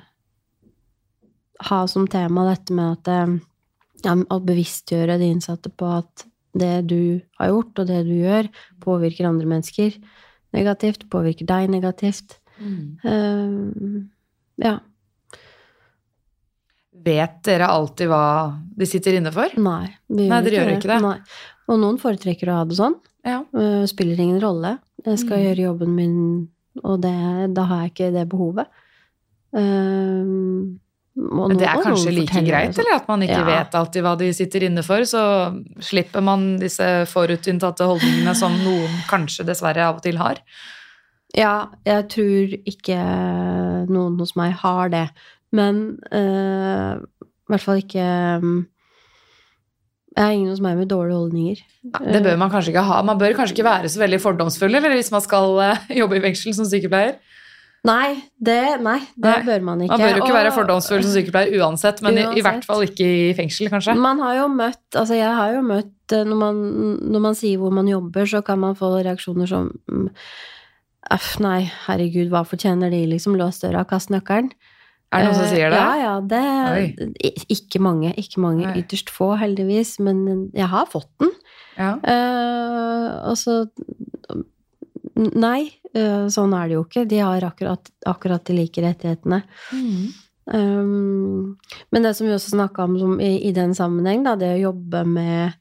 ha 1.71 1.81
som 1.89 2.09
tema 2.11 2.49
dette 2.51 2.75
med 2.75 2.99
at 2.99 3.13
eh, 3.15 3.39
ja, 4.05 4.17
å 4.19 4.41
bevisstgjøre 4.45 5.19
de 5.23 5.31
innsatte 5.31 5.71
på 5.71 5.89
at 6.01 6.27
det 6.57 6.75
du 6.91 7.21
har 7.39 7.53
gjort, 7.53 7.79
og 7.79 7.89
det 7.89 8.03
du 8.09 8.15
gjør, 8.19 8.51
påvirker 8.83 9.31
andre 9.31 9.49
mennesker 9.55 9.95
negativt, 10.57 11.09
påvirker 11.13 11.47
deg 11.49 11.71
negativt. 11.73 12.39
Mm. 12.61 12.99
Uh, 13.05 14.03
ja. 14.61 14.79
Vet 17.01 17.39
dere 17.47 17.69
alltid 17.71 18.11
hva 18.11 18.25
de 18.77 18.89
sitter 18.89 19.17
inne 19.17 19.31
for? 19.33 19.53
Nei. 19.63 19.87
Vi 20.11 20.27
Nei, 20.29 20.41
dere 20.45 20.59
gjør 20.59 20.73
ikke 20.75 20.91
det. 20.91 20.99
Nei. 21.07 21.17
Og 21.71 21.79
noen 21.81 22.01
foretrekker 22.03 22.51
å 22.51 22.59
ha 22.61 22.65
det 22.69 22.77
sånn. 22.77 22.97
Ja. 23.25 23.39
Uh, 23.55 23.85
spiller 23.89 24.21
ingen 24.21 24.41
rolle. 24.43 24.79
Jeg 25.07 25.19
skal 25.23 25.39
Mm. 25.39 25.45
gjøre 25.47 25.65
jobben 25.69 25.95
min, 25.97 26.49
og 26.85 27.01
det, 27.01 27.55
da 27.55 27.65
har 27.71 27.83
jeg 27.87 27.93
ikke 27.95 28.13
det 28.13 28.29
behovet. 28.29 28.67
Um, 29.53 30.81
Men 31.21 31.59
det 31.61 31.67
er 31.69 31.83
kanskje 31.85 32.15
like 32.17 32.41
greit, 32.47 32.73
sånn. 32.73 32.85
eller 32.87 32.97
at 32.97 33.09
man 33.11 33.21
ikke 33.27 33.37
Ja. 33.43 33.45
vet 33.45 33.75
alltid 33.77 34.03
hva 34.07 34.17
de 34.19 34.33
sitter 34.33 34.65
inne 34.65 34.83
for, 34.87 35.05
så 35.05 35.23
slipper 35.85 36.23
man 36.25 36.59
disse 36.59 36.87
forutinntatte 37.11 37.85
holdningene 37.85 38.35
som 38.39 38.53
noen 38.65 38.95
kanskje 39.11 39.45
dessverre 39.45 39.85
av 39.85 39.97
og 40.01 40.03
til 40.07 40.17
har. 40.17 40.41
Ja, 41.37 41.69
jeg 41.87 42.09
tror 42.09 42.57
ikke 42.67 42.97
noen 43.91 44.19
hos 44.19 44.35
meg 44.39 44.55
har 44.63 44.89
det. 44.89 45.07
Men 45.53 45.99
eh, 46.11 46.97
i 46.97 47.51
hvert 47.53 47.65
fall 47.65 47.81
ikke 47.83 48.05
um, 48.41 48.67
Jeg 50.17 50.25
har 50.25 50.33
ingen 50.35 50.51
hos 50.51 50.61
meg 50.63 50.77
med 50.79 50.89
dårlige 50.91 51.19
holdninger. 51.19 51.59
Ja, 51.87 52.13
Det 52.13 52.23
bør 52.25 52.39
man 52.39 52.51
kanskje 52.51 52.73
ikke 52.73 52.87
ha. 52.87 53.03
Man 53.07 53.19
bør 53.19 53.35
kanskje 53.39 53.55
ikke 53.59 53.67
være 53.69 53.91
så 53.91 54.01
veldig 54.03 54.21
fordomsfull 54.23 54.75
eller 54.75 54.95
hvis 54.97 55.11
man 55.15 55.23
skal 55.23 55.59
eh, 55.69 55.85
jobbe 56.01 56.19
i 56.19 56.25
fengsel 56.25 56.55
som 56.55 56.67
sykepleier. 56.67 57.19
Nei, 57.89 58.23
det, 58.37 58.59
nei, 58.85 58.99
det 59.17 59.25
Nei, 59.25 59.43
bør 59.47 59.63
man 59.65 59.81
ikke. 59.81 59.89
Man 59.97 60.01
bør 60.03 60.11
jo 60.11 60.17
ikke 60.21 60.33
Og- 60.35 60.37
være 60.37 60.53
fordomsfull 60.53 61.03
som 61.03 61.13
sykepleier 61.15 61.55
uansett, 61.63 62.03
men 62.05 62.19
i, 62.19 62.25
i 62.37 62.43
hvert 62.45 62.65
fall 62.69 62.83
ikke 62.85 63.07
i 63.31 63.33
fengsel, 63.39 63.71
kanskje. 63.73 63.95
Man 63.97 64.19
har 64.21 64.35
jo 64.37 64.49
møtt 64.53 64.99
Altså, 65.01 65.15
jeg 65.17 65.33
har 65.39 65.55
jo 65.55 65.63
møtt 65.65 66.13
eh, 66.13 66.25
Når 66.29 66.37
man, 66.37 66.61
når 67.15 67.21
man 67.21 67.35
sier 67.39 67.57
hvor 67.63 67.73
man 67.73 67.89
jobber, 67.89 68.27
så 68.29 68.43
kan 68.45 68.59
man 68.61 68.75
få 68.77 68.91
reaksjoner 69.01 69.49
som 69.49 69.71
Æff, 71.11 71.39
nei, 71.41 71.63
herregud, 71.87 72.29
hva 72.31 72.45
fortjener 72.47 72.91
de, 72.93 73.01
liksom? 73.09 73.35
Lås 73.41 73.59
døra, 73.63 73.87
kast 73.89 74.11
nøkkelen. 74.13 74.51
Er 75.11 75.25
det 75.25 75.31
noen 75.31 75.35
som 75.41 75.47
Eh, 75.49 75.55
sier 75.57 75.71
det? 75.73 75.79
Ja, 75.81 75.95
ja. 75.97 76.21
Det 76.21 77.15
i- 77.25 77.47
Ikke 77.57 77.81
mange. 77.83 78.13
Ikke 78.21 78.39
mange. 78.45 78.67
Nei. 78.69 78.83
Ytterst 78.83 79.09
få, 79.11 79.33
heldigvis. 79.41 79.99
Men 79.99 80.51
jeg 80.55 80.69
har 80.69 80.85
fått 80.87 81.09
den. 81.19 81.33
Ja. 81.79 81.95
Eh, 82.05 83.09
altså 83.27 83.65
Nei, 85.21 85.69
eh, 85.93 86.27
sånn 86.33 86.55
er 86.57 86.69
det 86.71 86.77
jo 86.79 86.85
ikke. 86.87 87.05
De 87.09 87.21
har 87.21 87.45
akkurat, 87.45 87.91
akkurat 88.09 88.45
de 88.49 88.57
like 88.57 88.83
rettighetene. 88.85 89.43
Mm. 89.75 90.11
Um, 90.51 91.59
men 91.93 92.03
det 92.07 92.15
som 92.17 92.27
vi 92.27 92.33
også 92.35 92.55
snakka 92.55 92.87
om 92.89 92.97
som 92.99 93.21
i, 93.23 93.37
i 93.47 93.53
den 93.55 93.75
sammenheng, 93.77 94.25
da, 94.27 94.35
det 94.41 94.55
å 94.57 94.63
jobbe 94.71 95.05
med, 95.07 95.59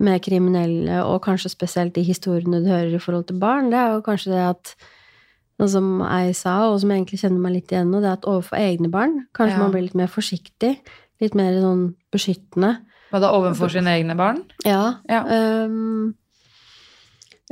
med 0.00 0.22
kriminelle, 0.24 1.02
og 1.04 1.20
kanskje 1.26 1.52
spesielt 1.52 1.96
de 1.98 2.06
historiene 2.06 2.62
du 2.62 2.70
hører 2.70 2.94
i 2.94 3.02
forhold 3.02 3.26
til 3.28 3.42
barn, 3.42 3.72
det 3.72 3.80
er 3.80 3.96
jo 3.96 4.04
kanskje 4.06 4.32
det 4.32 4.44
at 4.54 4.74
som 5.70 6.00
jeg 6.00 6.32
sa, 6.34 6.54
og 6.70 6.80
som 6.82 6.90
jeg 6.90 7.02
egentlig 7.02 7.20
kjenner 7.20 7.42
meg 7.42 7.52
litt 7.54 7.70
igjen 7.70 7.90
nå, 7.92 8.00
det 8.02 8.08
er 8.10 8.16
at 8.16 8.24
overfor 8.26 8.58
egne 8.58 8.88
barn 8.90 9.20
kanskje 9.36 9.58
Ja. 9.58 9.60
man 9.62 9.74
blir 9.74 9.84
litt 9.84 9.98
mer 9.98 10.10
forsiktig. 10.10 10.72
Litt 11.22 11.36
mer 11.38 11.54
sånn 11.62 11.94
beskyttende. 12.10 12.80
Hva 13.12 13.20
da, 13.22 13.30
overfor 13.36 13.70
sine 13.70 13.92
egne 13.94 14.16
barn? 14.18 14.40
Ja. 14.66 14.98
Ja. 15.06 15.22
Um, 15.22 16.16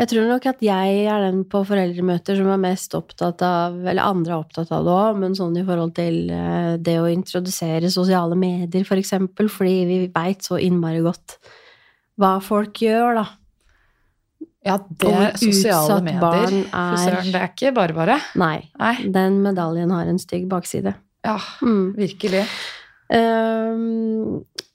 jeg 0.01 0.09
tror 0.11 0.29
nok 0.31 0.47
at 0.49 0.63
jeg 0.65 1.01
er 1.13 1.25
den 1.27 1.43
på 1.51 1.61
foreldremøter 1.69 2.39
som 2.39 2.49
er 2.55 2.61
mest 2.63 2.95
opptatt 2.97 3.43
av 3.45 3.75
Eller 3.85 4.01
andre 4.07 4.33
er 4.33 4.41
opptatt 4.43 4.71
av 4.73 4.87
det 4.87 4.95
òg, 4.97 5.19
men 5.21 5.35
sånn 5.37 5.59
i 5.61 5.65
forhold 5.67 5.93
til 5.99 6.31
eh, 6.33 6.77
det 6.81 6.97
å 7.03 7.09
introdusere 7.13 7.91
sosiale 7.93 8.39
medier, 8.41 8.87
for 8.89 8.97
eksempel, 9.01 9.51
fordi 9.53 9.77
vi 9.91 9.99
veit 10.15 10.43
så 10.47 10.57
innmari 10.61 11.03
godt 11.05 11.37
hva 12.21 12.35
folk 12.45 12.81
gjør, 12.85 13.15
da. 13.23 13.27
Ja, 14.67 14.75
det 14.77 15.09
er 15.09 15.39
sosiale 15.41 16.03
medier. 16.05 16.21
er- 16.69 17.23
det 17.33 17.35
er 17.41 17.49
ikke 17.49 17.71
bare 17.75 17.95
bare. 17.97 18.19
Nei. 18.37 18.59
Nei. 18.79 18.95
Den 19.09 19.39
medaljen 19.43 19.91
har 19.91 20.05
en 20.11 20.19
stygg 20.21 20.49
bakside. 20.49 20.95
Ja, 21.25 21.39
Mm. 21.63 21.95
virkelig. 21.97 22.45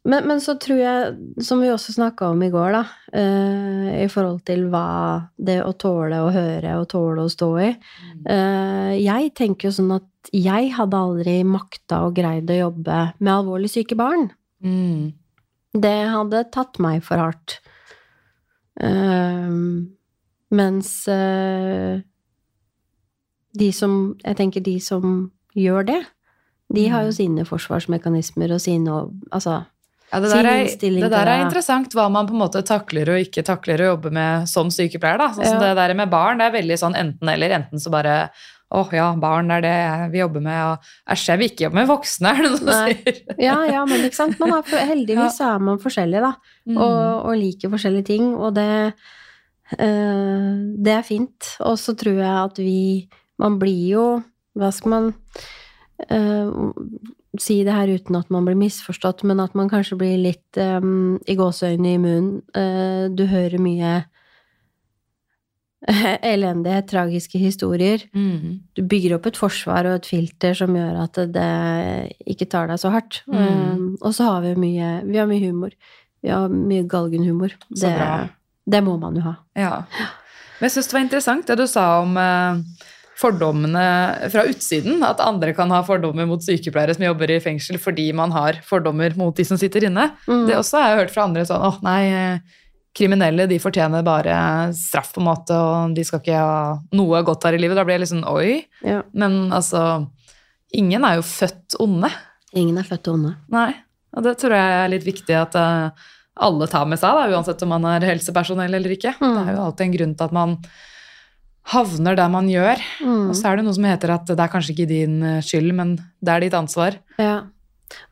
Men, 0.06 0.28
men 0.30 0.41
så 0.43 0.53
tror 0.62 0.78
jeg, 0.78 1.14
som 1.41 1.64
vi 1.64 1.72
også 1.74 1.95
snakka 1.95 2.28
om 2.30 2.43
i 2.45 2.51
går, 2.53 2.76
da, 2.76 2.84
uh, 3.16 3.88
i 4.03 4.08
forhold 4.12 4.43
til 4.45 4.68
hva 4.70 5.32
det 5.41 5.58
å 5.66 5.72
tåle 5.82 6.20
å 6.22 6.30
høre 6.34 6.76
og 6.78 6.88
tåle 6.91 7.26
å 7.26 7.32
stå 7.32 7.49
i 7.64 7.72
uh, 7.72 8.93
Jeg 8.93 9.32
tenker 9.38 9.70
jo 9.70 9.74
sånn 9.80 9.95
at 9.97 10.30
jeg 10.36 10.72
hadde 10.78 10.99
aldri 10.99 11.39
makta 11.47 12.03
og 12.06 12.16
greid 12.18 12.49
å 12.53 12.60
jobbe 12.60 12.99
med 13.18 13.34
alvorlig 13.34 13.72
syke 13.74 13.97
barn. 13.97 14.30
Mm. 14.66 15.14
Det 15.76 15.97
hadde 16.14 16.45
tatt 16.53 16.80
meg 16.82 17.01
for 17.06 17.22
hardt. 17.22 17.60
Uh, 18.78 19.86
mens 20.56 21.08
eh, 21.08 22.01
de 23.56 23.70
som 23.72 24.16
Jeg 24.20 24.36
tenker 24.36 24.62
de 24.62 24.76
som 24.84 25.32
gjør 25.56 25.88
det, 25.88 26.01
de 26.76 26.88
har 26.91 27.06
jo 27.06 27.14
Mm. 27.14 27.18
sine 27.18 27.45
forsvarsmekanismer 27.45 28.53
og 28.53 28.62
sine 28.62 28.91
Altså 29.32 29.64
Ja, 30.12 30.20
det 30.22 30.30
der, 30.32 30.47
er, 30.47 30.68
det 30.80 31.10
der 31.12 31.30
er 31.32 31.43
interessant, 31.43 31.95
hva 31.97 32.06
man 32.14 32.28
på 32.30 32.36
en 32.36 32.43
måte 32.43 32.62
takler 32.64 33.10
og 33.12 33.24
ikke 33.26 33.43
takler 33.43 33.82
å 33.82 33.88
jobbe 33.95 34.12
med 34.14 34.45
som 34.47 34.70
sykepleier. 34.72 35.18
da. 35.20 35.32
Sånn 35.34 35.47
Ja. 35.47 35.58
Det 35.60 35.72
der 35.80 35.95
med 35.97 36.12
barn 36.12 36.39
det 36.39 36.49
er 36.49 36.53
veldig 36.60 36.78
sånn 36.80 36.95
enten-eller. 36.99 37.56
Enten 37.58 37.82
så 37.82 37.91
bare 37.91 38.30
åh 38.76 38.93
ja, 38.95 39.10
barn 39.20 39.51
er 39.53 39.62
det 39.64 39.74
jeg 39.74 40.08
vil 40.14 40.22
jobbe 40.24 40.41
med, 40.43 40.62
og 40.72 41.12
æsj, 41.14 41.26
jeg 41.30 41.39
vil 41.41 41.51
ikke 41.51 41.66
jobbe 41.68 41.80
med 41.80 41.89
voksne, 41.89 42.32
er 42.32 42.41
det 42.41 42.49
noen 42.49 42.62
som 42.62 42.72
sier. 42.82 43.20
Ja, 43.41 43.58
ja, 43.70 43.84
men 43.88 44.08
ikke 44.08 44.18
sant? 44.18 44.39
Man 44.41 44.56
er, 44.58 44.88
heldigvis 44.89 45.38
så 45.39 45.51
er 45.53 45.68
man 45.68 45.82
forskjellig, 45.84 46.24
da. 46.26 46.32
Mm. 46.66 46.80
Og, 46.80 47.03
og 47.30 47.38
liker 47.39 47.74
forskjellige 47.74 48.10
ting, 48.10 48.32
og 48.36 48.56
det 48.58 48.70
øh, 49.80 50.49
Det 50.86 50.95
er 50.95 51.06
fint. 51.06 51.51
Og 51.66 51.78
så 51.82 51.95
tror 51.97 52.20
jeg 52.22 52.34
at 52.45 52.60
vi 52.62 52.82
Man 53.41 53.58
blir 53.60 53.86
jo 53.89 54.06
Hva 54.56 54.70
skal 54.72 54.91
man 54.93 55.08
eh, 56.10 56.51
si 57.41 57.63
det 57.67 57.73
her 57.75 57.91
uten 57.91 58.17
at 58.19 58.29
man 58.33 58.45
blir 58.47 58.57
misforstått, 58.59 59.23
men 59.27 59.39
at 59.43 59.55
man 59.57 59.69
kanskje 59.71 59.97
blir 59.99 60.17
litt 60.21 60.59
um, 60.61 61.15
i 61.27 61.36
gåseøynene 61.38 61.93
i 61.95 62.01
munnen. 62.01 62.41
Uh, 62.55 63.07
du 63.15 63.25
hører 63.29 63.61
mye 63.61 63.93
elendige, 66.33 66.81
tragiske 66.89 67.39
historier. 67.41 68.05
Mm. 68.15 68.61
du 68.75 68.81
bygger 68.83 69.17
opp 69.17 69.27
et 69.29 69.38
forsvar 69.38 69.86
og 69.89 69.99
et 69.99 70.09
filter 70.09 70.57
som 70.57 70.73
gjør 70.75 70.97
at 71.03 71.19
det 71.36 71.51
ikke 72.25 72.47
tar 72.49 72.71
deg 72.71 72.81
så 72.81 72.91
hardt. 72.95 73.21
Mm. 73.29 73.38
Um, 73.45 73.86
og 74.01 74.15
så 74.17 74.31
har 74.31 74.41
vi 74.47 74.55
mye, 74.59 74.97
vi 75.05 75.21
har 75.21 75.29
mye 75.29 75.45
humor. 75.45 75.75
Vi 76.25 76.33
har 76.33 76.49
mye 76.49 76.88
galgenhumor. 76.89 77.53
Så 77.69 77.86
Det, 77.86 77.95
bra. 77.99 78.27
det 78.65 78.83
må 78.83 78.97
man 78.97 79.15
jo 79.19 79.27
ha. 79.27 79.36
Ja. 79.55 79.75
Men 80.59 80.69
jeg 80.69 80.77
syns 80.77 80.88
det 80.89 80.95
var 80.97 81.03
interessant 81.05 81.47
det 81.47 81.57
du 81.59 81.67
sa 81.67 81.86
om 82.01 82.15
eh, 82.17 82.61
fordommene 83.20 83.86
fra 84.32 84.43
utsiden. 84.49 84.99
At 85.07 85.24
andre 85.24 85.53
kan 85.55 85.72
ha 85.74 85.82
fordommer 85.88 86.28
mot 86.30 86.43
sykepleiere 86.43 86.97
som 86.97 87.07
jobber 87.07 87.32
i 87.32 87.39
fengsel 87.43 87.80
fordi 87.82 88.09
man 88.16 88.34
har 88.36 88.59
fordommer 88.68 89.16
mot 89.20 89.36
de 89.36 89.45
som 89.47 89.59
sitter 89.59 89.88
inne. 89.89 90.09
Mm. 90.28 90.45
Det 90.49 90.59
også 90.59 90.80
har 90.82 90.91
jeg 90.91 91.01
hørt 91.03 91.16
fra 91.16 91.28
andre 91.30 91.45
sånn 91.47 91.66
åh 91.66 91.80
nei, 91.86 92.01
eh, 92.11 92.61
kriminelle 92.95 93.47
de 93.51 93.59
fortjener 93.59 94.05
bare 94.07 94.36
straff 94.76 95.11
på 95.16 95.20
en 95.20 95.28
måte, 95.28 95.55
og 95.55 95.95
de 95.95 96.03
skal 96.07 96.22
ikke 96.22 96.39
ha 96.39 96.76
noe 96.95 97.24
godt 97.28 97.47
her 97.47 97.57
i 97.57 97.59
livet. 97.59 97.76
Da 97.76 97.84
blir 97.88 97.99
jeg 97.99 98.13
sånn 98.13 98.28
oi. 98.30 98.61
Ja. 98.88 99.01
Men 99.11 99.51
altså, 99.55 100.05
ingen 100.76 101.03
er 101.07 101.20
jo 101.20 101.26
født 101.28 101.76
onde. 101.84 102.11
Ingen 102.55 102.80
er 102.80 102.88
født 102.88 103.11
onde. 103.11 103.36
Nei. 103.51 103.72
Og 104.16 104.24
det 104.24 104.38
tror 104.39 104.55
jeg 104.55 104.76
er 104.80 104.91
litt 104.93 105.07
viktig 105.07 105.36
at 105.36 105.57
eh, 105.59 106.05
alle 106.45 106.68
tar 106.72 106.88
med 106.88 106.99
seg, 106.99 107.16
da, 107.16 107.28
uansett 107.36 107.63
om 107.66 107.74
man 107.76 107.88
er 107.89 108.07
helsepersonell 108.07 108.80
eller 108.80 108.95
ikke. 108.95 109.16
Mm. 109.20 109.32
Det 109.36 109.43
er 109.43 109.57
jo 109.57 109.66
alltid 109.66 109.86
en 109.86 109.95
grunn 109.97 110.16
til 110.16 110.30
at 110.30 110.36
man 110.36 110.55
havner 111.72 112.18
der 112.18 112.30
man 112.30 112.47
gjør. 112.51 112.82
Mm. 113.01 113.30
Og 113.32 113.36
så 113.38 113.49
er 113.49 113.57
det 113.59 113.66
noe 113.66 113.76
som 113.78 113.88
heter 113.89 114.13
at 114.16 114.30
det 114.30 114.39
er 114.39 114.51
kanskje 114.53 114.76
ikke 114.76 114.89
din 114.91 115.20
eh, 115.26 115.41
skyld, 115.45 115.72
men 115.78 115.95
det 116.22 116.34
er 116.34 116.45
ditt 116.45 116.57
ansvar. 116.57 116.99
Ja. 117.22 117.38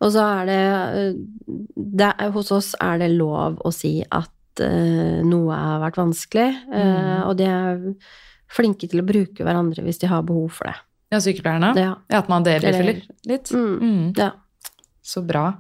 Og 0.01 0.13
så 0.13 0.23
er 0.39 0.49
det, 0.49 0.61
uh, 0.93 1.57
det 1.75 2.11
er, 2.11 2.29
Hos 2.33 2.51
oss 2.53 2.71
er 2.81 2.99
det 3.01 3.09
lov 3.15 3.57
å 3.65 3.71
si 3.73 3.97
at 4.05 4.61
uh, 4.61 5.19
noe 5.25 5.57
har 5.57 5.81
vært 5.81 5.99
vanskelig, 6.01 6.49
uh, 6.69 6.77
Mm. 6.83 7.23
og 7.27 7.35
de 7.39 7.47
er 7.49 7.81
flinke 8.53 8.89
til 8.89 9.01
å 9.01 9.05
bruke 9.07 9.45
hverandre 9.45 9.81
hvis 9.85 10.01
de 10.03 10.09
har 10.11 10.21
behov 10.25 10.51
for 10.59 10.69
det. 10.69 10.75
Ja, 11.13 11.19
sykepleierne. 11.21 11.73
Ja. 11.77 11.91
Ja, 12.09 12.21
at 12.21 12.29
man 12.29 12.45
debrifer 12.45 12.85
litt. 12.85 13.09
litt. 13.29 13.51
Mm. 13.53 13.73
Mm. 13.81 14.05
ja. 14.17 14.31
Så 15.03 15.21
bra. 15.25 15.51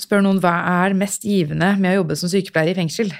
Spør 0.00 0.22
noen 0.24 0.40
hva 0.40 0.54
er 0.84 0.94
mest 0.96 1.24
givende 1.28 1.74
med 1.80 1.92
å 1.92 2.02
jobbe 2.02 2.16
som 2.16 2.30
sykepleier 2.32 2.72
i 2.72 2.78
fengsel? 2.78 3.10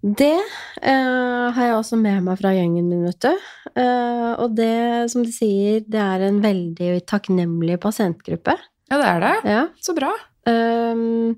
Det 0.00 0.32
eh, 0.32 1.46
har 1.52 1.60
jeg 1.60 1.76
også 1.76 1.98
med 2.00 2.22
meg 2.24 2.38
fra 2.40 2.54
gjengen 2.56 2.88
min, 2.88 3.04
vet 3.04 3.20
du. 3.20 3.48
Eh, 3.76 4.30
og 4.40 4.54
det, 4.56 5.10
som 5.12 5.24
de 5.26 5.32
sier, 5.34 5.82
det 5.84 6.00
er 6.00 6.24
en 6.24 6.40
veldig 6.40 7.02
takknemlig 7.08 7.76
pasientgruppe. 7.82 8.56
Ja, 8.90 8.96
det 8.96 9.10
er 9.10 9.20
det. 9.26 9.34
Ja. 9.52 9.62
Så 9.84 9.94
bra. 9.94 10.10
Um, 10.48 11.36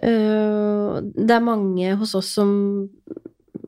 uh, 0.00 0.96
det 1.04 1.34
er 1.36 1.44
mange 1.44 1.92
hos 2.00 2.14
oss 2.16 2.30
som 2.38 2.50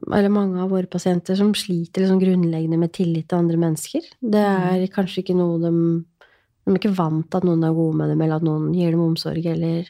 Eller 0.09 0.33
mange 0.33 0.57
av 0.62 0.71
våre 0.73 0.89
pasienter 0.89 1.37
som 1.37 1.51
sliter 1.53 2.01
liksom 2.01 2.23
grunnleggende 2.23 2.79
med 2.81 2.95
tillit 2.97 3.29
til 3.29 3.43
andre 3.43 3.61
mennesker. 3.61 4.07
Det 4.19 4.41
er 4.41 4.87
kanskje 4.95 5.21
ikke 5.21 5.37
noe 5.37 5.61
de 5.61 5.73
De 6.64 6.73
er 6.73 6.81
ikke 6.81 6.97
vant 6.97 7.29
til 7.29 7.37
at 7.37 7.45
noen 7.45 7.64
er 7.64 7.77
gode 7.77 7.97
med 8.01 8.11
dem, 8.12 8.23
eller 8.25 8.41
at 8.41 8.45
noen 8.49 8.73
gir 8.73 8.97
dem 8.97 9.05
omsorg, 9.05 9.45
eller 9.45 9.87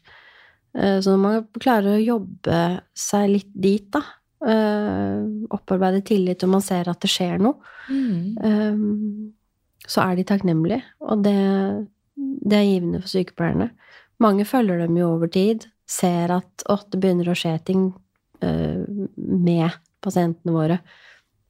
Så 0.77 1.11
når 1.11 1.21
man 1.23 1.47
klarer 1.59 1.97
å 1.97 2.03
jobbe 2.03 2.59
seg 2.97 3.31
litt 3.33 3.49
dit, 3.57 3.87
da, 3.91 4.03
uh, 4.45 5.25
opparbeide 5.57 6.03
tillit, 6.07 6.45
og 6.45 6.53
man 6.53 6.63
ser 6.63 6.91
at 6.93 7.01
det 7.03 7.11
skjer 7.13 7.41
noe, 7.43 7.59
Mm. 7.89 8.37
Um, 8.45 9.33
så 9.89 10.03
er 10.05 10.19
de 10.19 10.25
takknemlige, 10.29 10.83
og 11.01 11.23
det, 11.25 11.33
det 12.45 12.59
er 12.59 12.67
givende 12.67 12.99
for 13.01 13.09
sykepleierne. 13.09 13.71
Mange 14.21 14.45
følger 14.45 14.83
dem 14.83 14.99
jo 15.01 15.07
over 15.15 15.31
tid, 15.33 15.65
ser 15.89 16.35
at 16.35 16.67
å, 16.69 16.77
det 16.93 17.01
begynner 17.01 17.31
å 17.33 17.37
skje 17.39 17.55
ting 17.65 17.87
med 18.39 19.79
pasientene 20.05 20.55
våre. 20.55 20.79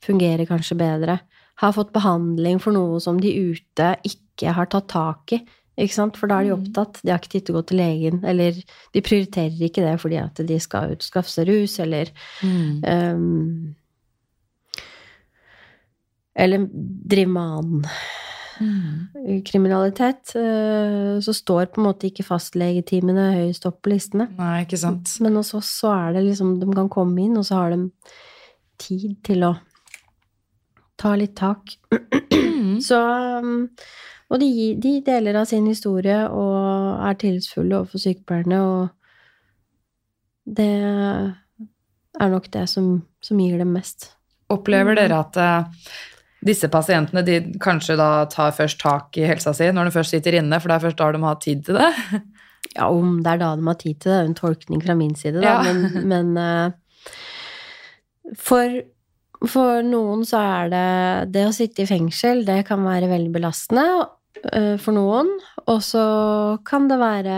Fungerer 0.04 0.46
kanskje 0.48 0.78
bedre. 0.78 1.18
Har 1.58 1.74
fått 1.74 1.90
behandling 1.92 2.60
for 2.62 2.76
noe 2.76 3.00
som 3.02 3.18
de 3.20 3.32
ute 3.50 3.90
ikke 4.06 4.54
har 4.54 4.70
tatt 4.70 4.88
tak 4.92 5.34
i. 5.34 5.42
Ikke 5.79 5.95
sant? 5.95 6.16
For 6.18 6.26
da 6.26 6.41
er 6.41 6.49
de 6.49 6.51
Mm. 6.57 6.62
opptatt. 6.64 7.01
De 7.05 7.11
har 7.12 7.18
ikke 7.20 7.31
tid 7.37 7.47
til 7.47 7.55
å 7.55 7.59
gå 7.62 7.66
til 7.68 7.79
legen. 7.79 8.24
Eller 8.24 8.53
de 8.93 9.01
prioriterer 9.01 9.61
ikke 9.62 9.85
det 9.85 10.01
fordi 10.01 10.18
at 10.18 10.35
de 10.47 10.59
skal 10.59 10.91
ut 10.93 11.03
og 11.16 11.24
seg 11.24 11.47
rus, 11.49 11.79
eller 11.79 12.11
Mm. 12.43 12.85
um, 12.85 13.74
eller 16.37 16.68
drive 17.09 17.29
med 17.29 17.43
annen 17.43 17.85
Mm. 18.61 19.43
kriminalitet, 19.45 20.35
eh, 20.35 21.20
så 21.22 21.33
står 21.33 21.66
på 21.70 21.79
en 21.79 21.85
måte 21.93 22.09
ikke 22.11 22.24
fastlegetimene 22.26 23.29
høyest 23.37 23.64
opp 23.66 23.83
på 23.83 23.93
listene. 23.93 24.37
Nei, 24.37 24.64
ikke 24.64 24.76
sant. 24.76 25.20
Men 25.20 25.37
hos 25.37 25.55
oss 25.55 25.81
så 25.81 25.93
er 26.09 26.12
det 26.14 26.24
liksom 26.24 26.59
De 26.59 26.66
kan 26.74 26.89
komme 26.89 27.18
inn, 27.22 27.37
og 27.39 27.45
så 27.45 27.55
har 27.55 27.70
de 27.70 27.91
tid 28.76 29.22
til 29.22 29.45
å 29.47 29.61
ta 30.97 31.14
litt 31.14 31.37
tak. 31.37 31.76
Mm. 31.93 32.79
Så 32.83 32.99
um, 33.39 33.70
Og 34.29 34.41
de, 34.43 34.49
de 34.76 34.99
deler 35.07 35.39
av 35.41 35.47
sin 35.49 35.66
historie 35.70 36.18
og 36.29 37.01
er 37.09 37.16
tillitsfulle 37.20 37.79
overfor 37.79 38.03
sykepleierne, 38.03 38.59
og 38.61 38.89
det 40.59 40.68
er 42.18 42.31
nok 42.33 42.51
det 42.53 42.66
som, 42.68 43.03
som 43.24 43.41
gir 43.41 43.59
dem 43.61 43.72
mest. 43.76 44.11
Opplever 44.53 44.95
Mm. 44.95 44.99
dere 45.01 45.20
at 45.20 45.37
eh, 45.37 45.89
disse 46.49 46.68
pasientene 46.72 47.22
de 47.24 47.39
kanskje 47.61 47.97
da 47.99 48.24
tar 48.33 48.53
først 48.57 48.79
tak 48.81 49.16
i 49.20 49.26
helsa 49.29 49.53
si 49.57 49.68
når 49.72 49.89
de 49.89 49.95
først 49.97 50.11
sitter 50.14 50.39
inne, 50.41 50.61
for 50.61 50.68
det 50.70 50.76
er 50.76 50.85
først 50.87 51.01
da 51.01 51.09
de 51.12 51.22
har 51.24 51.41
tid 51.45 51.64
til 51.64 51.81
det? 51.81 51.93
Ja, 52.74 52.89
om 52.91 53.22
det 53.24 53.31
er 53.33 53.39
da 53.41 53.53
de 53.57 53.64
har 53.64 53.76
tid 53.81 53.97
til 54.03 54.11
det, 54.11 54.16
er 54.18 54.26
en 54.29 54.35
tolkning 54.37 54.83
fra 54.85 54.95
min 54.99 55.14
side, 55.16 55.41
da. 55.41 55.62
Ja. 55.62 55.72
Men, 55.72 55.79
men 56.12 56.37
eh, 56.37 56.70
for, 58.37 58.74
for 59.49 59.83
noen 59.87 60.24
så 60.29 60.43
er 60.43 60.68
det 60.72 61.33
Det 61.33 61.47
å 61.49 61.55
sitte 61.55 61.85
i 61.85 61.89
fengsel, 61.89 62.45
det 62.45 62.66
kan 62.68 62.85
være 62.85 63.09
veldig 63.09 63.33
belastende 63.33 63.87
for 64.78 64.93
noen. 64.97 65.28
Og 65.66 65.80
så 65.82 66.59
kan 66.64 66.89
det 66.89 66.99
være 67.01 67.36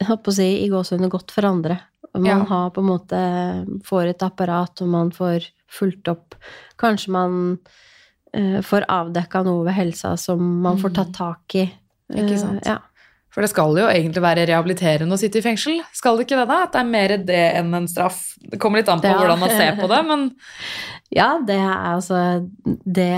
Jeg 0.00 0.08
holdt 0.08 0.22
på 0.24 0.32
å 0.32 0.34
si 0.34 0.46
i 0.64 0.68
gåsehudene 0.72 1.10
godt 1.12 1.30
for 1.30 1.46
andre. 1.46 1.80
Man 2.14 2.24
Ja. 2.26 2.44
har 2.44 2.70
på 2.70 2.80
en 2.82 2.88
måte 2.90 3.82
Får 3.84 4.08
et 4.10 4.18
apparat, 4.22 4.80
og 4.82 4.88
man 4.88 5.10
får 5.10 5.46
fulgt 5.68 6.08
opp. 6.08 6.34
Kanskje 6.78 7.08
man 7.14 7.58
eh, 8.34 8.60
får 8.60 8.84
avdekka 8.88 9.42
noe 9.44 9.64
ved 9.64 9.74
helsa 9.74 10.16
som 10.18 10.40
man 10.62 10.76
får 10.78 10.92
tatt 10.94 11.12
tak 11.14 11.54
i. 11.54 11.70
Ikke 12.12 12.32
Eh, 12.34 12.38
sant. 12.38 12.66
ja. 12.66 12.78
For 13.32 13.40
det 13.40 13.48
skal 13.48 13.78
jo 13.80 13.86
egentlig 13.88 14.20
være 14.20 14.42
rehabiliterende 14.50 15.16
å 15.16 15.20
sitte 15.20 15.40
i 15.40 15.44
fengsel. 15.44 15.78
Skal 15.96 16.18
det 16.18 16.26
ikke 16.26 16.36
det, 16.42 16.48
da? 16.50 16.58
At 16.66 16.74
det 16.74 16.80
er 16.82 16.90
mer 16.90 17.14
det 17.32 17.38
enn 17.62 17.70
en 17.78 17.86
straff? 17.88 18.18
Det 18.42 18.58
kommer 18.60 18.82
litt 18.82 18.90
an 18.92 19.00
på 19.00 19.08
Ja. 19.08 19.16
hvordan 19.22 19.40
man 19.40 19.54
ser 19.56 19.78
på 19.80 19.88
det, 19.88 20.00
men 20.10 20.26
Ja, 21.12 21.38
det 21.44 21.56
er 21.60 21.78
altså 21.92 22.18
Det, 22.64 23.08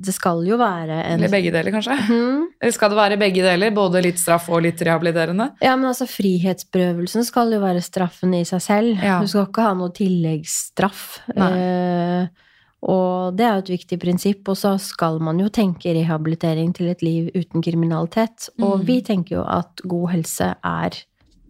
det 0.00 0.14
skal 0.16 0.42
jo 0.48 0.56
være 0.60 0.98
en 1.06 1.18
Eller 1.18 1.32
begge 1.32 1.52
deler, 1.52 1.72
kanskje? 1.72 1.96
Mm. 2.08 2.46
Eller 2.60 2.72
skal 2.76 2.92
det 2.92 2.98
være 3.00 3.18
begge 3.20 3.44
deler? 3.44 3.72
Både 3.76 4.02
litt 4.04 4.20
straff 4.20 4.48
og 4.52 4.62
litt 4.64 4.80
rehabiliterende? 4.84 5.50
Ja, 5.64 5.74
men 5.76 5.88
altså 5.90 6.06
frihetsberøvelsen 6.08 7.24
skal 7.28 7.52
jo 7.56 7.60
være 7.64 7.80
straffen 7.84 8.34
i 8.36 8.44
seg 8.48 8.60
selv. 8.64 9.00
Ja. 9.04 9.18
Du 9.20 9.28
skal 9.30 9.48
ikke 9.48 9.64
ha 9.68 9.72
noe 9.76 9.92
tilleggsstraff. 9.96 11.02
Nei. 11.36 11.50
Eh, 11.56 12.46
Og 12.82 13.36
det 13.36 13.44
er 13.44 13.58
jo 13.58 13.64
et 13.66 13.72
viktig 13.78 13.98
prinsipp, 14.00 14.48
og 14.48 14.56
så 14.56 14.74
skal 14.80 15.18
man 15.20 15.38
jo 15.38 15.50
tenke 15.52 15.92
rehabilitering 15.92 16.72
til 16.74 16.88
et 16.88 17.02
liv 17.04 17.28
uten 17.36 17.60
kriminalitet. 17.62 18.48
Og 18.60 18.80
Mm. 18.80 18.86
vi 18.86 19.00
tenker 19.02 19.36
jo 19.36 19.42
at 19.44 19.82
god 19.86 20.10
helse 20.10 20.54
er 20.64 20.90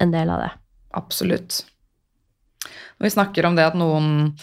en 0.00 0.10
del 0.10 0.28
av 0.30 0.40
det. 0.40 0.50
Absolutt. 0.94 1.64
Når 2.98 3.04
vi 3.06 3.10
snakker 3.10 3.46
om 3.46 3.54
det 3.56 3.64
at 3.64 3.74
noen 3.74 4.34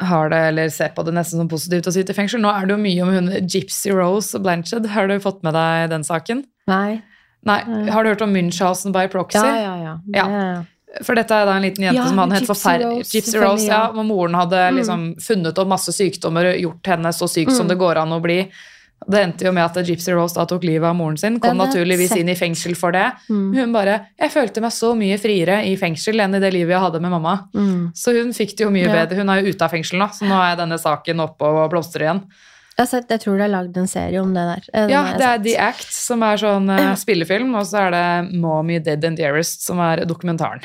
har 0.00 0.30
det, 0.30 0.38
eller 0.48 0.68
ser 0.70 0.88
på 0.96 1.04
det 1.04 1.12
nesten 1.14 1.38
som 1.38 1.48
positivt 1.48 1.86
å 1.86 1.92
sitte 1.92 2.10
i 2.10 2.14
fengsel. 2.16 2.40
Nå 2.40 2.48
er 2.50 2.66
det 2.66 2.74
jo 2.74 2.82
mye 2.82 3.02
om 3.02 3.12
hun 3.12 3.46
Gypsy 3.46 3.92
Rose 3.92 4.38
Blanchard. 4.38 4.86
Har 4.86 5.06
du 5.06 5.18
fått 5.20 5.42
med 5.44 5.52
deg 5.54 5.90
den 5.90 6.02
saken? 6.02 6.44
Nei. 6.66 7.02
Nei, 7.44 7.60
har 7.90 8.02
du 8.02 8.08
hørt 8.08 8.22
om 8.22 8.32
Munchhausen 8.32 8.92
by 8.94 9.06
proxy? 9.08 9.38
Ja, 9.38 9.76
ja, 9.76 9.76
ja. 9.82 9.98
Ja. 10.14 10.64
For 11.00 11.14
dette 11.16 11.32
er 11.32 11.46
da 11.48 11.54
en 11.56 11.62
liten 11.64 11.84
jente 11.86 11.96
Ja, 11.96 12.04
som 12.06 12.18
hadde 12.18 12.36
helt 12.36 12.46
forferdelig 12.50 13.06
Gypsy 13.08 13.38
Rose, 13.40 13.64
ja. 13.66 13.90
ja. 13.94 14.02
Moren 14.04 14.34
hadde 14.34 14.60
liksom 14.76 15.14
funnet 15.24 15.58
opp 15.58 15.68
masse 15.68 15.92
sykdommer 15.96 16.50
og 16.52 16.60
gjort 16.60 16.92
henne 16.92 17.08
så 17.16 17.28
syk 17.28 17.50
som 17.50 17.64
Mm. 17.66 17.68
det 17.72 17.78
går 17.78 17.96
an 18.02 18.12
å 18.12 18.20
bli. 18.20 18.48
Det 19.08 19.18
endte 19.18 19.42
jo 19.46 19.52
med 19.52 19.64
at 19.64 19.74
Gypsy 19.86 20.12
Rose 20.14 20.34
da 20.36 20.44
tok 20.46 20.62
livet 20.62 20.84
av 20.86 20.94
moren 20.94 21.16
sin. 21.18 21.40
Kom 21.40 21.56
Den 21.58 21.66
naturligvis 21.66 22.12
inn 22.16 22.28
i 22.28 22.34
fengsel 22.38 22.76
for 22.76 22.92
det. 22.92 23.10
Mm. 23.28 23.54
Hun 23.56 23.72
bare 23.72 24.06
'Jeg 24.20 24.30
følte 24.30 24.60
meg 24.60 24.70
så 24.70 24.94
mye 24.94 25.18
friere 25.18 25.64
i 25.66 25.74
fengsel 25.76 26.20
enn 26.20 26.34
i 26.36 26.38
det 26.38 26.52
livet 26.52 26.70
jeg 26.76 26.80
hadde 26.80 27.00
med 27.00 27.10
mamma'. 27.10 27.48
Mm. 27.54 27.92
Så 27.94 28.12
hun 28.12 28.30
fikk 28.32 28.50
det 28.56 28.60
jo 28.60 28.70
mye 28.70 28.86
Ja. 28.86 28.92
bedre. 29.06 29.16
Hun 29.16 29.28
er 29.30 29.42
jo 29.42 29.48
ute 29.50 29.62
av 29.62 29.70
fengsel 29.72 29.98
nå, 29.98 30.08
så 30.12 30.22
nå 30.28 30.52
er 30.52 30.56
denne 30.56 30.78
saken 30.78 31.18
oppe 31.20 31.42
og 31.42 31.70
blomstrer 31.72 32.02
igjen. 32.06 32.22
Jeg, 32.78 32.88
jeg 33.10 33.20
tror 33.20 33.36
det 33.36 33.44
er 33.44 33.52
lagd 33.52 33.76
en 33.76 33.90
serie 33.90 34.20
om 34.22 34.32
det 34.32 34.42
der. 34.48 34.64
Eh, 34.72 34.86
den 34.88 34.94
Ja, 34.94 35.02
det 35.18 35.28
er. 35.28 35.42
The 35.44 35.54
Act, 35.60 35.92
som 35.92 36.24
er 36.24 36.40
sånn 36.40 36.70
eh, 36.72 36.94
spillefilm, 36.98 37.52
og 37.58 37.66
så 37.68 37.86
er 37.86 37.94
det 37.94 38.40
Mommy 38.40 38.78
Dead 38.80 39.04
and 39.04 39.20
Dearest, 39.20 39.66
som 39.66 39.82
er 39.84 40.04
dokumentaren. 40.08 40.64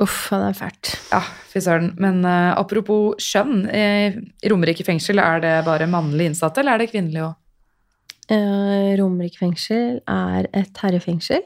Uff, 0.00 0.30
det 0.32 0.48
er 0.48 0.56
fælt. 0.56 0.94
Ja, 1.12 1.20
fy 1.52 1.60
søren. 1.60 1.90
Men 2.00 2.22
uh, 2.24 2.54
apropos 2.56 3.20
kjønn, 3.20 3.66
i 3.68 4.48
Romerike 4.48 4.86
fengsel, 4.88 5.20
er 5.20 5.44
det 5.44 5.54
bare 5.68 5.90
mannlige 5.90 6.32
innsatte, 6.32 6.62
eller 6.62 6.78
er 6.78 6.84
det 6.84 6.90
kvinnelige 6.94 7.28
òg? 7.28 7.38
Uh, 8.32 8.96
Romerike 8.96 9.36
fengsel 9.36 10.00
er 10.08 10.48
et 10.56 10.80
herrefengsel. 10.80 11.44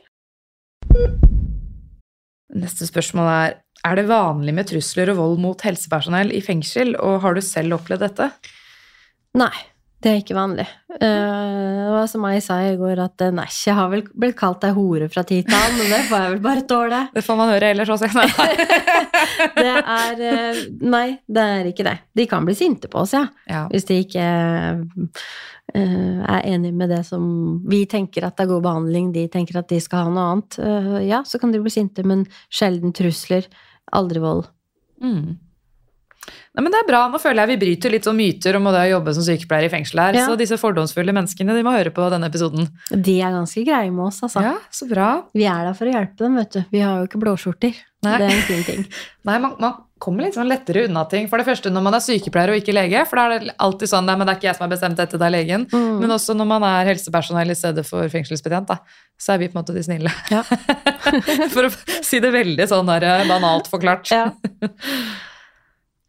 Neste 2.54 2.86
spørsmål 2.86 3.32
er 3.34 3.56
er 3.86 3.98
det 3.98 4.06
vanlig 4.08 4.54
med 4.56 4.66
trusler 4.70 5.12
og 5.12 5.18
vold 5.20 5.42
mot 5.42 5.60
helsepersonell 5.62 6.32
i 6.34 6.40
fengsel, 6.42 6.94
og 7.02 7.20
har 7.22 7.36
du 7.36 7.42
selv 7.44 7.76
opplevd 7.76 8.02
dette? 8.06 8.30
Nei, 9.36 9.56
det 10.00 10.10
er 10.12 10.18
ikke 10.20 10.36
vanlig. 10.36 10.64
Uh, 10.96 11.92
var 11.92 12.06
som 12.08 12.24
jeg 12.28 12.42
sa 12.44 12.58
i 12.62 12.76
går, 12.78 13.00
at 13.00 13.22
eh, 13.24 13.32
nei, 13.34 13.46
jeg 13.48 13.76
har 13.76 13.88
vel 13.92 14.04
blitt 14.16 14.36
kalt 14.38 14.64
ei 14.64 14.72
hore 14.76 15.08
fra 15.12 15.24
tid 15.26 15.48
til 15.48 15.56
annen, 15.56 15.80
men 15.80 15.92
det 15.92 16.02
får 16.08 16.22
jeg 16.22 16.32
vel 16.34 16.42
bare 16.44 16.64
tåle. 16.68 17.00
Det 17.14 17.24
får 17.24 17.38
man 17.40 17.52
høre 17.52 17.70
ellers 17.74 17.92
også. 17.92 18.10
Det 19.56 19.66
er 19.66 20.20
uh, 20.20 20.60
Nei, 20.86 21.06
det 21.28 21.42
er 21.42 21.68
ikke 21.68 21.84
det. 21.84 21.94
De 22.16 22.24
kan 22.28 22.44
bli 22.46 22.54
sinte 22.56 22.88
på 22.92 23.02
oss, 23.02 23.12
ja. 23.16 23.24
ja. 23.50 23.64
Hvis 23.72 23.88
de 23.88 23.98
ikke 24.04 24.26
uh, 24.76 25.16
er 25.74 26.46
enig 26.48 26.72
med 26.76 26.92
det 26.92 27.02
som 27.08 27.24
vi 27.68 27.82
tenker 27.90 28.28
at 28.28 28.36
det 28.36 28.46
er 28.46 28.52
god 28.52 28.64
behandling, 28.68 29.10
de 29.16 29.26
tenker 29.32 29.58
at 29.60 29.68
de 29.72 29.80
skal 29.82 30.06
ha 30.06 30.12
noe 30.12 30.28
annet. 30.34 30.60
Ja, 31.08 31.22
så 31.26 31.40
kan 31.42 31.52
de 31.52 31.60
bli 31.64 31.72
sinte, 31.72 32.04
men 32.06 32.24
sjelden 32.48 32.94
trusler. 32.96 33.48
Aldri 33.96 34.22
vold. 34.22 34.46
Mm. 35.02 35.36
Nei, 36.56 36.62
men 36.64 36.72
det 36.72 36.78
er 36.80 36.86
bra. 36.88 37.02
Nå 37.12 37.18
føler 37.20 37.42
jeg 37.42 37.52
vi 37.52 37.58
bryter 37.60 37.92
litt 37.92 38.06
sånn 38.08 38.16
myter 38.16 38.56
om 38.56 38.64
det 38.72 38.80
å 38.86 38.92
jobbe 38.94 39.12
som 39.12 39.24
sykepleier 39.26 39.68
i 39.68 39.72
fengsel 39.74 40.00
her. 40.00 40.16
Ja. 40.16 40.24
Så 40.24 40.38
disse 40.40 40.56
fordomsfulle 40.56 41.12
menneskene 41.12 41.52
de 41.52 41.64
må 41.66 41.74
høre 41.74 41.92
på 41.92 42.06
denne 42.12 42.30
episoden. 42.32 42.70
De 42.88 43.18
er 43.20 43.34
ganske 43.34 43.64
greie 43.66 43.90
med 43.92 44.06
oss, 44.06 44.22
altså. 44.24 44.40
Ja, 44.40 44.54
så 44.72 44.88
bra. 44.88 45.10
Vi 45.36 45.44
er 45.44 45.68
der 45.68 45.76
for 45.76 45.84
å 45.84 45.92
hjelpe 45.92 46.24
dem, 46.24 46.38
vet 46.40 46.56
du. 46.56 46.62
Vi 46.72 46.80
har 46.80 47.02
jo 47.02 47.10
ikke 47.10 47.20
blåskjorter. 47.20 47.76
Nei. 48.06 48.14
Det 48.22 48.30
er 48.30 48.38
en 48.38 48.48
fin 48.48 48.64
ting. 48.64 48.88
Nei, 49.28 49.36
man, 49.42 49.52
man 49.60 49.76
kommer 50.00 50.24
litt 50.24 50.38
sånn 50.38 50.48
lettere 50.48 50.86
unna 50.88 51.04
ting. 51.12 51.28
For 51.28 51.40
det 51.40 51.46
første 51.50 51.72
når 51.72 51.84
man 51.84 51.98
er 51.98 52.04
sykepleier 52.06 52.54
og 52.54 52.62
ikke 52.62 52.76
lege, 52.76 53.04
for 53.08 53.20
da 53.20 53.28
er 53.28 53.44
det 53.44 53.58
alltid 53.68 53.92
sånn 53.92 54.08
nei, 54.08 54.16
men 54.16 54.24
det 54.24 54.32
er 54.32 54.40
ikke 54.40 54.48
jeg 54.48 54.58
som 54.58 54.64
har 54.66 54.72
bestemt 54.72 55.00
dette, 55.00 55.20
det 55.20 55.28
er 55.28 55.36
legen. 55.36 55.68
Mm. 55.76 55.94
Men 56.00 56.16
også 56.16 56.36
når 56.40 56.50
man 56.56 56.66
er 56.72 56.92
helsepersonell 56.94 57.52
i 57.52 57.60
stedet 57.60 57.84
for 57.84 58.16
fengselsbetjent, 58.16 58.72
da, 58.72 58.80
så 59.20 59.36
er 59.36 59.44
vi 59.44 59.52
på 59.52 59.58
en 59.58 59.60
måte 59.60 59.76
de 59.76 59.84
snille. 59.84 60.12
Ja. 60.32 60.40
for 61.54 61.68
å 61.68 61.72
si 62.00 62.24
det 62.24 62.32
veldig 62.32 62.68
sånn 62.72 62.92
der, 62.96 63.08
eh, 63.12 63.28
banalt 63.28 63.68
forklart. 63.72 64.08
Ja. 64.12 64.30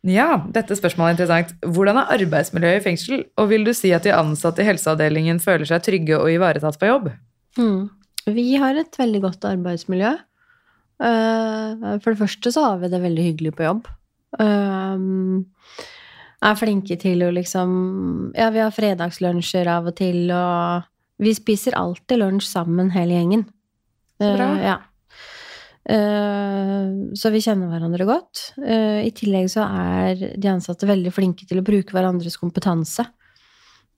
Ja, 0.05 0.43
dette 0.53 0.77
spørsmålet 0.77 1.09
er 1.09 1.15
interessant. 1.15 1.53
Hvordan 1.65 1.97
er 1.99 2.13
arbeidsmiljøet 2.19 2.79
i 2.79 2.83
fengsel, 2.85 3.23
og 3.39 3.49
vil 3.49 3.65
du 3.65 3.73
si 3.75 3.91
at 3.95 4.05
de 4.05 4.13
ansatte 4.13 4.61
i 4.61 4.67
helseavdelingen 4.67 5.41
føler 5.43 5.67
seg 5.67 5.83
trygge 5.87 6.19
og 6.19 6.29
ivaretatt 6.31 6.77
på 6.79 6.89
jobb? 6.91 7.09
Mm. 7.57 7.89
Vi 8.37 8.47
har 8.61 8.77
et 8.77 8.99
veldig 8.99 9.21
godt 9.23 9.47
arbeidsmiljø. 9.47 10.13
Eh, 10.97 11.99
For 12.03 12.11
det 12.11 12.21
første 12.21 12.51
så 12.53 12.63
har 12.65 12.81
vi 12.81 12.91
det 12.93 13.01
veldig 13.01 13.25
hyggelig 13.31 13.55
på 13.57 13.65
jobb. 13.67 13.87
Um, 14.37 15.45
er 16.43 16.57
flinke 16.59 16.97
til 16.99 17.23
å 17.23 17.29
liksom 17.31 17.69
Ja, 18.35 18.49
vi 18.53 18.59
har 18.59 18.73
fredagslunsjer 18.75 19.69
av 19.71 19.87
og 19.89 19.95
til, 19.97 20.27
og 20.35 20.83
vi 21.23 21.33
spiser 21.33 21.77
alltid 21.79 22.19
lunsj 22.21 22.49
sammen, 22.51 22.91
hele 22.93 23.15
gjengen. 23.15 23.47
Bra. 24.19 24.51
Eh, 24.57 24.65
ja. 24.67 24.77
Eh, 25.87 26.87
så 27.15 27.31
vi 27.31 27.39
kjenner 27.43 27.69
hverandre 27.71 28.05
godt. 28.09 28.41
Eh, 28.59 29.05
I 29.07 29.11
tillegg 29.15 29.47
så 29.53 29.63
er 29.63 30.33
de 30.35 30.49
ansatte 30.51 30.87
veldig 30.89 31.13
flinke 31.15 31.47
til 31.47 31.61
å 31.61 31.65
bruke 31.65 31.95
hverandres 31.95 32.35
kompetanse. 32.41 33.05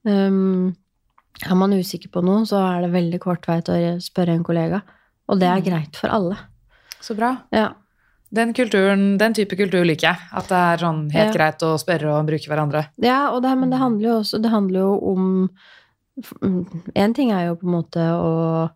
Um, 0.07 0.75
er 1.43 1.55
man 1.59 1.73
usikker 1.75 2.11
på 2.13 2.21
noe, 2.23 2.45
så 2.47 2.59
er 2.61 2.85
det 2.85 2.93
veldig 2.93 3.19
kort 3.23 3.45
vei 3.49 3.59
til 3.65 3.73
å 3.75 3.97
spørre 4.03 4.35
en 4.37 4.45
kollega. 4.47 4.81
Og 5.29 5.39
det 5.41 5.47
er 5.49 5.59
Mm. 5.59 5.65
greit 5.65 5.95
for 5.95 6.07
alle. 6.09 6.37
Så 7.01 7.15
bra. 7.15 7.37
Ja. 7.51 7.73
Den, 8.31 8.53
kulturen, 8.53 9.17
den 9.17 9.33
type 9.33 9.55
kultur 9.57 9.83
liker 9.83 10.09
jeg. 10.13 10.17
At 10.31 10.47
det 10.47 10.57
er 10.57 10.77
sånn 10.77 11.09
helt 11.11 11.33
Ja. 11.33 11.37
greit 11.37 11.59
å 11.65 11.77
spørre 11.79 12.13
og 12.19 12.27
bruke 12.27 12.47
hverandre. 12.47 12.87
Ja, 13.01 13.31
og 13.33 13.41
det, 13.41 13.57
men 13.57 13.69
det 13.71 13.79
handler 13.79 14.03
jo 14.09 14.19
også 14.21 14.41
det 14.41 14.51
handler 14.51 14.79
jo 14.79 14.99
om 15.13 15.49
En 16.93 17.13
ting 17.13 17.31
er 17.31 17.45
jo 17.47 17.55
på 17.55 17.63
en 17.63 17.71
måte 17.71 17.95
å 17.97 18.65
eh, 18.65 18.69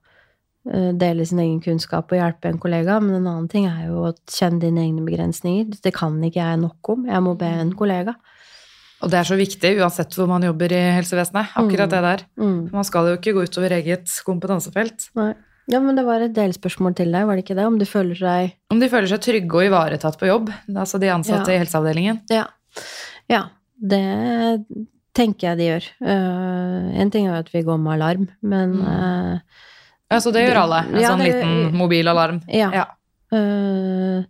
dele 0.65 1.25
sin 1.27 1.39
egen 1.43 1.59
kunnskap 1.61 2.11
og 2.11 2.17
hjelpe 2.17 2.45
en 2.49 2.57
kollega, 2.59 2.99
men 3.03 3.15
en 3.19 3.27
annen 3.27 3.49
ting 3.51 3.65
er 3.67 3.87
jo 3.89 4.05
å 4.07 4.13
kjenne 4.31 4.61
dine 4.61 4.79
egne 4.85 5.03
begrensninger. 5.05 5.73
Det 5.83 5.91
kan 5.93 6.15
ikke 6.23 6.39
jeg 6.39 6.59
nok 6.61 6.89
om. 6.89 7.05
Jeg 7.05 7.21
må 7.25 7.33
be 7.37 7.45
en 7.45 7.73
kollega. 7.75 8.15
Og 9.03 9.09
det 9.11 9.19
er 9.19 9.27
så 9.27 9.35
viktig 9.35 9.73
uansett 9.81 10.15
hvor 10.15 10.29
man 10.31 10.41
jobber 10.47 10.71
i 10.71 10.79
helsevesenet. 10.95 11.49
Akkurat 11.59 11.89
Mm. 11.89 11.91
det 11.91 12.01
der. 12.07 12.21
Mm. 12.39 12.71
Man 12.71 12.83
skal 12.87 13.05
jo 13.11 13.17
ikke 13.17 13.33
gå 13.35 13.43
utover 13.43 13.71
eget 13.75 14.07
kompetansefelt. 14.23 15.09
Nei. 15.19 15.33
Ja, 15.67 15.79
men 15.79 15.95
det 15.95 16.03
var 16.05 16.19
et 16.21 16.33
delspørsmål 16.35 16.95
til 16.95 17.11
deg, 17.11 17.25
var 17.27 17.35
det 17.35 17.43
ikke 17.45 17.55
det? 17.55 17.65
Om 17.65 17.77
du 17.79 17.85
føler 17.85 18.15
seg 18.15 18.53
Om 18.71 18.79
de 18.79 18.87
føler 18.89 19.07
seg 19.07 19.19
trygge 19.23 19.53
og 19.55 19.63
ivaretatt 19.67 20.17
på 20.19 20.27
jobb, 20.27 20.49
altså 20.75 20.99
de 20.99 21.07
ansatte 21.07 21.51
Ja. 21.51 21.55
i 21.55 21.59
helseavdelingen. 21.65 22.21
Ja. 22.29 22.47
ja. 23.29 23.43
Det 23.79 24.63
tenker 25.15 25.49
jeg 25.53 25.57
de 25.57 25.67
gjør. 25.69 25.85
Uh, 26.01 26.99
en 26.99 27.11
ting 27.11 27.27
er 27.27 27.33
jo 27.35 27.39
at 27.43 27.51
vi 27.53 27.61
går 27.63 27.79
med 27.79 27.93
alarm, 27.99 28.27
men 28.41 28.73
Mm. 28.73 28.87
eh, 28.87 29.39
Ja, 30.13 30.21
så 30.23 30.31
det 30.35 30.45
gjør 30.47 30.61
alle. 30.63 30.81
En 30.93 31.01
Ja, 31.01 31.09
sånn 31.13 31.23
det- 31.25 31.33
liten 31.33 31.77
mobilalarm. 31.81 32.41
Ja. 32.47 32.69
Ja. 32.73 32.85
Uh, 33.33 34.23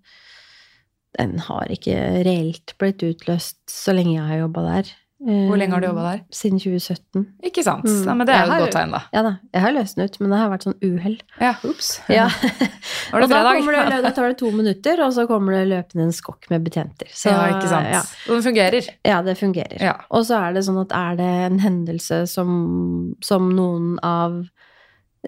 den 1.19 1.37
har 1.45 1.69
ikke 1.69 1.95
reelt 2.25 2.73
blitt 2.81 3.03
utløst 3.05 3.59
så 3.69 3.93
lenge 3.93 4.15
jeg 4.17 4.25
har 4.31 4.45
jobba 4.47 4.63
der. 4.65 4.91
Eh, 5.23 5.45
Hvor 5.47 5.55
lenge 5.55 5.71
har 5.71 5.79
du 5.79 5.85
jobba 5.87 6.03
der? 6.09 6.21
Siden 6.35 6.57
2017. 6.59 7.21
Ikke 7.47 7.63
sant? 7.63 7.85
Mm. 7.87 7.99
Ja, 8.09 8.13
men 8.17 8.27
det 8.27 8.33
er 8.35 8.41
jo 8.47 8.51
et 8.57 8.63
godt 8.65 8.73
tegn, 8.75 8.91
da. 8.91 8.99
Ja 9.13 9.21
da, 9.23 9.31
jeg 9.53 9.61
har 9.63 9.71
løst 9.71 9.95
den 9.95 10.03
ut, 10.09 10.17
men 10.19 10.33
det 10.33 10.39
har 10.41 10.49
vært 10.51 10.65
sånn 10.65 10.75
uhell. 10.83 11.15
Ja, 11.39 11.51
ups. 11.63 11.91
Ja. 12.11 12.25
Var 13.13 13.21
det 13.21 13.23
og 13.23 13.29
da, 13.29 13.37
fredag? 13.37 13.59
kommer 13.61 13.77
det, 13.91 14.01
da 14.03 14.11
tar 14.17 14.27
det 14.33 14.37
to 14.41 14.49
minutter, 14.51 15.03
og 15.05 15.13
så 15.15 15.27
kommer 15.29 15.53
det 15.55 15.61
løpende 15.69 16.07
en 16.09 16.11
skokk 16.17 16.49
med 16.51 16.65
betjenter. 16.65 17.07
Så, 17.13 17.29
ja, 17.31 17.45
ikke 17.53 17.69
sant. 17.71 17.87
Ja, 17.93 18.01
Og 18.27 18.35
den 18.39 18.43
fungerer. 18.49 18.89
ja, 19.05 19.21
det 19.23 19.37
fungerer. 19.39 19.79
Ja. 19.85 19.93
Og 20.11 20.25
så 20.27 20.41
er 20.49 20.57
det 20.57 20.65
sånn 20.67 20.81
at 20.81 20.91
er 20.97 21.15
det 21.21 21.29
en 21.45 21.59
hendelse 21.63 22.23
som, 22.27 23.15
som 23.23 23.47
noen 23.55 23.99
av 24.03 24.41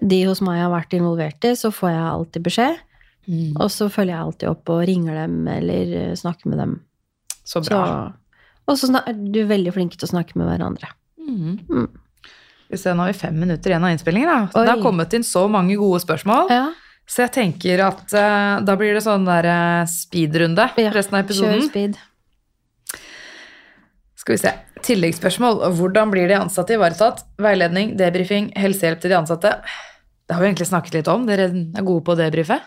de 0.02 0.18
hos 0.28 0.42
meg 0.44 0.60
har 0.60 0.72
vært 0.72 0.96
involvert 0.98 1.46
i, 1.48 1.54
så 1.56 1.70
får 1.72 1.92
jeg 1.92 2.04
alltid 2.10 2.46
beskjed. 2.46 2.80
Mm. 3.26 3.56
Og 3.58 3.70
så 3.74 3.88
følger 3.90 4.14
jeg 4.14 4.22
alltid 4.22 4.50
opp 4.52 4.70
og 4.70 4.84
ringer 4.86 5.16
dem 5.22 5.38
eller 5.50 5.94
eh, 6.02 6.14
snakker 6.18 6.52
med 6.52 6.60
dem. 6.62 6.74
Så 7.46 7.62
bra. 7.62 7.82
og 8.66 8.78
så 8.78 8.90
er 8.98 9.14
du 9.14 9.44
veldig 9.46 9.72
flinke 9.74 9.98
til 9.98 10.08
å 10.08 10.12
snakke 10.12 10.38
med 10.38 10.50
hverandre. 10.50 10.90
Mm. 11.22 11.56
Mm. 11.70 11.86
Se, 12.74 12.90
Nå 12.90 13.04
har 13.04 13.12
vi 13.12 13.18
fem 13.18 13.36
minutter 13.38 13.70
igjen 13.70 13.86
av 13.86 13.94
innspillingen. 13.94 14.30
Da. 14.30 14.40
Oi. 14.50 14.64
Det 14.66 14.74
har 14.74 14.82
kommet 14.82 15.14
inn 15.14 15.26
så 15.26 15.46
mange 15.50 15.78
gode 15.78 16.02
spørsmål. 16.02 16.50
Ja, 16.50 16.66
Så 17.06 17.22
jeg 17.22 17.34
tenker 17.36 17.84
at 17.86 18.02
uh, 18.18 18.58
da 18.66 18.74
blir 18.78 18.96
det 18.98 19.04
sånn 19.06 19.26
der 19.28 19.46
speed-runde 19.86 20.72
Ja, 20.74 20.90
resten 20.94 21.14
av 21.14 21.22
episoden. 21.22 21.62
kjør 21.62 21.70
speed. 21.70 22.00
Skal 24.18 24.34
vi 24.34 24.42
se. 24.42 24.52
Tilleggsspørsmål. 24.86 25.60
Hvordan 25.76 26.12
blir 26.12 26.28
de 26.30 26.38
ansatte 26.38 26.76
ivaretatt? 26.76 27.24
Veiledning, 27.42 27.96
debrifing, 27.98 28.52
helsehjelp 28.58 29.00
til 29.02 29.10
de 29.12 29.18
ansatte. 29.18 29.52
Det 30.26 30.34
har 30.34 30.42
vi 30.42 30.48
egentlig 30.50 30.68
snakket 30.70 30.94
litt 31.00 31.08
om. 31.10 31.26
Dere 31.28 31.48
er 31.50 31.86
gode 31.86 32.04
på 32.06 32.14
å 32.14 32.18
debrife. 32.18 32.60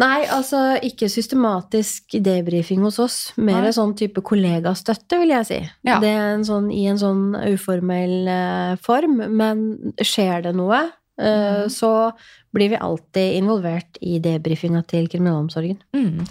Nei, 0.00 0.22
altså 0.32 0.78
ikke 0.80 1.04
systematisk 1.12 2.14
debrifing 2.24 2.80
hos 2.86 2.96
oss. 3.02 3.16
Mer 3.36 3.66
Nei. 3.66 3.72
sånn 3.76 3.92
type 3.98 4.22
kollegastøtte, 4.24 5.18
vil 5.20 5.34
jeg 5.34 5.48
si. 5.50 5.58
Ja. 5.84 5.98
Det 6.00 6.08
er 6.08 6.30
en 6.38 6.46
sånn, 6.48 6.70
i 6.72 6.86
en 6.88 6.96
sånn 7.00 7.34
uformell 7.52 8.28
eh, 8.32 8.76
form. 8.80 9.18
Men 9.36 9.92
skjer 10.00 10.46
det 10.48 10.54
noe, 10.56 10.80
eh, 11.20 11.66
Mhm. 11.66 11.68
så 11.68 12.12
blir 12.54 12.70
vi 12.70 12.76
alltid 12.80 13.36
involvert 13.42 14.00
i 14.00 14.18
debrifinga 14.18 14.80
til 14.86 15.08
kriminalomsorgen. 15.08 15.76
Mm. 15.94 16.24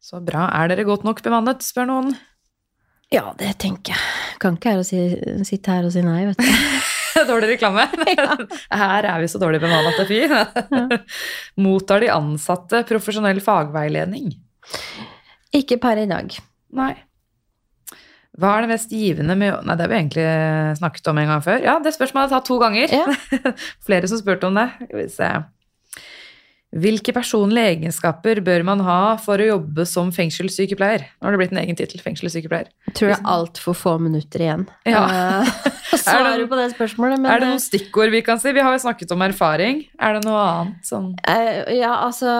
Så 0.00 0.24
bra. 0.24 0.48
Er 0.54 0.68
dere 0.68 0.84
godt 0.88 1.04
nok 1.04 1.20
bemannet, 1.22 1.60
spør 1.60 1.86
noen. 1.86 2.16
Ja, 3.10 3.32
det 3.38 3.56
tenker 3.58 3.96
jeg. 3.96 4.38
Kan 4.40 4.56
ikke 4.56 4.76
her 4.76 4.84
si, 4.86 5.00
sitte 5.48 5.74
her 5.74 5.86
og 5.88 5.94
si 5.94 6.02
nei, 6.06 6.22
vet 6.28 6.38
du. 6.38 6.46
Dårlig 7.30 7.56
reklame. 7.56 7.84
Her 8.80 9.06
er 9.10 9.20
vi 9.20 9.28
så 9.28 9.40
dårlig 9.42 9.58
bemannet 9.60 9.98
til 9.98 10.06
fy. 10.08 10.20
Mottar 11.64 12.00
de 12.00 12.08
ansatte 12.14 12.84
profesjonell 12.88 13.42
fagveiledning? 13.44 14.30
Ikke 15.58 15.76
per 15.82 16.00
i 16.00 16.06
dag. 16.08 16.32
Nei. 16.78 16.92
Hva 18.40 18.54
er 18.54 18.64
det 18.64 18.70
mest 18.70 18.94
givende 18.94 19.34
med 19.36 19.66
Nei, 19.66 19.74
det 19.74 19.84
har 19.84 19.90
vi 19.90 19.98
egentlig 19.98 20.26
snakket 20.78 21.10
om 21.10 21.20
en 21.20 21.32
gang 21.34 21.42
før. 21.44 21.60
Ja, 21.66 21.76
det 21.82 21.92
spørsmålet 21.98 22.30
har 22.30 22.38
jeg 22.38 22.38
tatt 22.38 22.48
to 22.48 22.60
ganger. 22.62 22.94
Ja. 22.94 23.54
Flere 23.84 24.08
som 24.08 24.22
spurte 24.22 24.48
om 24.48 24.56
det. 24.56 24.68
Skal 24.78 25.00
vi 25.02 25.08
se. 25.12 25.32
Hvilke 26.70 27.10
personlige 27.10 27.72
egenskaper 27.72 28.38
bør 28.46 28.62
man 28.62 28.82
ha 28.86 29.16
for 29.18 29.42
å 29.42 29.46
jobbe 29.48 29.82
som 29.90 30.12
fengselssykepleier? 30.14 31.02
Nå 31.18 31.26
har 31.26 31.34
det 31.34 31.40
blitt 31.40 31.54
en 31.56 31.58
egen 31.64 31.74
tittel, 31.78 31.98
fengselssykepleier. 32.04 32.68
Jeg 32.86 32.94
tror 32.94 33.10
det 33.10 33.16
er 33.16 33.30
altfor 33.32 33.74
få 33.74 33.94
minutter 33.98 34.44
igjen. 34.44 34.62
Ja. 34.86 35.00
Eh, 35.10 35.50
å 35.90 35.98
Er 35.98 36.02
svare 36.04 36.44
på 36.46 36.58
det 36.60 36.68
spørsmålet, 36.76 37.18
men 37.18 37.26
er 37.32 37.42
det 37.42 37.48
noen 37.50 37.62
stikkord 37.64 38.14
vi 38.14 38.20
kan 38.22 38.38
si? 38.38 38.52
Vi 38.54 38.62
har 38.62 38.76
jo 38.76 38.82
snakket 38.84 39.10
om 39.16 39.24
erfaring. 39.26 39.80
Er 39.98 40.14
det 40.14 40.22
noe 40.28 40.44
annet 40.46 40.92
Eh, 41.26 41.74
Ja, 41.80 41.96
altså 42.06 42.30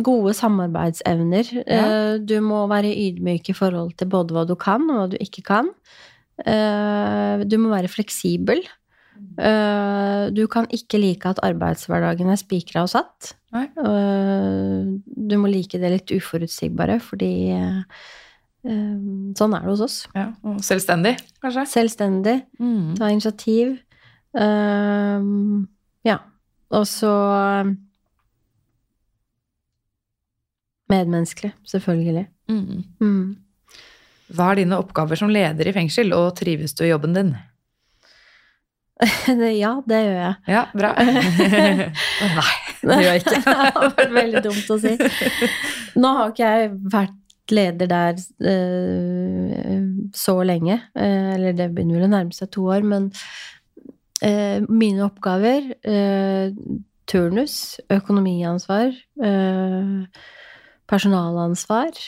Gode 0.00 0.32
samarbeidsevner. 0.38 1.50
Ja. 1.60 1.82
Eh, 1.84 2.14
Du 2.24 2.38
må 2.40 2.64
være 2.72 2.94
ydmyk 2.96 3.52
i 3.52 3.56
forhold 3.56 3.92
til 4.00 4.08
både 4.08 4.32
hva 4.32 4.46
du 4.48 4.56
kan, 4.56 4.88
og 4.88 5.02
hva 5.02 5.06
du 5.12 5.18
ikke 5.20 5.44
kan. 5.44 5.68
Eh, 6.40 7.44
Du 7.44 7.58
må 7.60 7.68
være 7.76 7.92
fleksibel. 7.92 8.64
Eh, 9.38 10.30
Du 10.34 10.46
kan 10.48 10.66
ikke 10.72 10.98
like 11.00 11.26
at 11.26 11.40
arbeidshverdagen 11.42 12.30
er 12.30 12.36
spikra 12.40 12.82
og 12.84 12.88
satt. 12.92 13.34
Nei. 13.52 13.64
Eh, 13.76 14.84
Du 15.06 15.36
må 15.38 15.48
like 15.50 15.78
det 15.78 15.90
litt 15.92 16.12
uforutsigbare, 16.14 17.00
fordi 17.02 17.50
eh, 17.54 17.82
sånn 18.64 19.54
er 19.56 19.60
det 19.60 19.68
hos 19.72 19.80
oss. 19.84 19.96
ja, 20.14 20.30
Selvstendig, 20.64 21.16
kanskje? 21.42 21.66
Selvstendig. 21.68 22.38
Mm. 22.58 22.94
Ta 22.96 23.10
initiativ. 23.12 23.78
Ja. 26.04 26.18
Og 26.74 26.86
så 26.90 27.10
Medmenneskelig, 30.90 31.52
selvfølgelig. 31.66 32.26
Mm. 32.50 32.82
Mm. 33.00 33.36
Hva 34.34 34.50
er 34.52 34.60
dine 34.60 34.76
oppgaver 34.80 35.16
som 35.16 35.30
leder 35.32 35.68
i 35.70 35.72
fengsel, 35.76 36.12
og 36.16 36.34
trives 36.36 36.74
du 36.76 36.84
i 36.84 36.90
jobben 36.90 37.14
din? 37.16 37.30
Ja, 39.64 39.72
det 39.86 40.00
gjør 40.04 40.18
jeg. 40.20 40.34
Ja, 40.50 40.62
bra. 40.74 40.92
Nei, 41.02 42.54
det 42.84 43.00
gjør 43.00 43.10
jeg 43.10 43.24
ikke. 43.24 43.42
det 43.48 43.58
har 43.58 43.92
vært 43.98 44.16
veldig 44.20 44.42
dumt 44.46 44.70
å 44.70 44.78
si. 44.80 44.94
Nå 46.00 46.14
har 46.18 46.32
ikke 46.32 46.54
jeg 46.54 46.72
vært 46.94 47.20
leder 47.52 47.90
der 47.90 48.20
eh, 48.48 49.82
så 50.16 50.38
lenge, 50.46 50.78
eh, 50.96 51.34
eller 51.34 51.52
det 51.56 51.70
begynner 51.74 52.00
vel 52.00 52.08
å 52.08 52.12
nærme 52.14 52.36
seg 52.36 52.50
to 52.54 52.64
år, 52.72 52.86
men 52.88 53.10
eh, 54.24 54.64
mine 54.68 55.04
oppgaver 55.04 55.74
turnus, 57.04 57.56
økonomiansvar, 57.92 58.94
personalansvar 60.88 61.98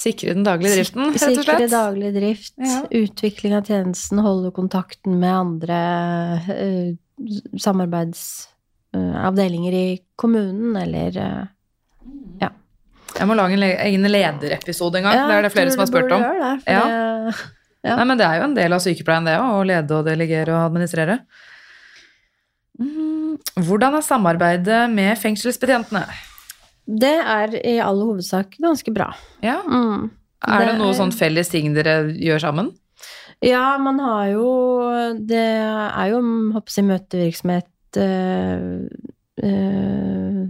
Sikre 0.00 0.32
den 0.32 0.46
daglige 0.46 0.72
driften, 0.78 1.10
rett 1.12 1.20
og 1.20 1.44
slett? 1.44 1.44
Sikre 1.44 1.66
daglig 1.68 2.08
drift, 2.14 2.54
Ja. 2.56 2.78
utvikling 3.02 3.52
av 3.58 3.66
tjenesten, 3.68 4.16
holde 4.24 4.48
kontakten 4.56 5.18
med 5.20 5.28
andre 5.34 5.76
uh, 6.48 6.96
samarbeidsavdelinger 7.60 9.72
i 9.76 10.00
kommunen, 10.16 10.72
eller 10.80 11.12
eh, 11.20 11.44
Jeg 13.18 13.26
må 13.26 13.34
lage 13.34 13.52
en 13.58 13.62
egen 13.66 14.06
lederepisode 14.08 14.96
en 15.00 15.04
gang. 15.08 15.16
det 15.28 15.34
er 15.36 15.42
det 15.42 15.50
flere 15.52 15.70
som 15.74 15.80
har 15.82 15.88
spurt 15.90 16.12
om. 16.14 16.22
det, 16.22 16.30
Ja. 16.70 16.84
det- 16.86 17.34
Ja. 17.82 17.96
Nei, 17.96 18.04
men 18.04 18.18
det 18.18 18.26
er 18.26 18.34
jo 18.36 18.42
en 18.44 18.54
del 18.54 18.72
av 18.76 18.80
sykepleien, 18.84 19.24
det 19.24 19.38
å 19.40 19.62
lede 19.64 19.90
og 19.96 20.04
delegere 20.04 20.52
og 20.52 20.66
administrere. 20.70 21.18
Mm, 22.78 23.38
Hvordan 23.56 23.94
er 23.96 24.02
samarbeidet 24.04 24.90
med 24.92 25.16
fengselsbetjentene? 25.16 26.04
Det 26.90 27.12
er 27.22 27.54
i 27.62 27.76
all 27.82 28.00
hovedsak 28.02 28.56
ganske 28.58 28.90
bra. 28.94 29.12
Ja. 29.44 29.60
Mm. 29.62 30.08
Er 30.48 30.64
det 30.64 30.72
Det 30.72 30.78
noe 30.80 30.94
sånn 30.96 31.12
felles 31.12 31.50
ting 31.52 31.74
dere 31.76 32.10
gjør 32.16 32.40
sammen? 32.42 32.70
Ja, 33.44 33.78
man 33.80 33.98
har 34.02 34.26
jo 34.34 34.48
Det 35.16 35.36
er 35.38 36.10
jo, 36.12 36.20
håper 36.54 36.76
jeg, 36.76 36.88
møtevirksomhet 36.88 38.00
øh, 38.00 38.88
øh, 39.44 40.40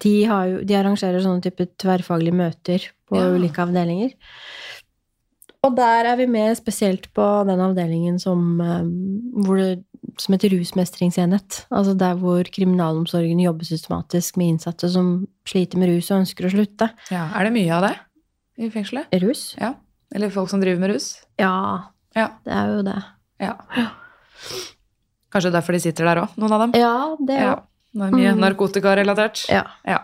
de, 0.00 0.14
har 0.24 0.46
jo, 0.48 0.62
de 0.64 0.78
arrangerer 0.78 1.20
sånne 1.22 1.44
type 1.44 1.66
tverrfaglige 1.78 2.34
møter 2.34 2.86
på 3.10 3.18
Ja. 3.20 3.28
ulike 3.34 3.60
avdelinger. 3.62 4.14
Og 5.62 5.76
der 5.76 6.06
er 6.08 6.16
vi 6.16 6.26
med 6.26 6.56
spesielt 6.56 7.10
på 7.12 7.24
den 7.46 7.60
avdelingen 7.60 8.18
som, 8.18 8.60
eh, 8.60 8.86
hvor 9.44 9.56
det, 9.60 9.84
som 10.18 10.32
heter 10.34 10.50
rusmestringsenhet. 10.54 11.66
Altså 11.70 11.94
der 11.98 12.14
hvor 12.20 12.42
kriminalomsorgen 12.44 13.40
jobber 13.40 13.64
systematisk 13.68 14.36
med 14.40 14.54
innsatte 14.54 14.88
som 14.90 15.26
sliter 15.48 15.78
med 15.78 15.88
rus 15.92 16.10
og 16.10 16.22
ønsker 16.22 16.46
å 16.48 16.52
slutte. 16.54 16.90
Ja, 17.10 17.28
Er 17.34 17.44
det 17.44 17.52
mye 17.52 17.70
av 17.76 17.82
det 17.88 17.94
i 18.58 18.70
fengselet? 18.70 19.06
Rus? 19.22 19.54
Ja. 19.60 19.74
Eller 20.14 20.30
folk 20.30 20.48
som 20.50 20.60
driver 20.60 20.80
med 20.80 20.90
rus? 20.94 21.10
Ja, 21.38 21.84
Ja. 22.16 22.28
det 22.44 22.52
er 22.52 22.66
jo 22.76 22.82
det. 22.82 22.98
ja. 23.40 23.54
Kanskje 25.30 25.52
derfor 25.52 25.72
de 25.72 25.78
sitter 25.80 26.04
der 26.04 26.22
òg, 26.24 26.32
noen 26.36 26.52
av 26.52 26.60
dem? 26.60 26.72
Ja, 26.80 27.16
det 27.20 27.36
er 27.38 27.42
Ja. 27.44 27.56
Det 27.92 28.02
er 28.02 28.10
mye 28.14 28.32
Mm. 28.34 28.40
narkotikarelatert. 28.40 29.48
Ja. 29.48 29.64
Ja. 29.86 29.98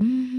Mm. 0.00 0.33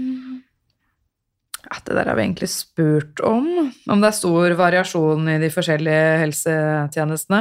Ja, 1.66 1.78
det 1.84 1.94
der 1.98 2.06
har 2.12 2.14
vi 2.18 2.22
egentlig 2.22 2.48
spurt 2.52 3.20
om. 3.26 3.46
Om 3.90 4.00
det 4.02 4.08
er 4.12 4.16
stor 4.18 4.54
variasjon 4.58 5.28
i 5.32 5.38
de 5.42 5.48
forskjellige 5.50 6.18
helsetjenestene 6.22 7.40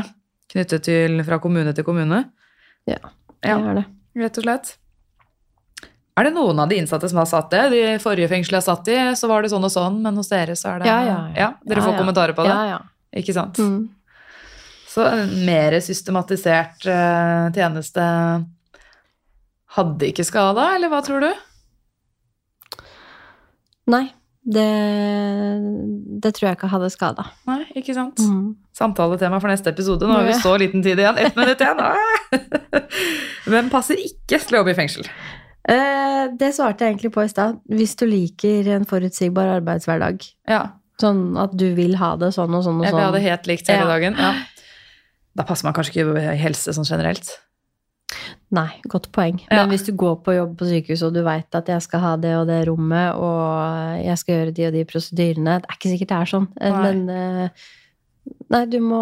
knyttet 0.51 0.85
til 0.87 1.19
fra 1.27 1.37
kommune 1.43 1.73
til 1.77 1.85
kommune. 1.87 2.23
Ja, 2.89 2.97
Det 3.41 3.49
Ja. 3.51 3.57
er 3.59 3.73
det. 3.75 3.85
Rett 4.17 4.37
og 4.39 4.43
slett. 4.43 4.75
Er 6.17 6.23
det 6.23 6.33
noen 6.33 6.57
av 6.59 6.69
de 6.69 6.77
innsatte 6.79 7.09
som 7.09 7.17
har 7.19 7.25
satt 7.27 7.49
det? 7.51 7.69
De 7.71 7.81
forrige 7.99 8.29
fengselet 8.31 8.63
jeg 8.63 8.63
satt 8.63 8.87
i, 8.87 8.95
så 9.19 9.27
var 9.27 9.41
det 9.43 9.51
sånn 9.51 9.65
og 9.67 9.71
sånn, 9.73 10.01
men 10.01 10.15
hos 10.15 10.29
dere 10.29 10.55
så 10.55 10.75
er 10.75 10.79
det 10.79 10.87
Ja, 10.87 11.01
ja, 11.03 11.17
ja. 11.35 11.53
Dere 11.67 11.81
får 11.83 11.97
kommentarer 11.99 12.33
på 12.33 12.43
det? 12.47 12.53
Ja, 12.55 12.65
ja. 12.65 12.79
Ikke 13.13 13.33
sant? 13.35 13.57
Mm. 13.59 13.89
Så 14.87 15.03
en 15.11 15.45
mer 15.45 15.71
systematisert 15.83 16.85
eh, 16.87 17.51
tjeneste 17.51 18.45
hadde 19.75 20.07
ikke 20.07 20.23
skada, 20.25 20.69
eller 20.75 20.87
hva 20.89 21.01
tror 21.03 21.19
du? 21.25 21.33
Nei, 23.91 24.05
det, 24.45 24.65
det 26.21 26.31
tror 26.35 26.49
jeg 26.49 26.57
ikke 26.57 26.69
hadde 26.71 26.89
skada. 26.93 27.25
Nei, 27.49 27.61
ikke 27.77 27.95
sant? 27.97 28.19
Mm. 28.21 28.55
Samtaletema 28.75 29.39
for 29.41 29.51
neste 29.51 29.71
episode. 29.73 30.07
Nå 30.09 30.17
har 30.19 30.27
vi 30.27 30.35
så 30.41 30.55
liten 30.61 30.83
tid 30.85 30.99
igjen. 31.01 31.17
Ett 31.21 31.37
minutt 31.37 31.61
igjen. 31.61 31.81
Hvem 33.51 33.69
passer 33.73 33.99
ikke 34.01 34.39
til 34.41 34.57
å 34.57 34.61
jobbe 34.63 34.73
i 34.73 34.77
fengsel? 34.77 35.07
Eh, 35.69 36.23
det 36.37 36.51
svarte 36.57 36.85
jeg 36.85 36.93
egentlig 36.95 37.13
på 37.15 37.23
i 37.25 37.29
stad. 37.31 37.59
Hvis 37.71 37.95
du 37.99 38.05
liker 38.09 38.67
en 38.75 38.85
forutsigbar 38.89 39.53
arbeidshverdag. 39.59 40.25
Ja, 40.49 40.63
Sånn 40.95 41.33
at 41.35 41.51
du 41.59 41.65
vil 41.75 41.97
ha 41.99 42.13
det 42.15 42.29
sånn 42.31 42.53
og 42.55 42.61
sånn 42.63 42.77
og 42.79 42.85
sånn. 42.85 42.85
jeg 42.87 42.93
vil 42.95 43.01
ha 43.03 43.07
sånn. 43.09 43.15
det 43.17 43.23
helt 43.25 43.47
likt 43.49 43.67
hele 43.67 43.81
Ja. 43.83 43.87
dagen. 43.89 44.13
Ja. 44.15 44.29
Da 45.35 45.43
passer 45.43 45.67
man 45.67 45.73
kanskje 45.75 45.91
ikke 45.91 46.21
i 46.21 46.37
helse 46.39 46.71
sånn 46.71 46.87
generelt. 46.87 47.33
Nei, 48.55 48.69
godt 48.87 49.09
poeng. 49.15 49.39
Ja. 49.49 49.63
Men 49.63 49.73
hvis 49.73 49.85
du 49.87 49.91
går 49.97 50.19
på 50.23 50.35
jobb 50.35 50.53
på 50.59 50.67
sykehus 50.69 51.03
og 51.07 51.15
du 51.15 51.21
veit 51.25 51.57
at 51.57 51.71
jeg 51.71 51.83
skal 51.83 52.03
ha 52.03 52.13
det 52.21 52.35
og 52.37 52.45
det 52.49 52.61
rommet, 52.69 53.17
og 53.19 54.03
jeg 54.03 54.21
skal 54.21 54.39
gjøre 54.39 54.53
de 54.55 54.67
og 54.67 54.77
de 54.77 54.85
prosedyrene 54.89 55.57
Det 55.59 55.69
er 55.69 55.79
ikke 55.79 55.91
sikkert 55.91 56.11
det 56.11 56.19
er 56.19 56.31
sånn, 56.31 56.47
eh, 56.61 56.75
Nei. 56.75 56.83
men 56.85 57.01
eh, 57.15 57.65
Nei, 58.53 58.61
du 58.71 58.79
må 58.81 59.01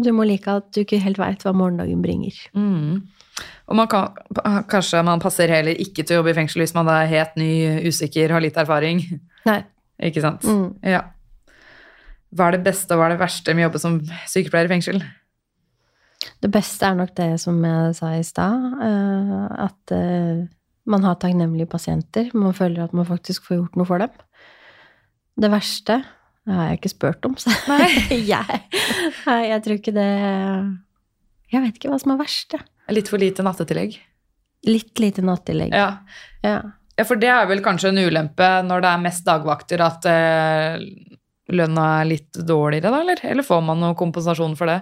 Du 0.00 0.12
må 0.14 0.26
like 0.28 0.52
at 0.60 0.68
du 0.74 0.82
ikke 0.82 1.00
helt 1.02 1.18
veit 1.20 1.42
hva 1.44 1.52
morgendagen 1.56 2.02
bringer. 2.04 2.36
Mm. 2.54 3.00
Og 3.70 3.76
man 3.78 3.88
kan, 3.90 4.16
kanskje 4.70 5.02
man 5.06 5.22
passer 5.22 5.50
heller 5.52 5.78
ikke 5.78 6.04
til 6.04 6.16
å 6.16 6.20
jobbe 6.20 6.32
i 6.32 6.38
fengsel 6.38 6.64
hvis 6.64 6.74
man 6.76 6.88
er 6.92 7.08
helt 7.10 7.36
ny, 7.40 7.50
usikker, 7.86 8.32
har 8.34 8.42
litt 8.42 8.58
erfaring. 8.60 9.02
Nei. 9.48 9.60
Ikke 10.10 10.22
sant? 10.24 10.44
Mm. 10.44 10.78
Ja. 10.86 11.04
Hva 12.34 12.48
er 12.48 12.56
det 12.56 12.64
beste 12.66 12.94
og 12.94 13.00
hva 13.00 13.08
er 13.08 13.16
det 13.16 13.22
verste 13.22 13.54
med 13.54 13.64
å 13.64 13.68
jobbe 13.68 13.82
som 13.82 13.98
sykepleier 14.30 14.68
i 14.68 14.72
fengsel? 14.72 15.00
Det 16.40 16.50
beste 16.52 16.88
er 16.88 16.96
nok 16.98 17.12
det 17.16 17.30
som 17.40 17.58
jeg 17.64 17.96
sa 17.96 18.14
i 18.16 18.24
stad, 18.26 18.64
eh, 18.84 19.44
at 19.66 19.94
eh, 19.96 20.46
man 20.90 21.04
har 21.06 21.18
takknemlige 21.20 21.70
pasienter. 21.70 22.30
Man 22.36 22.56
føler 22.56 22.84
at 22.84 22.96
man 22.96 23.08
faktisk 23.08 23.46
får 23.48 23.60
gjort 23.60 23.78
noe 23.80 23.88
for 23.88 24.02
dem. 24.02 24.12
Det 25.40 25.52
verste 25.52 26.02
det 26.48 26.56
har 26.56 26.70
jeg 26.70 26.80
ikke 26.80 26.92
spurt 26.94 27.26
om, 27.28 27.36
så 27.38 27.52
jeg, 28.32 28.60
nei, 29.26 29.40
jeg 29.50 29.62
tror 29.64 29.76
ikke 29.76 29.92
det 29.94 30.10
Jeg 31.52 31.62
vet 31.62 31.76
ikke 31.76 31.90
hva 31.92 31.98
som 32.00 32.14
er 32.14 32.20
verst, 32.22 32.56
jeg. 32.56 32.64
Litt 32.96 33.10
for 33.12 33.22
lite 33.22 33.44
nattetillegg. 33.46 33.98
Litt 34.66 35.02
lite 35.02 35.22
nattetillegg. 35.22 35.74
Ja. 35.76 35.90
Ja. 36.42 36.56
ja, 36.96 37.04
for 37.06 37.20
det 37.20 37.28
er 37.30 37.46
vel 37.50 37.62
kanskje 37.62 37.92
en 37.92 38.00
ulempe 38.02 38.48
når 38.66 38.82
det 38.82 38.90
er 38.90 39.04
mest 39.04 39.26
dagvakter, 39.28 39.84
at 39.84 40.08
eh, 40.10 40.80
lønna 41.54 41.86
er 42.00 42.08
litt 42.08 42.40
dårligere, 42.40 42.90
da, 42.90 43.02
eller? 43.04 43.22
Eller 43.30 43.46
får 43.46 43.62
man 43.68 43.82
noe 43.84 43.98
kompensasjon 43.98 44.56
for 44.58 44.72
det? 44.72 44.80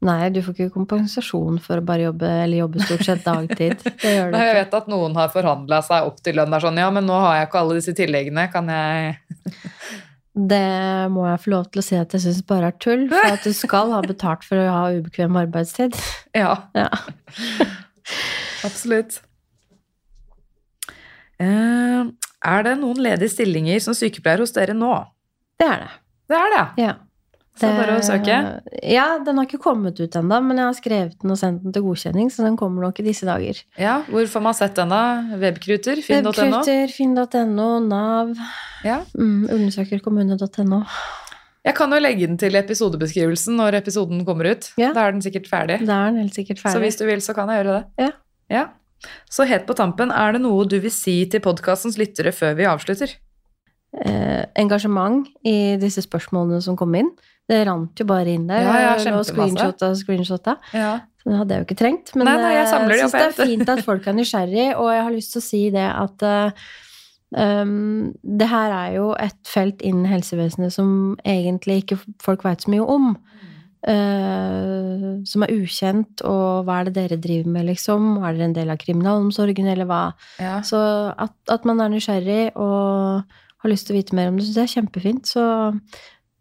Nei, 0.00 0.30
du 0.32 0.40
får 0.40 0.54
ikke 0.54 0.74
kompensasjon 0.78 1.58
for 1.60 1.80
å 1.80 1.84
bare 1.84 2.06
jobbe, 2.06 2.28
eller 2.44 2.62
jobbe 2.62 2.80
stort 2.86 3.04
sett 3.04 3.24
dagtid. 3.26 3.82
Det 4.02 4.12
gjør 4.14 4.30
du 4.30 4.36
Nei, 4.36 4.44
jeg 4.48 4.58
vet 4.62 4.76
at 4.78 4.88
noen 4.88 5.16
har 5.18 5.32
forhandla 5.32 5.80
seg 5.84 6.08
opp 6.08 6.22
til 6.24 6.38
lønn. 6.38 6.56
Sånn, 6.62 6.80
ja, 6.80 6.88
men 6.94 7.04
nå 7.08 7.18
har 7.20 7.40
jeg 7.40 7.48
ikke 7.50 7.62
alle 7.62 7.78
disse 7.80 7.94
tilleggene. 7.98 8.46
Kan 8.52 8.70
jeg 8.72 9.18
Det 10.48 11.10
må 11.10 11.24
jeg 11.26 11.40
få 11.42 11.50
lov 11.50 11.64
til 11.72 11.82
å 11.82 11.84
si 11.84 11.96
at 11.98 12.12
jeg 12.14 12.22
syns 12.22 12.44
bare 12.46 12.68
er 12.70 12.76
tull, 12.78 13.08
for 13.10 13.32
at 13.34 13.42
du 13.42 13.50
skal 13.56 13.90
ha 13.90 13.98
betalt 14.04 14.44
for 14.46 14.60
å 14.62 14.68
ha 14.70 14.82
ubekvem 14.94 15.34
arbeidstid. 15.40 15.98
Ja, 16.36 16.52
Ja. 16.78 16.86
absolutt. 18.68 19.18
Eh, 21.42 22.06
er 22.48 22.62
det 22.66 22.76
noen 22.78 23.02
ledige 23.02 23.32
stillinger 23.34 23.82
som 23.82 23.96
sykepleier 23.98 24.42
hos 24.42 24.54
dere 24.54 24.74
nå? 24.78 24.92
Det 25.58 25.66
er 25.66 25.84
det. 25.84 25.90
Det 26.30 26.38
er 26.38 26.54
det. 26.54 26.64
Ja. 26.84 26.94
Så 27.58 27.66
det 27.66 27.74
er 27.74 27.78
bare 27.80 27.94
å 27.98 28.02
søke. 28.06 28.34
Ja, 28.86 29.06
den 29.26 29.38
har 29.40 29.48
ikke 29.48 29.58
kommet 29.62 29.98
ut 29.98 30.14
ennå, 30.20 30.36
men 30.46 30.60
jeg 30.60 30.68
har 30.68 30.76
skrevet 30.78 31.16
den 31.18 31.34
og 31.34 31.38
sendt 31.40 31.64
den 31.64 31.74
til 31.74 31.82
godkjenning, 31.82 32.28
så 32.30 32.44
den 32.46 32.58
kommer 32.60 32.86
nok 32.86 33.00
i 33.02 33.06
disse 33.08 33.26
dager. 33.26 33.58
Ja, 33.80 33.96
Hvor 34.06 34.28
får 34.30 34.44
man 34.46 34.54
sett 34.54 34.78
den, 34.78 34.94
da? 34.94 35.02
Webkruter? 35.42 35.98
Finn.no? 36.06 36.30
Webkruter, 36.30 36.92
finn.no, 36.94 37.68
Nav, 37.88 38.34
Ja. 38.86 39.00
mm, 39.18 39.48
undersøkerkommune.no. 39.58 40.82
Jeg 41.66 41.74
kan 41.76 41.92
jo 41.92 41.98
legge 42.00 42.26
den 42.30 42.38
til 42.40 42.54
episodebeskrivelsen 42.56 43.58
når 43.58 43.80
episoden 43.82 44.22
kommer 44.24 44.54
ut. 44.54 44.70
Ja. 44.80 44.92
Da 44.96 45.08
er 45.08 45.16
den 45.16 45.24
sikkert 45.24 45.50
ferdig. 45.50 45.82
Da 45.84 46.04
er 46.06 46.12
den 46.14 46.22
helt 46.22 46.38
sikkert 46.38 46.62
Så 46.62 46.78
hvis 46.80 46.96
du 46.96 47.04
vil, 47.10 47.20
så 47.20 47.34
kan 47.36 47.50
jeg 47.50 47.64
gjøre 47.64 47.80
det. 47.80 48.06
Ja. 48.06 48.12
ja. 48.54 48.66
Så 49.30 49.44
helt 49.46 49.66
på 49.66 49.74
tampen, 49.78 50.10
er 50.14 50.32
det 50.32 50.40
noe 50.42 50.64
du 50.66 50.78
vil 50.80 50.94
si 50.94 51.20
til 51.30 51.42
podkastens 51.44 51.98
lyttere 51.98 52.32
før 52.32 52.54
vi 52.58 52.70
avslutter? 52.70 53.18
Eh, 53.96 54.44
engasjement 54.58 55.26
i 55.46 55.76
disse 55.80 56.04
spørsmålene 56.04 56.60
som 56.64 56.76
kom 56.78 56.96
inn. 56.98 57.10
Det 57.48 57.62
rant 57.64 57.96
jo 57.96 58.04
bare 58.08 58.34
inn 58.36 58.48
der. 58.48 58.66
Ja, 58.66 58.74
ja, 58.82 58.90
og 58.96 59.04
kjempemasse. 59.04 59.32
screenshotta 59.32 59.92
screenshotta. 59.96 60.56
Ja. 60.76 60.90
Så 61.22 61.30
det 61.30 61.38
hadde 61.38 61.54
jeg 61.54 61.62
jo 61.62 61.68
ikke 61.68 61.78
trengt. 61.80 62.12
Men 62.16 62.28
Nei, 62.28 62.36
nei, 62.42 62.50
jeg 62.56 62.66
eh, 62.66 62.68
synes 62.74 63.16
det 63.16 63.22
er 63.24 63.38
fint 63.38 63.72
at 63.72 63.80
folk 63.86 64.04
er 64.06 64.18
nysgjerrig, 64.18 64.68
og 64.76 64.92
jeg 64.92 65.06
har 65.06 65.14
lyst 65.14 65.34
til 65.34 65.40
å 65.40 65.46
si 65.46 65.62
det 65.72 65.86
at 65.88 66.26
eh, 66.28 66.68
um, 67.40 68.12
det 68.22 68.50
her 68.52 68.76
er 68.76 68.92
jo 68.98 69.08
et 69.16 69.40
felt 69.48 69.82
innen 69.84 70.08
helsevesenet 70.10 70.76
som 70.76 70.92
egentlig 71.24 71.82
ikke 71.82 71.98
folk 72.24 72.44
veit 72.44 72.64
så 72.64 72.74
mye 72.74 72.84
om. 72.84 73.10
Uh, 73.88 75.22
som 75.24 75.44
er 75.46 75.52
ukjent, 75.54 76.20
og 76.26 76.66
hva 76.66 76.80
er 76.80 76.88
det 76.88 76.96
dere 76.96 77.20
driver 77.22 77.52
med, 77.54 77.68
liksom? 77.70 78.16
Er 78.20 78.34
dere 78.34 78.48
en 78.50 78.56
del 78.56 78.72
av 78.74 78.80
kriminalomsorgen, 78.82 79.68
eller 79.70 79.86
hva? 79.88 80.00
Ja. 80.42 80.58
Så 80.66 80.80
at, 81.14 81.36
at 81.48 81.68
man 81.68 81.80
er 81.80 81.92
nysgjerrig 81.94 82.50
og 82.58 83.22
har 83.62 83.70
lyst 83.70 83.86
til 83.88 83.96
å 83.96 83.98
vite 84.02 84.14
mer 84.14 84.28
om 84.28 84.36
det, 84.38 84.44
syns 84.46 84.56
jeg 84.60 84.68
er 84.68 84.74
kjempefint. 84.80 85.26
Så 85.26 85.80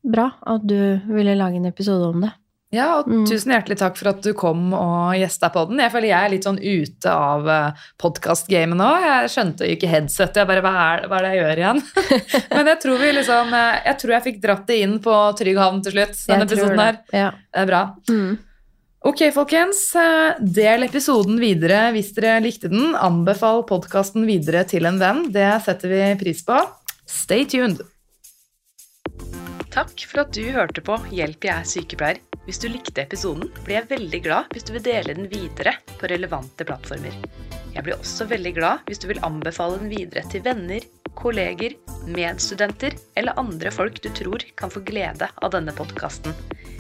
bra 0.08 0.30
at 0.48 0.66
du 0.68 0.78
ville 1.12 1.36
lage 1.36 1.58
en 1.60 1.66
episode 1.70 2.12
om 2.14 2.22
det. 2.22 2.34
Ja, 2.76 2.98
og 3.00 3.08
Mm. 3.08 3.22
tusen 3.26 3.54
hjertelig 3.54 3.78
takk 3.80 3.96
for 3.96 4.10
at 4.10 4.22
du 4.22 4.34
kom 4.36 4.74
og 4.76 5.14
gjesta 5.16 5.48
på 5.54 5.62
den. 5.70 5.80
Jeg 5.80 5.90
føler 5.94 6.10
jeg 6.10 6.26
er 6.26 6.30
litt 6.34 6.44
sånn 6.44 6.60
ute 6.60 7.06
av 7.10 7.48
podkast-gamet 7.98 8.76
nå. 8.76 8.88
Jeg 9.06 9.30
skjønte 9.32 9.64
jo 9.70 9.76
ikke 9.78 9.88
headsetet. 9.92 10.42
Jeg 10.42 10.50
bare, 10.50 10.64
hva 10.66 10.74
er, 10.98 11.06
hva 11.08 11.20
er 11.22 11.24
det 11.24 11.30
jeg 11.32 11.40
gjør 11.44 11.62
igjen? 11.62 11.80
Men 12.58 12.66
jeg 12.74 12.80
tror 12.84 13.00
vi 13.00 13.12
liksom 13.16 13.54
eh, 13.56 13.78
Jeg 13.88 13.98
tror 14.02 14.12
jeg 14.18 14.26
fikk 14.28 14.42
dratt 14.44 14.68
det 14.68 14.80
inn 14.84 14.98
på 15.00 15.16
trygg 15.40 15.58
havn 15.64 15.80
til 15.86 15.96
slutt, 15.96 16.20
denne 16.28 16.44
Jeg 16.44 16.52
episoden 16.52 16.84
her. 16.84 17.00
det. 17.00 17.22
Ja. 17.22 17.30
Det 17.32 17.64
er 17.64 17.72
bra. 17.72 17.82
Mm. 18.12 18.38
Ok, 19.08 19.24
folkens. 19.32 19.82
eh, 19.96 20.36
Del 20.60 20.84
episoden 20.90 21.40
videre 21.40 21.86
hvis 21.96 22.12
dere 22.18 22.42
likte 22.44 22.68
den. 22.70 22.92
Anbefal 23.00 23.64
podkasten 23.70 24.28
videre 24.28 24.66
til 24.68 24.86
en 24.92 25.00
venn. 25.00 25.24
Det 25.32 25.48
setter 25.64 25.88
vi 25.96 26.04
pris 26.20 26.44
på. 26.44 26.60
Stay 27.08 27.46
tuned. 27.46 27.82
Takk 29.72 30.02
for 30.10 30.26
at 30.26 30.34
du 30.36 30.44
hørte 30.52 30.82
på 30.84 30.98
Hjelp, 31.08 31.46
jeg 31.48 31.54
er 31.54 31.70
sykepleier. 31.70 32.20
Hvis 32.48 32.60
du 32.64 32.68
likte 32.72 33.04
episoden, 33.04 33.48
blir 33.64 33.78
jeg 33.78 33.90
veldig 33.90 34.20
glad 34.26 34.52
hvis 34.56 34.66
du 34.68 34.74
vil 34.76 34.84
dele 34.84 35.16
den 35.16 35.28
videre 35.32 35.74
på 36.00 36.10
relevante 36.12 36.68
plattformer. 36.68 37.16
Jeg 37.76 37.86
blir 37.86 37.96
også 37.96 38.28
veldig 38.28 38.54
glad 38.58 38.84
hvis 38.88 39.00
du 39.04 39.08
vil 39.12 39.24
anbefale 39.28 39.80
den 39.82 39.92
videre 39.92 40.24
til 40.32 40.44
venner, 40.44 40.84
kolleger, 41.18 41.76
medstudenter 42.08 42.96
eller 43.20 43.40
andre 43.40 43.72
folk 43.76 44.00
du 44.04 44.10
tror 44.16 44.44
kan 44.60 44.72
få 44.74 44.84
glede 44.88 45.32
av 45.32 45.56
denne 45.56 45.76
podkasten. 45.76 46.36